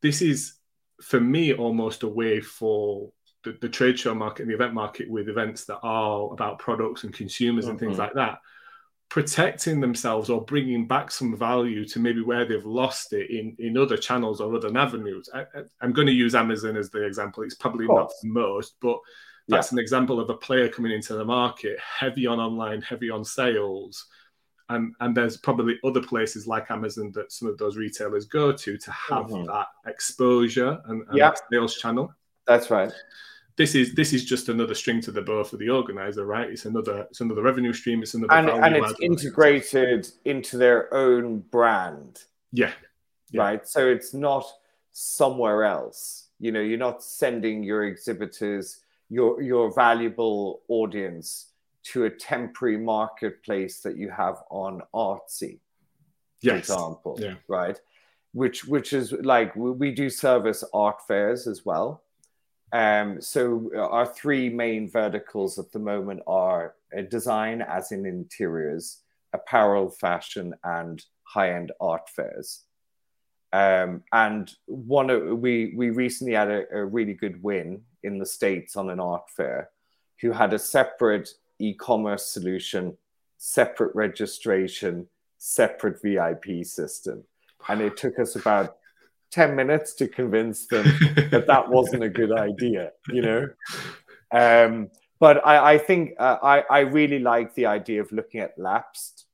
this 0.02 0.22
is 0.22 0.54
for 1.02 1.20
me 1.20 1.54
almost 1.54 2.04
a 2.04 2.08
way 2.08 2.42
for 2.42 3.12
the, 3.44 3.58
the, 3.62 3.70
trade 3.70 3.98
show 3.98 4.14
market 4.14 4.44
and 4.44 4.52
the 4.52 4.56
event 4.56 4.74
market 4.74 5.10
with 5.10 5.30
events 5.30 5.66
that 5.66 5.80
are 5.82 6.32
about 6.34 6.60
products 6.60 7.04
and 7.04 7.14
consumers 7.14 7.66
mm-hmm. 7.66 7.72
and 7.72 7.80
things 7.80 7.94
mm-hmm. 7.94 8.02
like 8.02 8.14
that 8.14 8.40
protecting 9.10 9.80
themselves 9.80 10.30
or 10.30 10.46
bringing 10.46 10.88
back 10.88 11.10
some 11.12 11.36
value 11.36 11.84
to 11.84 12.00
maybe 12.00 12.22
where 12.22 12.46
they've 12.46 12.66
lost 12.66 13.12
it 13.12 13.30
in, 13.32 13.56
in 13.58 13.76
other 13.76 13.98
channels 13.98 14.40
or 14.40 14.56
other 14.56 14.76
avenues. 14.78 15.28
I, 15.34 15.46
am 15.82 15.94
going 15.94 16.08
to 16.08 16.14
use 16.14 16.36
Amazon 16.36 16.78
as 16.78 16.92
the 16.92 17.04
example. 17.04 17.44
It's 17.44 17.56
probably 17.56 17.88
not 17.88 18.12
the 18.22 18.30
most, 18.30 18.76
but 18.80 19.00
that's 19.50 19.72
yeah. 19.72 19.76
an 19.76 19.80
example 19.80 20.20
of 20.20 20.30
a 20.30 20.36
player 20.36 20.70
coming 20.70 20.92
into 20.92 21.16
the 21.16 21.26
market 21.26 21.78
heavy 21.80 22.28
on 22.28 22.40
online, 22.40 22.82
heavy 22.82 23.10
on 23.10 23.26
sales, 23.26 24.06
and 24.70 24.94
and 25.00 25.16
there's 25.16 25.38
probably 25.38 25.78
other 25.84 26.02
places 26.02 26.48
like 26.48 26.72
Amazon 26.72 27.12
that 27.14 27.32
some 27.32 27.48
of 27.48 27.58
those 27.58 27.76
retailers 27.76 28.26
go 28.26 28.52
to 28.52 28.78
to 28.78 28.92
have 28.92 29.26
mm-hmm. 29.26 29.46
that 29.46 29.68
exposure 29.88 30.80
and, 30.86 31.04
and 31.10 31.18
yeah. 31.18 31.34
sales 31.52 31.76
channel. 31.78 32.14
That's 32.46 32.70
right. 32.70 32.92
This 33.58 33.76
is 33.76 33.94
this 33.94 34.14
is 34.14 34.24
just 34.24 34.48
another 34.48 34.76
string 34.76 35.02
to 35.02 35.12
the 35.12 35.22
bow 35.22 35.44
for 35.44 35.58
the 35.58 35.70
organizer, 35.70 36.26
right? 36.26 36.50
It's 36.50 36.66
another 36.66 37.08
it's 37.10 37.22
another 37.22 37.42
revenue 37.42 37.74
stream. 37.74 38.02
It's 38.04 38.14
another 38.14 38.34
and, 38.34 38.50
and 38.50 38.76
it's 38.76 39.00
integrated 39.02 40.08
into 40.26 40.58
their 40.58 40.94
own 40.94 41.40
brand. 41.40 42.24
Yeah. 42.54 42.72
yeah. 43.32 43.42
Right. 43.42 43.68
So 43.68 43.88
it's 43.88 44.14
not 44.14 44.46
somewhere 44.92 45.66
else. 45.66 46.28
You 46.40 46.52
know, 46.52 46.62
you're 46.62 46.78
not 46.78 47.04
sending 47.04 47.64
your 47.64 47.84
exhibitors 47.84 48.80
your 49.10 49.42
your 49.42 49.74
valuable 49.74 50.62
audience 50.68 51.48
to 51.82 52.06
a 52.06 52.10
temporary 52.10 52.78
marketplace 52.78 53.82
that 53.82 53.98
you 53.98 54.10
have 54.10 54.38
on 54.50 54.82
Artsy, 54.94 55.60
yes. 56.42 56.52
for 56.52 56.58
example, 56.58 57.18
yeah. 57.20 57.36
right? 57.48 57.80
Which 58.34 58.66
which 58.66 58.94
is 58.94 59.12
like 59.12 59.56
we 59.56 59.92
do 59.92 60.10
service 60.10 60.64
art 60.74 61.02
fairs 61.08 61.48
as 61.48 61.66
well. 61.66 62.04
Um, 62.72 63.20
so 63.20 63.72
our 63.76 64.06
three 64.06 64.50
main 64.50 64.88
verticals 64.88 65.58
at 65.58 65.72
the 65.72 65.80
moment 65.80 66.22
are 66.28 66.76
uh, 66.96 67.02
design, 67.02 67.64
as 67.64 67.92
in 67.92 68.06
interiors, 68.06 69.02
apparel, 69.34 69.90
fashion, 69.90 70.54
and 70.64 71.04
high-end 71.24 71.72
art 71.82 72.08
fairs. 72.10 72.66
Um, 73.52 74.04
and 74.12 74.52
one 74.68 75.10
of, 75.10 75.40
we 75.40 75.74
we 75.76 75.90
recently 75.90 76.34
had 76.34 76.52
a, 76.52 76.66
a 76.72 76.86
really 76.86 77.16
good 77.16 77.42
win 77.42 77.82
in 78.04 78.18
the 78.18 78.26
states 78.26 78.76
on 78.76 78.90
an 78.90 79.00
art 79.00 79.30
fair, 79.30 79.70
who 80.22 80.32
had 80.32 80.54
a 80.54 80.60
separate 80.60 81.30
e-commerce 81.60 82.26
solution, 82.26 82.98
separate 83.38 83.96
registration, 83.96 85.08
separate 85.38 86.02
VIP 86.02 86.66
system. 86.66 87.24
And 87.68 87.82
it 87.82 87.98
took 87.98 88.20
us 88.20 88.36
about 88.36 88.78
10 89.32 89.56
minutes 89.56 89.94
to 89.96 90.08
convince 90.08 90.68
them 90.68 90.86
that 91.32 91.46
that 91.48 91.70
wasn't 91.70 92.04
a 92.04 92.10
good 92.10 92.32
idea, 92.32 92.92
you 93.10 93.22
know? 93.22 93.48
Um, 94.32 94.90
but 95.20 95.46
I, 95.46 95.74
I 95.74 95.78
think 95.78 96.14
uh, 96.18 96.38
I, 96.42 96.64
I 96.70 96.80
really 96.80 97.20
like 97.20 97.54
the 97.56 97.66
idea 97.66 98.02
of 98.02 98.12
looking 98.12 98.42
at 98.42 98.58
lapsed. 98.58 99.26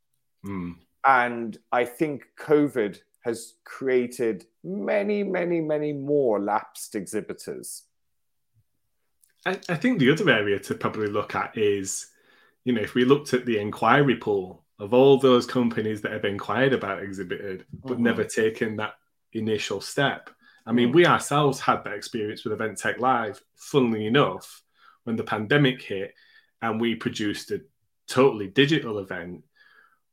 Mm. 0.45 0.75
And 1.05 1.57
I 1.71 1.85
think 1.85 2.25
COVID 2.39 2.99
has 3.23 3.55
created 3.63 4.45
many, 4.63 5.23
many, 5.23 5.61
many 5.61 5.93
more 5.93 6.39
lapsed 6.39 6.95
exhibitors. 6.95 7.83
I, 9.45 9.59
I 9.69 9.75
think 9.75 9.99
the 9.99 10.11
other 10.11 10.29
area 10.29 10.59
to 10.59 10.75
probably 10.75 11.07
look 11.07 11.35
at 11.35 11.57
is 11.57 12.07
you 12.65 12.73
know, 12.73 12.81
if 12.81 12.95
we 12.95 13.05
looked 13.05 13.33
at 13.33 13.45
the 13.45 13.59
inquiry 13.59 14.15
pool 14.17 14.63
of 14.79 14.93
all 14.93 15.17
those 15.17 15.45
companies 15.45 16.01
that 16.01 16.11
have 16.11 16.25
inquired 16.25 16.73
about 16.73 17.01
exhibited 17.01 17.65
but 17.71 17.93
mm-hmm. 17.93 18.03
never 18.03 18.23
taken 18.25 18.75
that 18.75 18.95
initial 19.31 19.79
step. 19.79 20.29
I 20.65 20.71
mean, 20.71 20.87
mm-hmm. 20.87 20.95
we 20.97 21.05
ourselves 21.05 21.59
had 21.59 21.83
that 21.83 21.93
experience 21.93 22.43
with 22.43 22.53
Event 22.53 22.79
Tech 22.79 22.99
Live, 22.99 23.39
funnily 23.55 24.07
enough, 24.07 24.63
when 25.03 25.15
the 25.15 25.23
pandemic 25.23 25.81
hit 25.81 26.13
and 26.61 26.81
we 26.81 26.95
produced 26.95 27.51
a 27.51 27.61
totally 28.07 28.47
digital 28.47 28.97
event. 28.97 29.43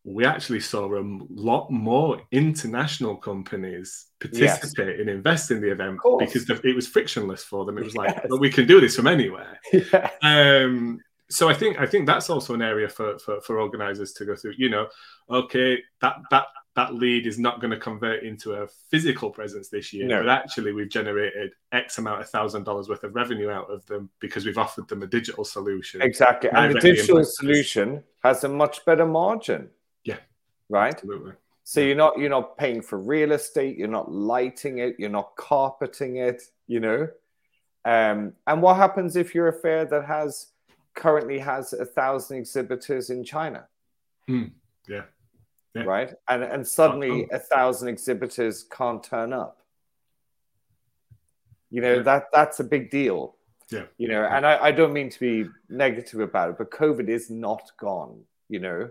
We 0.04 0.24
actually 0.24 0.60
saw 0.60 0.92
a 0.92 1.02
lot 1.30 1.70
more 1.70 2.20
international 2.32 3.16
companies 3.16 4.06
participate 4.20 4.88
yes. 4.88 5.00
and 5.00 5.08
invest 5.08 5.50
in 5.52 5.60
the 5.60 5.70
event 5.70 6.00
because 6.18 6.48
it 6.50 6.74
was 6.74 6.88
frictionless 6.88 7.44
for 7.44 7.64
them. 7.64 7.78
It 7.78 7.84
was 7.84 7.94
like, 7.94 8.14
yes. 8.16 8.26
well, 8.28 8.40
we 8.40 8.50
can 8.50 8.66
do 8.66 8.80
this 8.80 8.96
from 8.96 9.06
anywhere. 9.06 9.58
Yeah. 9.72 10.10
Um, 10.22 11.00
so 11.32 11.48
I 11.48 11.54
think 11.54 11.80
I 11.80 11.86
think 11.86 12.06
that's 12.06 12.28
also 12.28 12.52
an 12.52 12.62
area 12.62 12.88
for, 12.88 13.18
for, 13.18 13.40
for 13.40 13.58
organizers 13.58 14.12
to 14.14 14.24
go 14.26 14.36
through. 14.36 14.54
You 14.58 14.68
know, 14.68 14.88
okay, 15.30 15.82
that 16.02 16.16
that 16.30 16.44
that 16.74 16.94
lead 16.94 17.26
is 17.26 17.38
not 17.38 17.60
going 17.60 17.70
to 17.70 17.78
convert 17.78 18.22
into 18.22 18.54
a 18.54 18.66
physical 18.90 19.30
presence 19.30 19.68
this 19.68 19.92
year, 19.92 20.06
no. 20.06 20.20
but 20.20 20.28
actually 20.28 20.72
we've 20.72 20.88
generated 20.88 21.52
X 21.72 21.98
amount 21.98 22.20
of 22.20 22.28
thousand 22.28 22.64
dollars 22.64 22.88
worth 22.88 23.04
of 23.04 23.14
revenue 23.14 23.50
out 23.50 23.70
of 23.70 23.84
them 23.86 24.10
because 24.20 24.44
we've 24.44 24.58
offered 24.58 24.88
them 24.88 25.02
a 25.02 25.06
digital 25.06 25.44
solution. 25.44 26.02
Exactly, 26.02 26.50
and 26.50 26.74
the 26.74 26.80
digital 26.80 27.24
solution 27.24 28.02
has 28.22 28.44
a 28.44 28.48
much 28.48 28.84
better 28.84 29.06
margin. 29.06 29.70
Yeah, 30.68 30.78
right. 30.78 30.94
Absolutely. 30.94 31.32
So 31.64 31.80
you're 31.80 31.96
not 31.96 32.18
you're 32.18 32.30
not 32.30 32.56
paying 32.56 32.82
for 32.82 32.98
real 32.98 33.32
estate, 33.32 33.76
you're 33.76 33.88
not 33.88 34.10
lighting 34.10 34.78
it, 34.78 34.96
you're 34.98 35.10
not 35.10 35.36
carpeting 35.36 36.16
it, 36.16 36.42
you 36.66 36.80
know. 36.80 37.08
Um, 37.84 38.34
and 38.46 38.62
what 38.62 38.76
happens 38.76 39.16
if 39.16 39.34
you're 39.34 39.48
a 39.48 39.52
fair 39.52 39.84
that 39.84 40.04
has 40.04 40.48
currently 40.94 41.38
has 41.38 41.72
a 41.72 41.84
thousand 41.84 42.38
exhibitors 42.38 43.10
in 43.10 43.24
China. 43.24 43.66
Mm, 44.28 44.52
yeah. 44.88 45.02
yeah. 45.74 45.82
Right. 45.82 46.12
And 46.28 46.42
and 46.42 46.66
suddenly 46.66 47.28
a 47.30 47.38
thousand 47.38 47.88
exhibitors 47.88 48.64
can't 48.64 49.02
turn 49.02 49.32
up. 49.32 49.58
You 51.70 51.80
know, 51.80 51.94
yeah. 51.94 52.02
that 52.02 52.26
that's 52.32 52.60
a 52.60 52.64
big 52.64 52.90
deal. 52.90 53.36
Yeah. 53.70 53.84
You 53.96 54.08
know, 54.08 54.24
and 54.24 54.44
I, 54.44 54.64
I 54.64 54.72
don't 54.72 54.92
mean 54.92 55.08
to 55.08 55.20
be 55.20 55.48
negative 55.68 56.20
about 56.20 56.50
it, 56.50 56.58
but 56.58 56.70
COVID 56.70 57.08
is 57.08 57.30
not 57.30 57.70
gone, 57.78 58.20
you 58.48 58.58
know. 58.58 58.90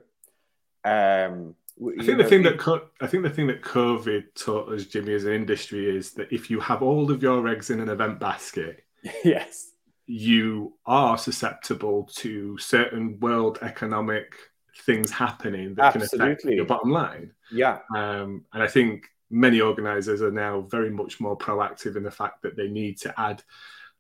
Um 0.84 1.56
I 1.82 2.04
think 2.04 2.20
the 2.20 2.24
thing 2.26 2.44
that 2.44 2.82
I 3.02 3.08
think 3.08 3.24
the 3.24 3.30
thing 3.30 3.48
that 3.48 3.64
COVID 3.64 4.36
taught 4.36 4.72
us, 4.72 4.86
Jimmy, 4.86 5.14
as 5.14 5.26
an 5.26 5.34
industry, 5.34 5.96
is 5.96 6.12
that 6.14 6.32
if 6.32 6.50
you 6.50 6.60
have 6.60 6.84
all 6.84 7.12
of 7.12 7.24
your 7.24 7.48
eggs 7.48 7.72
in 7.72 7.80
an 7.80 7.90
event 7.90 8.20
basket, 8.20 8.84
yes, 9.24 9.72
you 10.06 10.74
are 10.86 11.18
susceptible 11.18 12.10
to 12.16 12.58
certain 12.60 13.20
world 13.20 13.60
economic 13.62 14.36
things 14.82 15.12
happening 15.12 15.74
that 15.76 15.96
Absolutely. 15.96 16.18
can 16.18 16.28
affect 16.28 16.46
your 16.46 16.66
bottom 16.66 16.92
line. 16.92 17.32
Yeah. 17.52 17.80
Um, 17.96 18.46
and 18.54 18.62
I 18.62 18.68
think 18.68 19.06
many 19.30 19.62
organizers 19.62 20.22
are 20.22 20.32
now 20.32 20.62
very 20.70 20.90
much 20.90 21.20
more 21.20 21.38
proactive 21.38 21.96
in 21.96 22.04
the 22.04 22.12
fact 22.12 22.42
that 22.44 22.56
they 22.56 22.68
need 22.68 22.98
to 23.00 23.20
add 23.20 23.42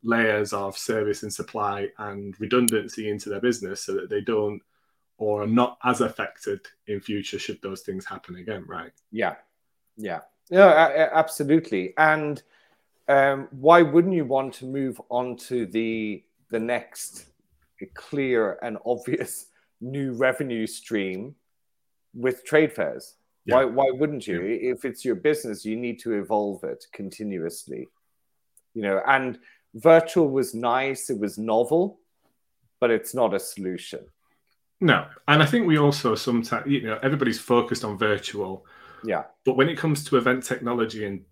layers 0.03 0.53
of 0.53 0.77
service 0.77 1.23
and 1.23 1.33
supply 1.33 1.87
and 1.97 2.39
redundancy 2.39 3.09
into 3.09 3.29
their 3.29 3.39
business 3.39 3.83
so 3.83 3.93
that 3.93 4.09
they 4.09 4.21
don't 4.21 4.61
or 5.21 5.43
are 5.43 5.47
not 5.47 5.77
as 5.83 6.01
affected 6.01 6.59
in 6.87 6.99
future 6.99 7.37
should 7.37 7.61
those 7.61 7.81
things 7.81 8.03
happen 8.05 8.37
again, 8.37 8.65
right? 8.67 8.91
Yeah. 9.11 9.35
Yeah. 9.95 10.21
Yeah, 10.49 11.09
absolutely. 11.13 11.93
And 11.95 12.41
um, 13.07 13.47
why 13.51 13.83
wouldn't 13.83 14.15
you 14.15 14.25
want 14.25 14.55
to 14.55 14.65
move 14.65 14.99
on 15.09 15.37
to 15.47 15.67
the 15.67 16.23
the 16.49 16.59
next 16.59 17.27
clear 17.93 18.57
and 18.63 18.79
obvious 18.83 19.45
new 19.81 20.13
revenue 20.13 20.65
stream 20.65 21.35
with 22.15 22.43
trade 22.43 22.73
fairs? 22.73 23.13
Yeah. 23.45 23.57
Why 23.57 23.65
why 23.65 23.91
wouldn't 23.91 24.25
you? 24.25 24.41
Yeah. 24.41 24.71
If 24.73 24.85
it's 24.85 25.05
your 25.05 25.15
business, 25.15 25.63
you 25.63 25.75
need 25.75 25.99
to 25.99 26.13
evolve 26.13 26.63
it 26.63 26.83
continuously. 26.93 27.89
You 28.73 28.81
know, 28.81 29.01
and 29.05 29.37
virtual 29.75 30.29
was 30.29 30.55
nice, 30.55 31.11
it 31.11 31.19
was 31.19 31.37
novel, 31.37 31.99
but 32.79 32.89
it's 32.89 33.13
not 33.13 33.35
a 33.35 33.39
solution. 33.39 33.99
No, 34.81 35.07
and 35.27 35.43
I 35.43 35.45
think 35.45 35.67
we 35.67 35.77
also 35.77 36.15
sometimes, 36.15 36.65
you 36.69 36.81
know, 36.81 36.99
everybody's 37.03 37.39
focused 37.39 37.83
on 37.85 37.97
virtual. 37.99 38.65
Yeah. 39.03 39.25
But 39.45 39.55
when 39.55 39.69
it 39.69 39.77
comes 39.77 40.03
to 40.05 40.17
event 40.17 40.43
technology 40.43 41.05
and 41.05 41.23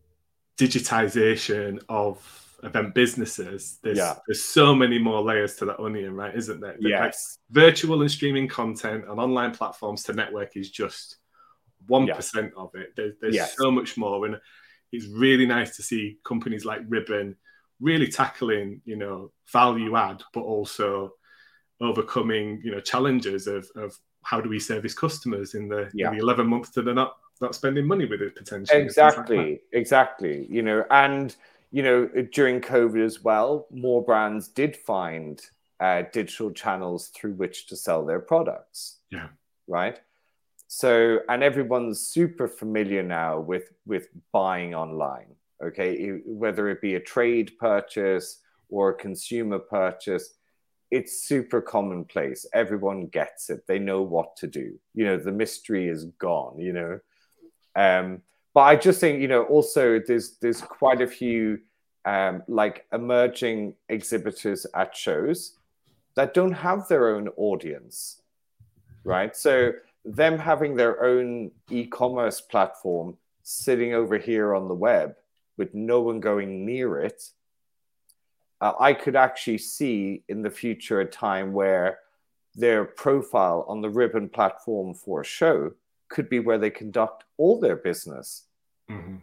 digitization 0.58 1.80
of 1.90 2.22
event 2.64 2.94
businesses, 2.94 3.80
there's 3.82 3.98
Yeah. 3.98 4.16
there's 4.28 4.44
so 4.44 4.76
many 4.76 5.00
more 5.00 5.22
layers 5.22 5.56
to 5.58 5.66
that 5.66 5.80
onion, 5.80 6.14
right? 6.14 6.36
Isn't 6.36 6.60
there? 6.60 6.74
Like, 6.74 6.82
Yes. 6.82 7.40
virtual 7.50 8.02
and 8.02 8.12
streaming 8.12 8.48
content 8.48 9.06
and 9.10 9.20
online 9.20 9.52
platforms 9.52 10.04
to 10.04 10.14
network 10.14 10.56
is 10.56 10.70
just 10.70 11.18
one 11.88 12.08
of 12.12 12.76
it. 12.76 12.96
There, 12.96 13.14
there's 13.20 13.36
Yes. 13.36 13.56
so 13.58 13.72
much 13.72 13.98
more, 13.98 14.26
and 14.26 14.40
it's 14.92 15.08
really 15.08 15.46
nice 15.48 15.76
to 15.78 15.84
see 15.84 16.20
companies 16.24 16.66
like 16.66 16.82
Ribbon 16.88 17.36
really 17.80 18.08
tackling, 18.10 18.82
you 18.86 18.98
know, 18.98 19.32
value 19.52 19.96
add, 19.96 20.22
but 20.34 20.42
also 20.42 21.16
overcoming, 21.82 22.62
you 22.64 22.72
know, 22.72 22.80
challenges 22.80 23.48
of, 23.48 23.70
of 23.76 23.98
how 24.24 24.42
do 24.42 24.50
we 24.50 24.60
service 24.60 24.94
customers 24.94 25.56
in 25.56 25.68
the, 25.70 25.90
Yeah. 25.94 26.10
in 26.12 26.18
the 26.18 26.24
11 26.24 26.48
months 26.48 26.70
that 26.72 26.84
they're 26.86 26.94
not 26.94 27.16
not 27.42 27.56
spending 27.56 27.88
money 27.88 28.04
with 28.04 28.22
it 28.22 28.36
potentially. 28.36 28.82
things 28.82 28.98
like 28.98 29.08
exactly 29.14 29.62
exactly 29.72 30.46
you 30.50 30.62
know 30.62 30.84
and 30.92 31.38
you 31.72 31.82
know 31.82 32.06
during 32.34 32.60
covid 32.60 33.02
as 33.02 33.24
well 33.24 33.66
more 33.72 34.04
brands 34.04 34.50
did 34.50 34.76
find 34.76 35.42
uh, 35.80 36.04
digital 36.12 36.52
channels 36.52 37.08
through 37.16 37.32
which 37.32 37.68
to 37.68 37.78
sell 37.78 38.06
their 38.06 38.20
products 38.20 38.98
Yeah. 39.10 39.30
right 39.70 39.98
so 40.68 41.20
and 41.30 41.42
everyone's 41.42 42.02
super 42.02 42.50
familiar 42.50 43.04
now 43.04 43.40
with 43.40 43.72
with 43.86 44.10
buying 44.34 44.76
online 44.76 45.28
okay 45.64 46.20
whether 46.26 46.68
it 46.68 46.82
be 46.82 46.96
a 46.96 47.00
trade 47.00 47.54
purchase 47.58 48.42
or 48.68 48.90
a 48.90 48.94
consumer 48.96 49.60
purchase 49.60 50.34
it's 50.92 51.22
super 51.22 51.62
commonplace. 51.62 52.46
Everyone 52.54 53.08
gets 53.08 53.50
it. 53.50 53.68
They 53.68 53.80
know 53.80 54.02
what 54.02 54.36
to 54.38 54.48
do. 54.48 54.80
You 54.94 55.06
know 55.06 55.18
the 55.18 55.32
mystery 55.32 55.88
is 55.88 56.06
gone 56.06 56.60
you 56.60 56.74
know? 56.74 57.00
Um, 57.76 58.22
but 58.54 58.62
I 58.62 58.76
just 58.76 59.00
think 59.00 59.22
you 59.22 59.28
know 59.28 59.44
also 59.44 60.00
there's 60.06 60.38
there's 60.42 60.62
quite 60.62 61.02
a 61.02 61.08
few 61.08 61.60
um, 62.06 62.44
like 62.48 62.86
emerging 62.92 63.76
exhibitors 63.88 64.66
at 64.74 64.96
shows 64.96 65.58
that 66.16 66.34
don't 66.34 66.52
have 66.52 66.88
their 66.88 67.16
own 67.16 67.30
audience, 67.38 68.22
right? 69.04 69.36
So 69.36 69.74
them 70.06 70.40
having 70.40 70.76
their 70.76 71.04
own 71.04 71.52
e-commerce 71.70 72.42
platform 72.42 73.18
sitting 73.44 73.94
over 73.94 74.18
here 74.18 74.56
on 74.56 74.68
the 74.68 74.74
web 74.74 75.16
with 75.58 75.74
no 75.74 76.02
one 76.02 76.20
going 76.20 76.66
near 76.66 77.00
it, 77.00 77.30
uh, 78.62 78.74
I 78.80 78.94
could 78.94 79.16
actually 79.16 79.58
see 79.58 80.24
in 80.28 80.42
the 80.42 80.50
future 80.50 81.00
a 81.02 81.06
time 81.06 81.54
where 81.54 82.00
their 82.56 82.84
profile 82.86 83.66
on 83.68 83.82
the 83.82 83.90
Ribbon 83.90 84.28
platform 84.30 84.94
for 84.94 85.22
a 85.22 85.26
show 85.26 85.72
could 86.10 86.30
be 86.30 86.40
where 86.40 86.58
they 86.58 86.70
conduct 86.70 87.24
all 87.38 87.60
their 87.60 87.76
business. 87.76 88.46
Mhm. 88.90 89.22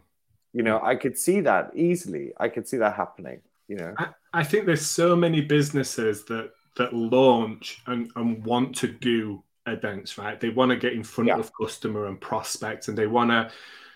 You 0.53 0.63
know, 0.63 0.79
I 0.81 0.95
could 0.95 1.17
see 1.17 1.41
that 1.41 1.71
easily. 1.75 2.33
I 2.37 2.49
could 2.49 2.67
see 2.67 2.77
that 2.77 2.95
happening. 2.95 3.41
You 3.67 3.75
know, 3.75 3.93
I, 3.97 4.07
I 4.33 4.43
think 4.43 4.65
there's 4.65 4.85
so 4.85 5.15
many 5.15 5.41
businesses 5.41 6.23
that 6.25 6.51
that 6.77 6.93
launch 6.93 7.81
and, 7.87 8.09
and 8.15 8.43
want 8.45 8.75
to 8.77 8.87
do 8.87 9.43
events, 9.65 10.17
right? 10.17 10.39
They 10.39 10.49
want 10.49 10.69
to 10.69 10.77
get 10.77 10.93
in 10.93 11.03
front 11.03 11.27
Yeah. 11.27 11.37
of 11.37 11.51
customer 11.59 12.05
and 12.05 12.21
prospects 12.21 12.87
and 12.87 12.97
they 12.97 13.07
want 13.07 13.31
to 13.31 13.51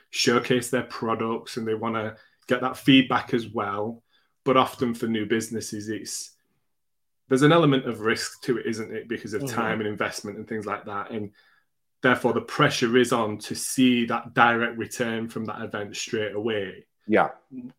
showcase 0.09 0.69
their 0.71 0.83
products 0.83 1.57
and 1.57 1.65
they 1.67 1.75
want 1.75 1.95
to 1.95 2.15
get 2.47 2.59
that 2.61 2.75
feedback 2.75 3.33
as 3.35 3.47
well. 3.47 4.03
But 4.43 4.57
often 4.57 4.93
for 4.93 5.07
new 5.07 5.25
businesses, 5.25 5.89
it's 5.89 6.31
there's 7.29 7.43
an 7.43 7.51
element 7.51 7.87
of 7.87 8.01
risk 8.01 8.41
to 8.43 8.57
it, 8.57 8.65
isn't 8.65 8.93
it? 8.93 9.07
Because 9.07 9.33
of 9.33 9.43
Mhm. 9.43 9.53
time 9.53 9.79
and 9.79 9.87
investment 9.87 10.37
and 10.37 10.47
things 10.47 10.65
like 10.65 10.85
that. 10.85 11.11
And 11.11 11.31
therefore 12.01 12.33
the 12.33 12.41
pressure 12.41 12.97
is 12.97 13.13
on 13.13 13.37
to 13.37 13.55
see 13.55 14.05
that 14.05 14.33
direct 14.33 14.77
return 14.77 15.29
from 15.29 15.45
that 15.45 15.61
event 15.61 15.95
straight 15.95 16.33
away 16.33 16.85
yeah, 17.07 17.29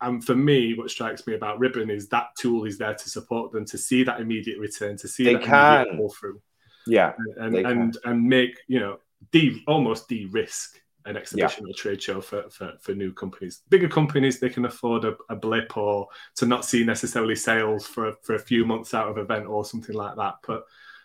and 0.03 0.23
for 0.25 0.35
me, 0.35 0.75
what 0.75 0.91
strikes 0.91 1.27
me 1.27 1.35
about 1.35 1.59
Ribbon 1.59 1.91
is 1.91 2.09
that 2.09 2.29
tool 2.37 2.65
is 2.65 2.77
there 2.77 2.95
to 2.95 3.09
support 3.09 3.53
them 3.53 3.65
to 3.67 3.79
see 3.79 4.03
that 4.05 4.21
immediate 4.21 4.59
return, 4.59 4.97
to 4.99 5.09
see 5.09 5.25
They 5.25 5.33
that 5.33 5.43
immediate 5.45 5.89
can. 5.89 5.97
pull 5.97 6.11
through, 6.11 6.43
yeah, 6.87 7.15
and 7.39 7.55
They 7.55 7.65
and 7.65 7.97
and 8.05 8.23
make 8.23 8.61
you 8.67 8.81
know 8.81 8.99
de 9.31 9.63
almost 9.67 10.09
de-risk 10.09 10.81
an 11.07 11.17
exhibition 11.17 11.67
or 11.67 11.73
trade 11.75 12.03
show 12.03 12.21
for, 12.21 12.49
for 12.51 12.73
for 12.81 12.95
new 12.95 13.13
companies. 13.13 13.63
Bigger 13.69 13.89
companies 13.89 14.39
they 14.39 14.49
can 14.51 14.65
afford 14.65 15.05
a, 15.05 15.17
a 15.29 15.37
blip 15.37 15.77
or 15.77 16.09
to 16.37 16.47
not 16.47 16.65
see 16.65 16.85
necessarily 16.85 17.37
sales 17.37 17.87
for 17.87 18.15
for 18.23 18.35
a 18.35 18.39
few 18.39 18.65
months 18.65 18.95
out 18.95 19.09
of 19.09 19.19
event 19.19 19.47
or 19.47 19.65
something 19.65 19.95
like 19.95 20.17
that. 20.17 20.35
But 20.47 20.65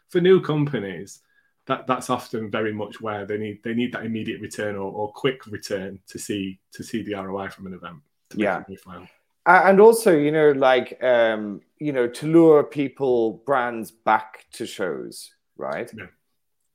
for 0.10 0.22
new 0.22 0.42
companies, 0.42 1.22
that 1.66 1.86
that's 1.88 2.10
often 2.10 2.50
very 2.50 2.74
much 2.74 3.02
where 3.02 3.26
they 3.26 3.38
need 3.38 3.62
they 3.64 3.74
need 3.74 3.92
that 3.94 4.06
immediate 4.06 4.42
return 4.42 4.76
or, 4.76 4.92
or 4.92 5.12
quick 5.12 5.46
return 5.48 6.00
to 6.08 6.18
see 6.20 6.60
to 6.74 6.84
see 6.84 7.04
the 7.04 7.14
ROI 7.16 7.50
from 7.50 7.68
an 7.68 7.74
event. 7.74 7.98
To 8.30 8.38
make 8.38 8.44
Yeah. 8.44 8.60
it 8.62 8.70
worthwhile. 8.70 9.08
And 9.46 9.80
also 9.80 10.18
you 10.18 10.32
know 10.32 10.52
like 10.52 11.02
um, 11.04 11.62
you 11.80 11.94
know 11.94 12.08
to 12.08 12.28
lure 12.28 12.64
people 12.64 13.42
brands 13.46 13.92
back 13.92 14.46
to 14.54 14.66
shows, 14.66 15.32
right? 15.58 15.92
Yeah. 15.94 16.08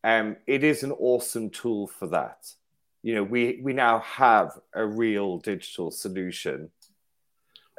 Um, 0.05 0.37
it 0.47 0.64
is 0.64 0.83
an 0.83 0.91
awesome 0.93 1.51
tool 1.51 1.87
for 1.87 2.09
that. 2.09 2.51
You 3.03 3.16
know, 3.16 3.22
we 3.22 3.61
we 3.62 3.72
now 3.72 4.00
have 4.00 4.59
a 4.74 4.86
real 4.86 5.38
digital 5.38 5.90
solution 5.90 6.70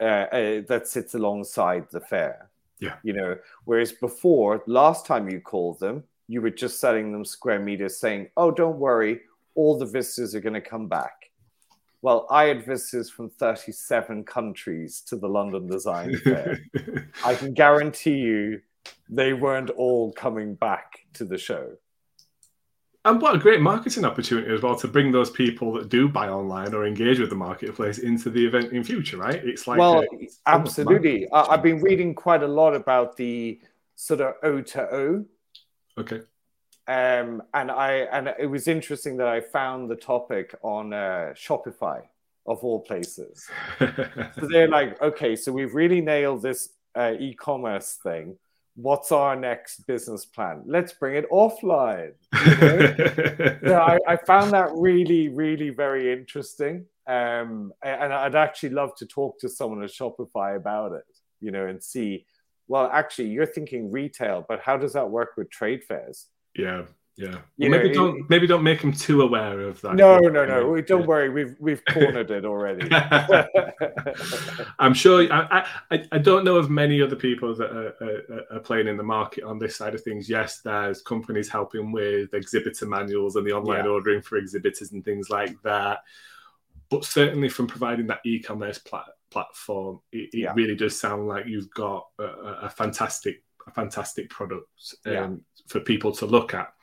uh, 0.01 0.03
uh, 0.03 0.61
that 0.67 0.87
sits 0.87 1.13
alongside 1.13 1.87
the 1.91 2.01
fair. 2.01 2.49
Yeah. 2.79 2.95
You 3.03 3.13
know, 3.13 3.37
whereas 3.65 3.93
before, 3.93 4.63
last 4.67 5.05
time 5.05 5.29
you 5.29 5.39
called 5.39 5.79
them, 5.79 6.03
you 6.27 6.41
were 6.41 6.49
just 6.49 6.79
selling 6.79 7.11
them 7.11 7.23
square 7.23 7.59
meters, 7.59 7.97
saying, 7.97 8.29
"Oh, 8.35 8.51
don't 8.51 8.79
worry, 8.79 9.21
all 9.55 9.77
the 9.77 9.85
visitors 9.85 10.35
are 10.35 10.41
going 10.41 10.61
to 10.61 10.61
come 10.61 10.87
back." 10.87 11.31
Well, 12.01 12.27
I 12.29 12.45
had 12.45 12.65
visitors 12.65 13.09
from 13.09 13.29
37 13.29 14.25
countries 14.25 15.01
to 15.07 15.15
the 15.15 15.29
London 15.29 15.67
Design 15.67 16.17
Fair. 16.23 16.59
I 17.23 17.33
can 17.35 17.53
guarantee 17.53 18.17
you 18.17 18.59
they 19.09 19.31
weren't 19.31 19.69
all 19.69 20.11
coming 20.11 20.55
back 20.55 21.05
to 21.13 21.23
the 21.23 21.37
show. 21.37 21.77
And 23.05 23.21
what 23.21 23.35
a 23.35 23.37
great 23.37 23.59
marketing 23.59 24.05
opportunity 24.05 24.53
as 24.53 24.61
well 24.61 24.77
to 24.77 24.87
bring 24.87 25.11
those 25.11 25.29
people 25.29 25.73
that 25.73 25.89
do 25.89 26.07
buy 26.07 26.29
online 26.29 26.73
or 26.73 26.85
engage 26.85 27.19
with 27.19 27.29
the 27.29 27.35
marketplace 27.35 27.97
into 27.97 28.29
the 28.29 28.45
event 28.45 28.71
in 28.71 28.83
future, 28.83 29.17
right? 29.17 29.43
It's 29.43 29.67
like 29.67 29.77
well, 29.77 29.99
a- 29.99 30.05
it's 30.19 30.39
absolutely. 30.45 31.29
I, 31.31 31.41
I've 31.41 31.63
been 31.63 31.81
reading 31.81 32.15
quite 32.15 32.43
a 32.43 32.47
lot 32.47 32.73
about 32.73 33.17
the 33.17 33.59
sort 33.95 34.21
of 34.21 34.35
O 34.43 34.61
to 34.61 34.81
O. 34.93 35.25
okay. 35.97 36.21
Um, 36.85 37.43
and 37.53 37.71
I 37.71 38.07
and 38.11 38.33
it 38.37 38.45
was 38.47 38.67
interesting 38.67 39.17
that 39.17 39.27
I 39.27 39.39
found 39.39 39.89
the 39.89 39.95
topic 39.95 40.55
on 40.61 40.93
uh, 40.93 41.33
Shopify 41.33 42.01
of 42.45 42.63
all 42.63 42.79
places. 42.81 43.49
So 43.79 44.47
they're 44.49 44.67
like, 44.67 45.01
okay, 45.01 45.35
so 45.35 45.51
we've 45.51 45.73
really 45.73 46.01
nailed 46.01 46.41
this 46.41 46.69
uh, 46.95 47.13
e-commerce 47.19 47.99
thing. 48.03 48.37
What's 48.75 49.11
our 49.11 49.35
next 49.35 49.85
business 49.85 50.25
plan? 50.25 50.63
Let's 50.65 50.93
bring 50.93 51.15
it 51.15 51.29
offline. 51.29 52.13
You 52.33 52.55
know? 52.55 53.57
so 53.67 53.79
I, 53.79 53.99
I 54.07 54.15
found 54.15 54.51
that 54.51 54.71
really, 54.73 55.29
really 55.29 55.69
very 55.69 56.11
interesting. 56.11 56.85
Um, 57.05 57.73
and 57.83 58.13
I'd 58.13 58.35
actually 58.35 58.69
love 58.69 58.95
to 58.97 59.05
talk 59.05 59.39
to 59.39 59.49
someone 59.49 59.83
at 59.83 59.89
Shopify 59.89 60.55
about 60.55 60.93
it, 60.93 61.03
you 61.41 61.51
know, 61.51 61.67
and 61.67 61.83
see, 61.83 62.25
well, 62.67 62.89
actually, 62.91 63.29
you're 63.29 63.45
thinking 63.45 63.91
retail, 63.91 64.45
but 64.47 64.61
how 64.61 64.77
does 64.77 64.93
that 64.93 65.09
work 65.09 65.31
with 65.37 65.49
trade 65.49 65.83
fairs? 65.83 66.27
yeah, 66.55 66.83
yeah. 67.15 67.31
Well, 67.57 67.69
maybe 67.69 67.89
know, 67.89 67.93
don't 67.93 68.29
maybe 68.29 68.47
don't 68.47 68.63
make 68.63 68.81
them 68.81 68.91
too 68.91 69.21
aware 69.21 69.61
of 69.61 69.79
that. 69.81 69.95
No, 69.95 70.17
no, 70.17 70.45
no. 70.45 70.81
Don't 70.81 71.01
Yeah. 71.01 71.05
worry, 71.05 71.29
we've 71.29 71.55
we've 71.59 71.83
cornered 71.85 72.31
it 72.31 72.43
already. 72.45 72.87
I'm 74.79 74.93
sure. 74.93 75.31
I, 75.31 75.67
I 75.91 76.05
I 76.11 76.17
don't 76.17 76.43
know 76.43 76.55
of 76.57 76.69
many 76.69 77.01
other 77.01 77.15
people 77.15 77.55
that 77.55 77.69
are, 77.71 77.93
are, 78.01 78.57
are 78.57 78.59
playing 78.59 78.87
in 78.87 78.97
the 78.97 79.03
market 79.03 79.43
on 79.43 79.59
this 79.59 79.75
side 79.75 79.93
of 79.95 80.01
things. 80.01 80.29
Yes, 80.29 80.61
there's 80.61 81.01
companies 81.01 81.49
helping 81.49 81.91
with 81.91 82.33
exhibitor 82.33 82.85
manuals 82.87 83.35
and 83.35 83.45
the 83.45 83.51
online 83.53 83.85
Yeah. 83.85 83.91
ordering 83.91 84.21
for 84.21 84.37
exhibitors 84.37 84.91
and 84.91 85.03
things 85.05 85.29
like 85.29 85.55
that. 85.63 85.99
But 86.89 87.05
certainly, 87.05 87.49
from 87.49 87.67
providing 87.67 88.07
that 88.07 88.21
e-commerce 88.25 88.77
plat- 88.77 89.05
platform, 89.31 89.99
it, 90.11 90.29
it 90.33 90.37
Yeah. 90.39 90.53
really 90.55 90.75
does 90.75 90.99
sound 90.99 91.27
like 91.27 91.45
you've 91.47 91.69
got 91.71 92.07
a, 92.19 92.23
a 92.63 92.69
fantastic, 92.69 93.43
a 93.67 93.71
fantastic 93.71 94.29
product 94.29 94.67
um, 95.05 95.41
for 95.67 95.79
people 95.79 96.11
to 96.13 96.25
look 96.25 96.53
at. 96.53 96.73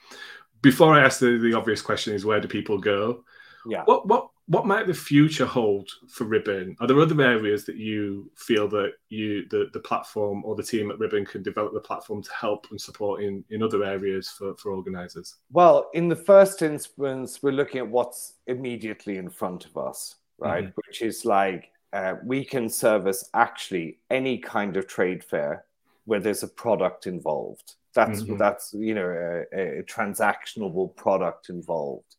Before 0.62 0.94
I 0.94 1.04
ask 1.04 1.20
the, 1.20 1.38
the 1.38 1.54
obvious 1.54 1.82
question, 1.82 2.14
is 2.14 2.24
where 2.24 2.40
do 2.40 2.48
people 2.48 2.78
go? 2.78 3.24
yeah. 3.66 3.84
What 3.84 4.06
what 4.06 4.28
what 4.46 4.66
might 4.66 4.88
the 4.88 4.94
future 4.94 5.46
hold 5.46 5.88
for 6.08 6.24
Ribbon? 6.24 6.76
Are 6.80 6.86
there 6.88 7.00
other 7.00 7.20
areas 7.22 7.64
that 7.66 7.76
you 7.76 8.30
feel 8.34 8.66
that 8.68 8.94
you 9.08 9.46
the, 9.48 9.70
the 9.72 9.78
platform 9.80 10.44
or 10.44 10.56
the 10.56 10.62
team 10.62 10.90
at 10.90 10.98
Ribbon 10.98 11.24
can 11.24 11.42
develop 11.42 11.72
the 11.72 11.80
platform 11.80 12.22
to 12.22 12.32
help 12.32 12.66
and 12.70 12.80
support 12.80 13.22
in, 13.22 13.44
in 13.50 13.62
other 13.62 13.84
areas 13.84 14.28
for, 14.28 14.56
for 14.56 14.72
organizers? 14.72 15.36
Well, 15.52 15.88
in 15.94 16.08
the 16.08 16.16
first 16.16 16.62
instance, 16.62 17.40
we're 17.42 17.52
looking 17.52 17.78
at 17.78 17.88
what's 17.88 18.34
immediately 18.48 19.18
in 19.18 19.30
front 19.30 19.66
of 19.66 19.76
us, 19.76 20.16
right? 20.38 20.64
Mhm. 20.64 20.72
Which 20.86 21.02
is 21.02 21.24
like 21.24 21.70
uh, 21.92 22.14
we 22.24 22.44
can 22.44 22.68
service 22.68 23.28
actually 23.34 23.98
any 24.10 24.38
kind 24.38 24.76
of 24.76 24.86
trade 24.88 25.22
fair 25.22 25.64
where 26.06 26.20
there's 26.20 26.42
a 26.42 26.48
product 26.48 27.06
involved. 27.06 27.74
That's 27.94 28.22
Mhm. 28.22 28.38
that's 28.38 28.72
you 28.74 28.94
know 28.94 29.08
a, 29.52 29.80
a 29.80 29.82
transactionable 29.82 30.94
product 30.96 31.48
involved. 31.48 32.16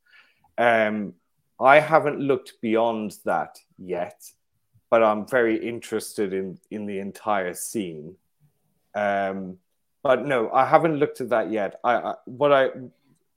Um, 0.58 1.16
I 1.60 1.80
haven't 1.80 2.20
looked 2.20 2.54
beyond 2.62 3.18
that 3.26 3.58
yet, 3.78 4.22
but 4.90 5.02
I'm 5.04 5.26
very 5.28 5.56
interested 5.68 6.34
in 6.34 6.60
in 6.70 6.86
the 6.86 7.00
entire 7.00 7.54
scene. 7.54 8.18
Um, 8.96 9.60
but 10.04 10.26
no, 10.26 10.52
I 10.52 10.66
haven't 10.66 10.98
looked 10.98 11.22
at 11.22 11.30
that 11.30 11.52
yet. 11.52 11.80
I, 11.84 11.96
I 11.96 12.16
what 12.26 12.52
I 12.52 12.70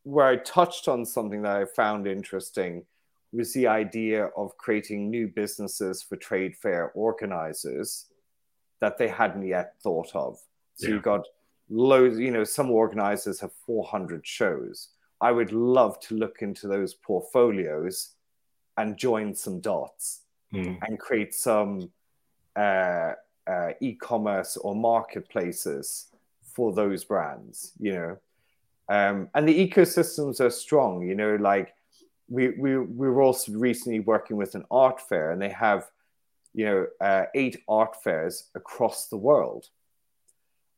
where 0.02 0.26
I 0.26 0.36
touched 0.36 0.88
on 0.88 1.04
something 1.04 1.42
that 1.42 1.56
I 1.56 1.64
found 1.64 2.06
interesting 2.06 2.84
was 3.32 3.52
the 3.52 3.66
idea 3.66 4.26
of 4.36 4.56
creating 4.58 5.10
new 5.10 5.28
businesses 5.28 6.02
for 6.02 6.16
trade 6.16 6.56
fair 6.56 6.90
organizers 6.94 8.06
that 8.80 8.98
they 8.98 9.08
hadn't 9.08 9.46
yet 9.46 9.74
thought 9.82 10.14
of. 10.14 10.38
So 10.74 10.86
yeah. 10.86 10.94
you've 10.94 11.02
got 11.02 11.26
loads, 11.74 12.18
you 12.18 12.30
know, 12.30 12.44
some 12.44 12.70
organizers 12.70 13.40
have 13.40 13.52
400 13.66 14.26
shows. 14.26 14.88
I 15.20 15.32
would 15.32 15.52
love 15.52 15.98
to 16.00 16.14
look 16.14 16.38
into 16.40 16.68
those 16.68 16.94
portfolios 16.94 18.12
and 18.76 18.96
join 18.96 19.34
some 19.34 19.60
dots 19.60 20.22
mm. 20.52 20.78
and 20.82 20.98
create 20.98 21.34
some 21.34 21.90
uh, 22.56 23.12
uh, 23.46 23.70
e-commerce 23.80 24.56
or 24.56 24.74
marketplaces 24.74 26.06
for 26.42 26.72
those 26.72 27.04
brands, 27.04 27.72
you 27.78 27.92
know. 27.92 28.18
Um, 28.88 29.28
and 29.34 29.48
the 29.48 29.68
ecosystems 29.68 30.40
are 30.40 30.50
strong, 30.50 31.02
you 31.02 31.14
know, 31.14 31.36
like 31.36 31.74
we, 32.28 32.50
we, 32.50 32.76
we 32.78 33.08
were 33.08 33.22
also 33.22 33.52
recently 33.52 34.00
working 34.00 34.36
with 34.36 34.54
an 34.54 34.64
art 34.70 35.00
fair 35.00 35.32
and 35.32 35.40
they 35.40 35.48
have, 35.48 35.90
you 36.52 36.66
know, 36.66 36.86
uh, 37.00 37.24
eight 37.34 37.56
art 37.68 38.02
fairs 38.02 38.50
across 38.54 39.08
the 39.08 39.16
world. 39.16 39.68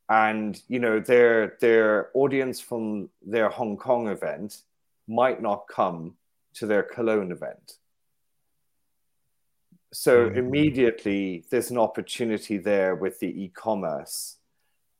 And, 0.09 0.61
you 0.67 0.79
know, 0.79 0.99
their, 0.99 1.57
their 1.59 2.09
audience 2.13 2.59
from 2.61 3.09
their 3.25 3.49
Hong 3.49 3.75
Kong 3.75 4.07
event 4.07 4.61
might 5.07 5.41
not 5.41 5.67
come 5.67 6.15
to 6.55 6.65
their 6.65 6.83
Cologne 6.83 7.31
event. 7.31 7.73
So 9.93 10.27
mm-hmm. 10.27 10.37
immediately 10.37 11.45
there's 11.49 11.71
an 11.71 11.77
opportunity 11.77 12.57
there 12.57 12.95
with 12.95 13.19
the 13.19 13.43
e-commerce. 13.43 14.37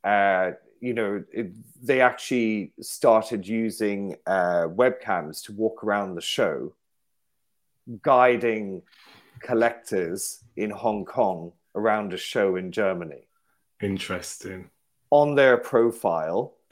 Uh, 0.03 0.51
you 0.79 0.93
know, 0.93 1.23
it, 1.31 1.51
they 1.81 2.01
actually 2.01 2.73
started 2.81 3.47
using 3.47 4.15
uh, 4.25 4.67
webcams 4.67 5.43
to 5.45 5.51
walk 5.53 5.83
around 5.83 6.15
the 6.15 6.21
show, 6.21 6.73
guiding 8.01 8.81
collectors 9.39 10.43
in 10.55 10.69
Hong 10.69 11.05
Kong 11.05 11.53
around 11.75 12.13
a 12.13 12.17
show 12.17 12.55
in 12.55 12.71
Germany. 12.71 13.27
Interesting. 13.81 14.69
On 15.09 15.35
their 15.35 15.57
profile. 15.57 16.53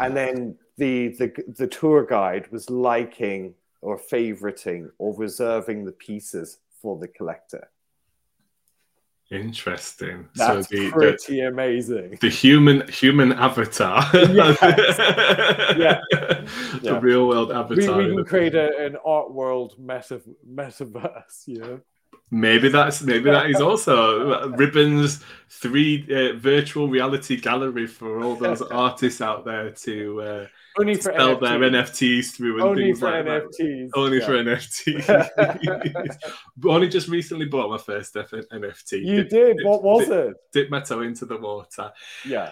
and 0.00 0.16
then 0.16 0.56
the, 0.76 1.08
the 1.08 1.32
the 1.56 1.66
tour 1.66 2.04
guide 2.04 2.50
was 2.52 2.70
liking 2.70 3.54
or 3.80 3.98
favoriting 3.98 4.90
or 4.98 5.14
reserving 5.16 5.84
the 5.84 5.92
pieces 5.92 6.58
for 6.80 6.98
the 6.98 7.08
collector. 7.08 7.68
Interesting. 9.30 10.26
That's 10.34 10.68
so 10.68 10.74
the, 10.74 10.90
pretty 10.90 11.34
the, 11.34 11.48
amazing. 11.48 12.18
The 12.20 12.30
human 12.30 12.88
human 12.88 13.32
avatar. 13.32 14.02
Yes. 14.14 14.58
yeah. 15.78 16.00
The 16.10 16.80
yeah. 16.82 16.98
real 17.00 17.28
world 17.28 17.52
avatar. 17.52 17.98
We, 17.98 18.08
we 18.08 18.16
can 18.16 18.24
create 18.24 18.54
a, 18.54 18.86
an 18.86 18.96
art 19.04 19.30
world 19.32 19.74
meta, 19.78 20.22
metaverse, 20.50 21.46
you 21.46 21.58
know. 21.58 21.80
Maybe 22.30 22.68
that's 22.68 23.02
maybe 23.02 23.30
that 23.30 23.48
is 23.48 23.60
also 23.60 24.50
ribbons 24.50 25.24
three 25.48 26.06
uh, 26.10 26.36
virtual 26.36 26.88
reality 26.88 27.40
gallery 27.40 27.86
for 27.86 28.22
all 28.22 28.36
those 28.36 28.60
artists 28.70 29.22
out 29.22 29.46
there 29.46 29.70
to 29.70 30.20
uh, 30.20 30.46
only 30.78 30.96
for 30.96 31.12
sell 31.14 31.36
NFTs. 31.36 31.40
their 31.40 31.58
NFTs 31.58 32.36
through 32.36 32.54
and 32.54 32.62
only 32.62 32.84
things 32.84 33.00
for 33.00 33.10
like 33.10 33.24
NFTs. 33.24 33.88
That. 33.88 33.90
Only 33.94 34.18
yeah. 34.18 34.26
for 34.26 34.32
NFTs. 34.44 36.18
only 36.68 36.88
just 36.88 37.08
recently 37.08 37.46
bought 37.46 37.70
my 37.70 37.78
first 37.78 38.14
NFT. 38.14 39.04
You 39.04 39.22
dip, 39.22 39.30
did. 39.30 39.56
Dip, 39.56 39.66
what 39.66 39.82
was 39.82 40.08
dip, 40.08 40.30
it? 40.30 40.36
Dip 40.52 40.70
my 40.70 40.80
toe 40.80 41.00
into 41.00 41.24
the 41.24 41.38
water. 41.38 41.92
Yeah. 42.26 42.50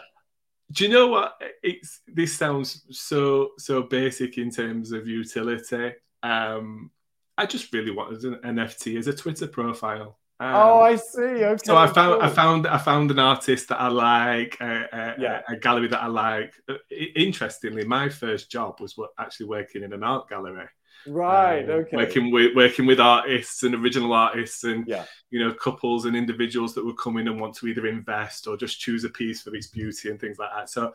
Do 0.72 0.85
you 0.85 0.91
know 0.91 1.09
what? 1.09 1.41
It's 1.62 2.01
this 2.09 2.35
sounds 2.35 2.87
so 2.91 3.51
so 3.59 3.83
basic 3.83 4.39
in 4.39 4.51
terms 4.51 4.93
of 4.93 5.07
utility. 5.07 5.93
Um, 6.22 6.91
I 7.39 7.47
just 7.47 7.72
really 7.72 7.91
wanted 7.91 8.24
an 8.24 8.57
NFT 8.57 8.99
as 8.99 9.07
a 9.07 9.14
Twitter 9.14 9.47
profile. 9.47 10.18
Um, 10.39 10.55
oh, 10.55 10.80
I 10.80 10.97
see. 10.97 11.20
Okay. 11.20 11.62
So 11.64 11.76
I 11.76 11.87
found 11.87 12.20
cool. 12.20 12.22
I 12.22 12.28
found 12.28 12.66
I 12.66 12.78
found 12.78 13.11
an 13.11 13.18
artist 13.18 13.68
that 13.68 13.80
I 13.80 13.89
like, 13.89 14.59
a, 14.61 14.89
a, 14.93 15.14
yeah. 15.18 15.43
a, 15.49 15.55
a 15.55 15.57
gallery 15.57 15.89
that 15.89 16.03
I 16.03 16.09
like. 16.09 16.53
Uh, 16.68 16.74
interestingly, 17.14 17.84
my 17.84 18.09
first 18.11 18.51
job 18.51 18.80
was 18.80 18.99
actually 19.18 19.47
working 19.47 19.82
in 19.82 19.93
an 19.95 20.03
art 20.03 20.28
gallery. 20.28 20.66
Right. 21.07 21.64
Um, 21.64 21.70
okay. 21.70 21.97
Working 21.97 22.30
with 22.30 22.55
working 22.55 22.84
with 22.84 23.01
artists 23.01 23.62
and 23.62 23.74
original 23.74 24.12
artists 24.12 24.64
and 24.64 24.87
yeah. 24.87 25.05
you 25.30 25.41
know 25.41 25.55
couples 25.55 26.05
and 26.05 26.16
individuals 26.16 26.74
that 26.74 26.84
would 26.84 26.99
come 26.99 27.16
in 27.16 27.28
and 27.28 27.41
want 27.41 27.55
to 27.57 27.66
either 27.68 27.87
invest 27.87 28.47
or 28.47 28.57
just 28.57 28.80
choose 28.80 29.05
a 29.05 29.11
piece 29.11 29.43
for 29.43 29.55
its 29.55 29.68
beauty 29.68 30.11
and 30.11 30.20
things 30.20 30.39
like 30.39 30.51
that. 30.55 30.68
So 30.68 30.93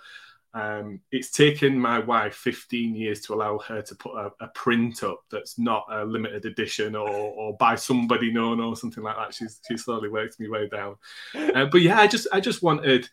um, 0.54 1.00
it's 1.12 1.32
taken 1.32 1.80
my 1.80 2.00
wife 2.00 2.36
15 2.36 2.94
years 2.96 3.22
to 3.22 3.34
allow 3.34 3.58
her 3.60 3.82
to 3.82 3.96
put 3.96 4.16
a, 4.16 4.32
a 4.42 4.48
print 4.50 5.04
up 5.04 5.22
that's 5.32 5.58
not 5.58 5.86
a 5.90 6.04
limited 6.04 6.46
edition 6.46 6.96
or, 6.96 7.08
or 7.08 7.56
by 7.58 7.76
somebody 7.76 8.32
known 8.34 8.60
or 8.60 8.76
something 8.76 9.04
like 9.04 9.16
that. 9.16 9.34
She's 9.34 9.62
she 9.68 9.78
slowly 9.78 10.10
worked 10.10 10.40
me 10.40 10.50
way 10.50 10.68
down. 10.68 10.96
Uh, 11.52 11.66
but 11.66 11.82
yeah, 11.82 12.00
I 12.00 12.08
just 12.08 12.28
I 12.32 12.40
just 12.40 12.64
wanted 12.64 13.10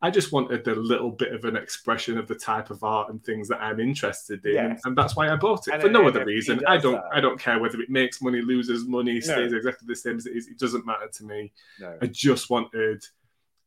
I 0.00 0.10
just 0.10 0.32
wanted 0.32 0.66
a 0.68 0.74
little 0.74 1.10
bit 1.10 1.32
of 1.32 1.44
an 1.44 1.56
expression 1.56 2.18
of 2.18 2.28
the 2.28 2.34
type 2.34 2.70
of 2.70 2.82
art 2.84 3.10
and 3.10 3.22
things 3.24 3.48
that 3.48 3.60
I'm 3.60 3.80
interested 3.80 4.44
in, 4.46 4.54
yes. 4.54 4.80
and, 4.84 4.96
that's 4.96 5.16
why 5.16 5.28
I 5.28 5.36
bought 5.36 5.66
it 5.66 5.74
and 5.74 5.82
for 5.82 5.88
no 5.88 6.06
other 6.06 6.24
reason. 6.24 6.60
I 6.66 6.76
don't 6.76 6.94
that. 6.94 7.10
I 7.12 7.20
don't 7.20 7.38
care 7.38 7.58
whether 7.58 7.80
it 7.80 7.90
makes 7.90 8.22
money, 8.22 8.40
loses 8.40 8.86
money, 8.86 9.20
stays 9.20 9.50
no. 9.50 9.58
exactly 9.58 9.86
the 9.86 9.96
same 9.96 10.16
as 10.16 10.26
it 10.26 10.36
is. 10.36 10.48
It 10.48 10.58
doesn't 10.58 10.86
matter 10.86 11.08
to 11.12 11.24
me. 11.24 11.52
No. 11.80 11.96
I 12.00 12.06
just 12.06 12.48
wanted 12.48 13.04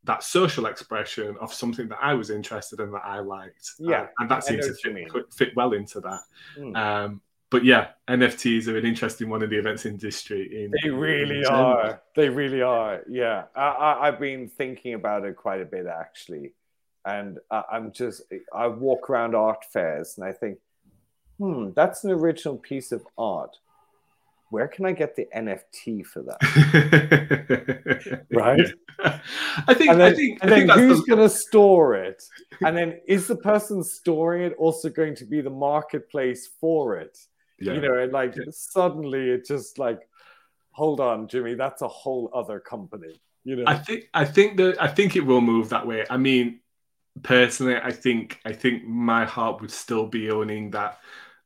that 0.04 0.24
social 0.24 0.66
expression 0.66 1.36
of 1.39 1.54
something 1.54 1.88
that 1.89 1.99
I 2.02 2.14
was 2.14 2.30
interested 2.30 2.80
in 2.80 2.91
that 2.91 3.04
I 3.06 3.20
liked. 3.20 3.72
Yeah, 3.78 4.08
and 4.20 4.30
that 4.30 4.43
seems 4.43 4.66
to 4.66 4.74
fit, 4.74 5.34
fit, 5.34 5.49
well 5.56 5.74
into 5.74 5.99
that. 6.02 6.22
Mm. 6.58 6.76
Um, 6.76 7.22
but 7.52 7.66
yeah, 7.66 7.89
NFTs 8.10 8.68
are 8.68 8.78
an 8.78 8.86
interesting 8.86 9.30
one 9.30 9.43
in 9.43 9.49
the 9.49 9.60
events 9.60 9.86
industry. 9.86 10.64
In, 10.64 10.72
they 10.82 10.89
really 10.89 11.39
in 11.39 11.45
are. 11.45 12.02
They 12.16 12.30
really 12.30 12.62
are. 12.62 13.02
Yeah, 13.08 13.43
I, 13.56 14.06
have 14.06 14.20
been 14.20 14.47
thinking 14.47 14.93
about 14.93 15.26
it 15.26 15.36
quite 15.36 15.62
a 15.62 15.66
bit 15.66 15.86
actually, 15.86 16.54
and 17.06 17.38
I, 17.52 17.64
I'm 17.72 17.91
just 17.91 18.24
I 18.54 18.68
walk 18.68 19.10
around 19.10 19.36
art 19.36 19.66
fairs 19.72 20.18
and 20.18 20.26
I 20.26 20.32
think, 20.32 20.60
hmm, 21.38 21.72
that's 21.76 22.04
an 22.04 22.12
original 22.12 22.58
piece 22.58 22.91
of 22.91 23.06
art 23.18 23.58
where 24.52 24.68
can 24.68 24.86
I 24.86 24.91
get 24.91 25.16
the 25.16 25.28
NFT 25.36 26.06
for 26.06 26.24
that? 26.24 26.38
right? 28.32 28.74
I 29.66 29.74
think. 29.74 29.91
Then, 29.91 30.02
I 30.02 30.14
think, 30.14 30.39
and 30.41 30.54
I 30.54 30.60
then 30.60 30.68
think 30.68 30.80
who's 30.80 30.99
the... 31.04 31.16
going 31.16 31.30
to 31.30 31.36
store 31.36 31.95
it? 31.95 32.22
And 32.64 32.78
then 32.78 32.99
is 33.08 33.28
the 33.28 33.38
person 33.38 33.82
storing 33.84 34.43
it 34.43 34.54
also 34.60 34.89
going 34.89 35.16
to 35.16 35.26
be 35.26 35.39
the 35.39 35.49
marketplace 35.49 36.49
for 36.60 36.97
it? 36.97 37.18
Yeah. 37.60 37.74
You 37.74 37.82
know, 37.82 37.97
and 37.97 38.12
like 38.12 38.36
yeah. 38.36 38.43
suddenly 38.49 39.30
it 39.30 39.47
just 39.47 39.80
like, 39.80 40.02
hold 40.72 40.99
on, 40.99 41.30
Jimmy, 41.30 41.54
that's 41.54 41.82
a 41.82 41.88
whole 41.88 42.30
other 42.34 42.60
company. 42.60 43.22
You 43.45 43.56
know, 43.56 43.64
I 43.66 43.78
think 43.78 44.10
I 44.14 44.26
think 44.26 44.58
that 44.58 44.82
I 44.82 44.88
think 44.88 45.16
it 45.16 45.26
will 45.26 45.41
move 45.41 45.70
that 45.70 45.88
way. 45.88 46.06
I 46.10 46.18
mean, 46.18 46.60
personally, 47.24 47.78
I 47.82 47.91
think 47.91 48.39
I 48.43 48.52
think 48.52 48.84
my 48.84 49.24
heart 49.24 49.62
would 49.62 49.72
still 49.72 50.08
be 50.08 50.30
owning 50.30 50.72
that 50.72 50.99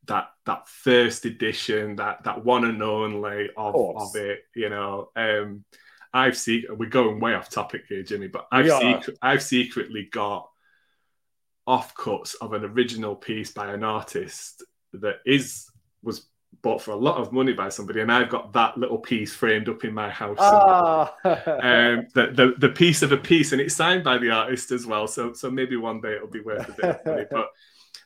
that 0.06 0.30
that 0.44 0.68
first 0.68 1.24
edition, 1.24 1.96
that 1.96 2.24
that 2.24 2.44
one 2.44 2.64
and 2.64 2.82
only 2.82 3.50
of, 3.56 3.74
of, 3.74 3.96
of 3.96 4.16
it. 4.16 4.40
You 4.54 4.70
know, 4.70 5.10
um, 5.16 5.64
I've 6.12 6.36
seen 6.36 6.64
we're 6.70 6.88
going 6.88 7.20
way 7.20 7.34
off 7.34 7.50
topic 7.50 7.84
here, 7.88 8.02
Jimmy, 8.02 8.28
but 8.28 8.46
I've 8.50 8.70
secret, 8.70 9.18
I've 9.20 9.42
secretly 9.42 10.08
got 10.10 10.48
offcuts 11.68 12.34
of 12.40 12.52
an 12.52 12.64
original 12.64 13.16
piece 13.16 13.52
by 13.52 13.72
an 13.72 13.82
artist 13.82 14.62
that 14.92 15.16
is 15.26 15.70
was 16.02 16.26
bought 16.62 16.80
for 16.80 16.92
a 16.92 16.96
lot 16.96 17.18
of 17.18 17.32
money 17.32 17.52
by 17.52 17.68
somebody, 17.68 18.00
and 18.00 18.10
I've 18.10 18.30
got 18.30 18.52
that 18.54 18.78
little 18.78 18.98
piece 18.98 19.34
framed 19.34 19.68
up 19.68 19.84
in 19.84 19.92
my 19.92 20.08
house. 20.08 20.38
Ah. 20.40 21.14
um, 21.24 22.06
the, 22.14 22.32
the 22.32 22.54
the 22.58 22.68
piece 22.70 23.02
of 23.02 23.12
a 23.12 23.16
piece, 23.16 23.52
and 23.52 23.60
it's 23.60 23.76
signed 23.76 24.04
by 24.04 24.18
the 24.18 24.30
artist 24.30 24.70
as 24.70 24.86
well. 24.86 25.06
So 25.06 25.32
so 25.32 25.50
maybe 25.50 25.76
one 25.76 26.00
day 26.00 26.14
it'll 26.16 26.28
be 26.28 26.40
worth 26.40 26.68
a 26.68 26.72
bit 26.72 26.84
of 26.84 27.06
money, 27.06 27.24
but. 27.30 27.48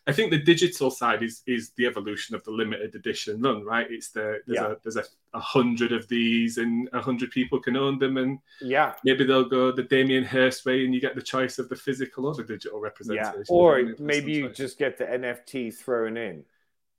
I 0.06 0.12
think 0.12 0.30
the 0.30 0.38
digital 0.38 0.90
side 0.90 1.22
is 1.22 1.42
is 1.46 1.70
the 1.76 1.86
evolution 1.86 2.34
of 2.34 2.42
the 2.44 2.50
limited 2.50 2.94
edition 2.94 3.40
run, 3.40 3.64
right? 3.64 3.86
It's 3.90 4.10
the 4.10 4.40
there's 4.46 4.60
yeah. 4.60 4.72
a 4.72 4.76
there's 4.82 4.96
a, 4.96 5.04
a, 5.34 5.40
hundred 5.40 5.92
of 5.92 6.08
these 6.08 6.58
and 6.58 6.88
a 6.92 7.00
hundred 7.00 7.30
people 7.30 7.60
can 7.60 7.76
own 7.76 7.98
them, 7.98 8.16
and 8.16 8.38
yeah, 8.60 8.94
maybe 9.04 9.24
they'll 9.24 9.48
go 9.48 9.70
the 9.70 9.82
Damien 9.82 10.24
Hirst 10.24 10.64
way, 10.64 10.84
and 10.84 10.94
you 10.94 11.00
get 11.00 11.14
the 11.14 11.22
choice 11.22 11.58
of 11.58 11.68
the 11.68 11.76
physical 11.76 12.26
or 12.26 12.34
the 12.34 12.44
digital 12.44 12.80
representation. 12.80 13.44
Yeah, 13.48 13.54
or 13.54 13.94
maybe 13.98 14.32
you 14.32 14.48
choice. 14.48 14.56
just 14.56 14.78
get 14.78 14.96
the 14.96 15.04
NFT 15.04 15.74
thrown 15.74 16.16
in. 16.16 16.44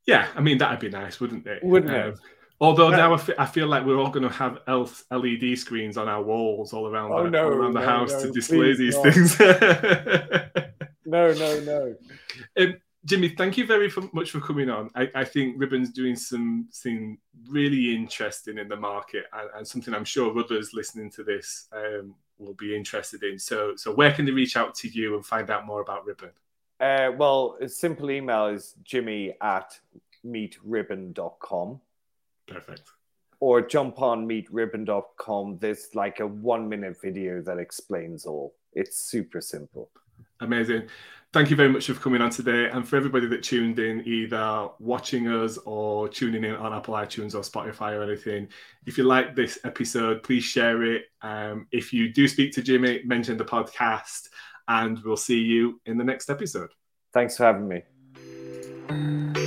Yeah, 0.06 0.28
I 0.36 0.42
mean 0.42 0.60
that'd 0.60 0.80
be 0.80 0.90
nice, 0.90 1.20
wouldn't 1.20 1.48
it? 1.48 1.64
Wouldn't 1.64 1.92
um, 1.92 2.10
it? 2.10 2.20
Although 2.62 2.92
no. 2.92 2.98
now 2.98 3.12
I, 3.14 3.16
f- 3.16 3.40
I 3.40 3.46
feel 3.48 3.66
like 3.66 3.84
we're 3.84 3.98
all 3.98 4.12
going 4.12 4.30
to 4.30 4.36
have 4.36 4.60
LED 5.10 5.58
screens 5.58 5.98
on 5.98 6.08
our 6.08 6.22
walls 6.22 6.74
all 6.74 6.88
around, 6.88 7.12
oh, 7.12 7.24
the, 7.24 7.32
no, 7.32 7.46
all 7.46 7.54
around 7.54 7.74
the 7.74 7.80
no, 7.80 7.86
house 7.88 8.22
to 8.22 8.32
display 8.32 8.76
these 8.76 8.96
not. 8.96 9.12
things. 9.12 9.40
no, 11.06 11.34
no, 11.34 11.60
no. 11.62 11.96
Um, 12.56 12.76
Jimmy, 13.04 13.30
thank 13.30 13.58
you 13.58 13.66
very 13.66 13.92
much 14.14 14.30
for 14.30 14.40
coming 14.40 14.70
on. 14.70 14.92
I, 14.94 15.10
I 15.16 15.24
think 15.24 15.56
Ribbon's 15.58 15.90
doing 15.90 16.16
something 16.16 17.18
really 17.50 17.96
interesting 17.96 18.60
in 18.60 18.68
the 18.68 18.76
market 18.76 19.26
and, 19.34 19.50
and 19.56 19.68
something 19.68 19.94
I'm 19.94 20.06
sure 20.06 20.38
others 20.38 20.74
listening 20.74 21.10
to 21.12 21.24
this 21.24 21.68
um, 21.74 22.14
will 22.38 22.54
be 22.54 22.76
interested 22.76 23.24
in. 23.24 23.40
So, 23.40 23.76
so 23.76 23.92
where 23.92 24.12
can 24.14 24.26
they 24.26 24.32
reach 24.32 24.56
out 24.56 24.76
to 24.76 24.88
you 24.88 25.16
and 25.16 25.26
find 25.26 25.50
out 25.50 25.66
more 25.66 25.82
about 25.82 26.06
Ribbon? 26.06 26.30
Uh, 26.80 27.12
well, 27.18 27.58
a 27.60 27.68
simple 27.68 28.12
email 28.12 28.48
is 28.48 28.76
jimmy 28.84 29.34
at 29.42 29.80
meetribbon.com. 30.26 31.82
Perfect. 32.48 32.84
Or 33.40 33.62
jump 33.62 34.02
on 34.02 34.28
meetribbon.com. 34.28 35.58
There's 35.60 35.90
like 35.96 36.20
a 36.20 36.28
one 36.28 36.70
minute 36.70 36.98
video 37.02 37.42
that 37.42 37.58
explains 37.58 38.28
all. 38.28 38.54
It's 38.74 38.98
super 38.98 39.42
simple. 39.42 39.90
Amazing. 40.40 40.88
Thank 41.34 41.50
you 41.50 41.56
very 41.56 41.70
much 41.70 41.88
for 41.88 41.94
coming 41.94 42.22
on 42.22 42.30
today. 42.30 42.70
And 42.70 42.86
for 42.86 42.98
everybody 42.98 43.26
that 43.28 43.42
tuned 43.42 43.80
in, 43.80 44.06
either 44.06 44.68
watching 44.80 45.30
us 45.30 45.58
or 45.60 46.10
tuning 46.10 46.44
in 46.44 46.56
on 46.56 46.74
Apple 46.74 46.94
iTunes 46.94 47.36
or 47.36 47.40
Spotify 47.40 47.94
or 47.94 48.04
anything, 48.04 48.50
if 48.86 48.98
you 48.98 49.06
like 49.06 49.34
this 49.34 49.58
episode, 49.64 50.24
please 50.24 50.44
share 50.44 50.84
it. 50.84 51.06
Um, 51.22 51.68
if 51.72 51.94
you 51.94 52.12
do 52.12 52.28
speak 52.28 52.52
to 52.54 52.62
Jimmy, 52.62 53.02
mention 53.06 53.38
the 53.38 53.46
podcast, 53.46 54.28
and 54.68 55.00
we'll 55.06 55.16
see 55.16 55.40
you 55.40 55.80
in 55.86 55.98
the 55.98 56.04
next 56.04 56.30
episode. 56.30 56.72
Thanks 57.14 57.38
for 57.38 57.46
having 57.46 57.68
me. 57.68 59.41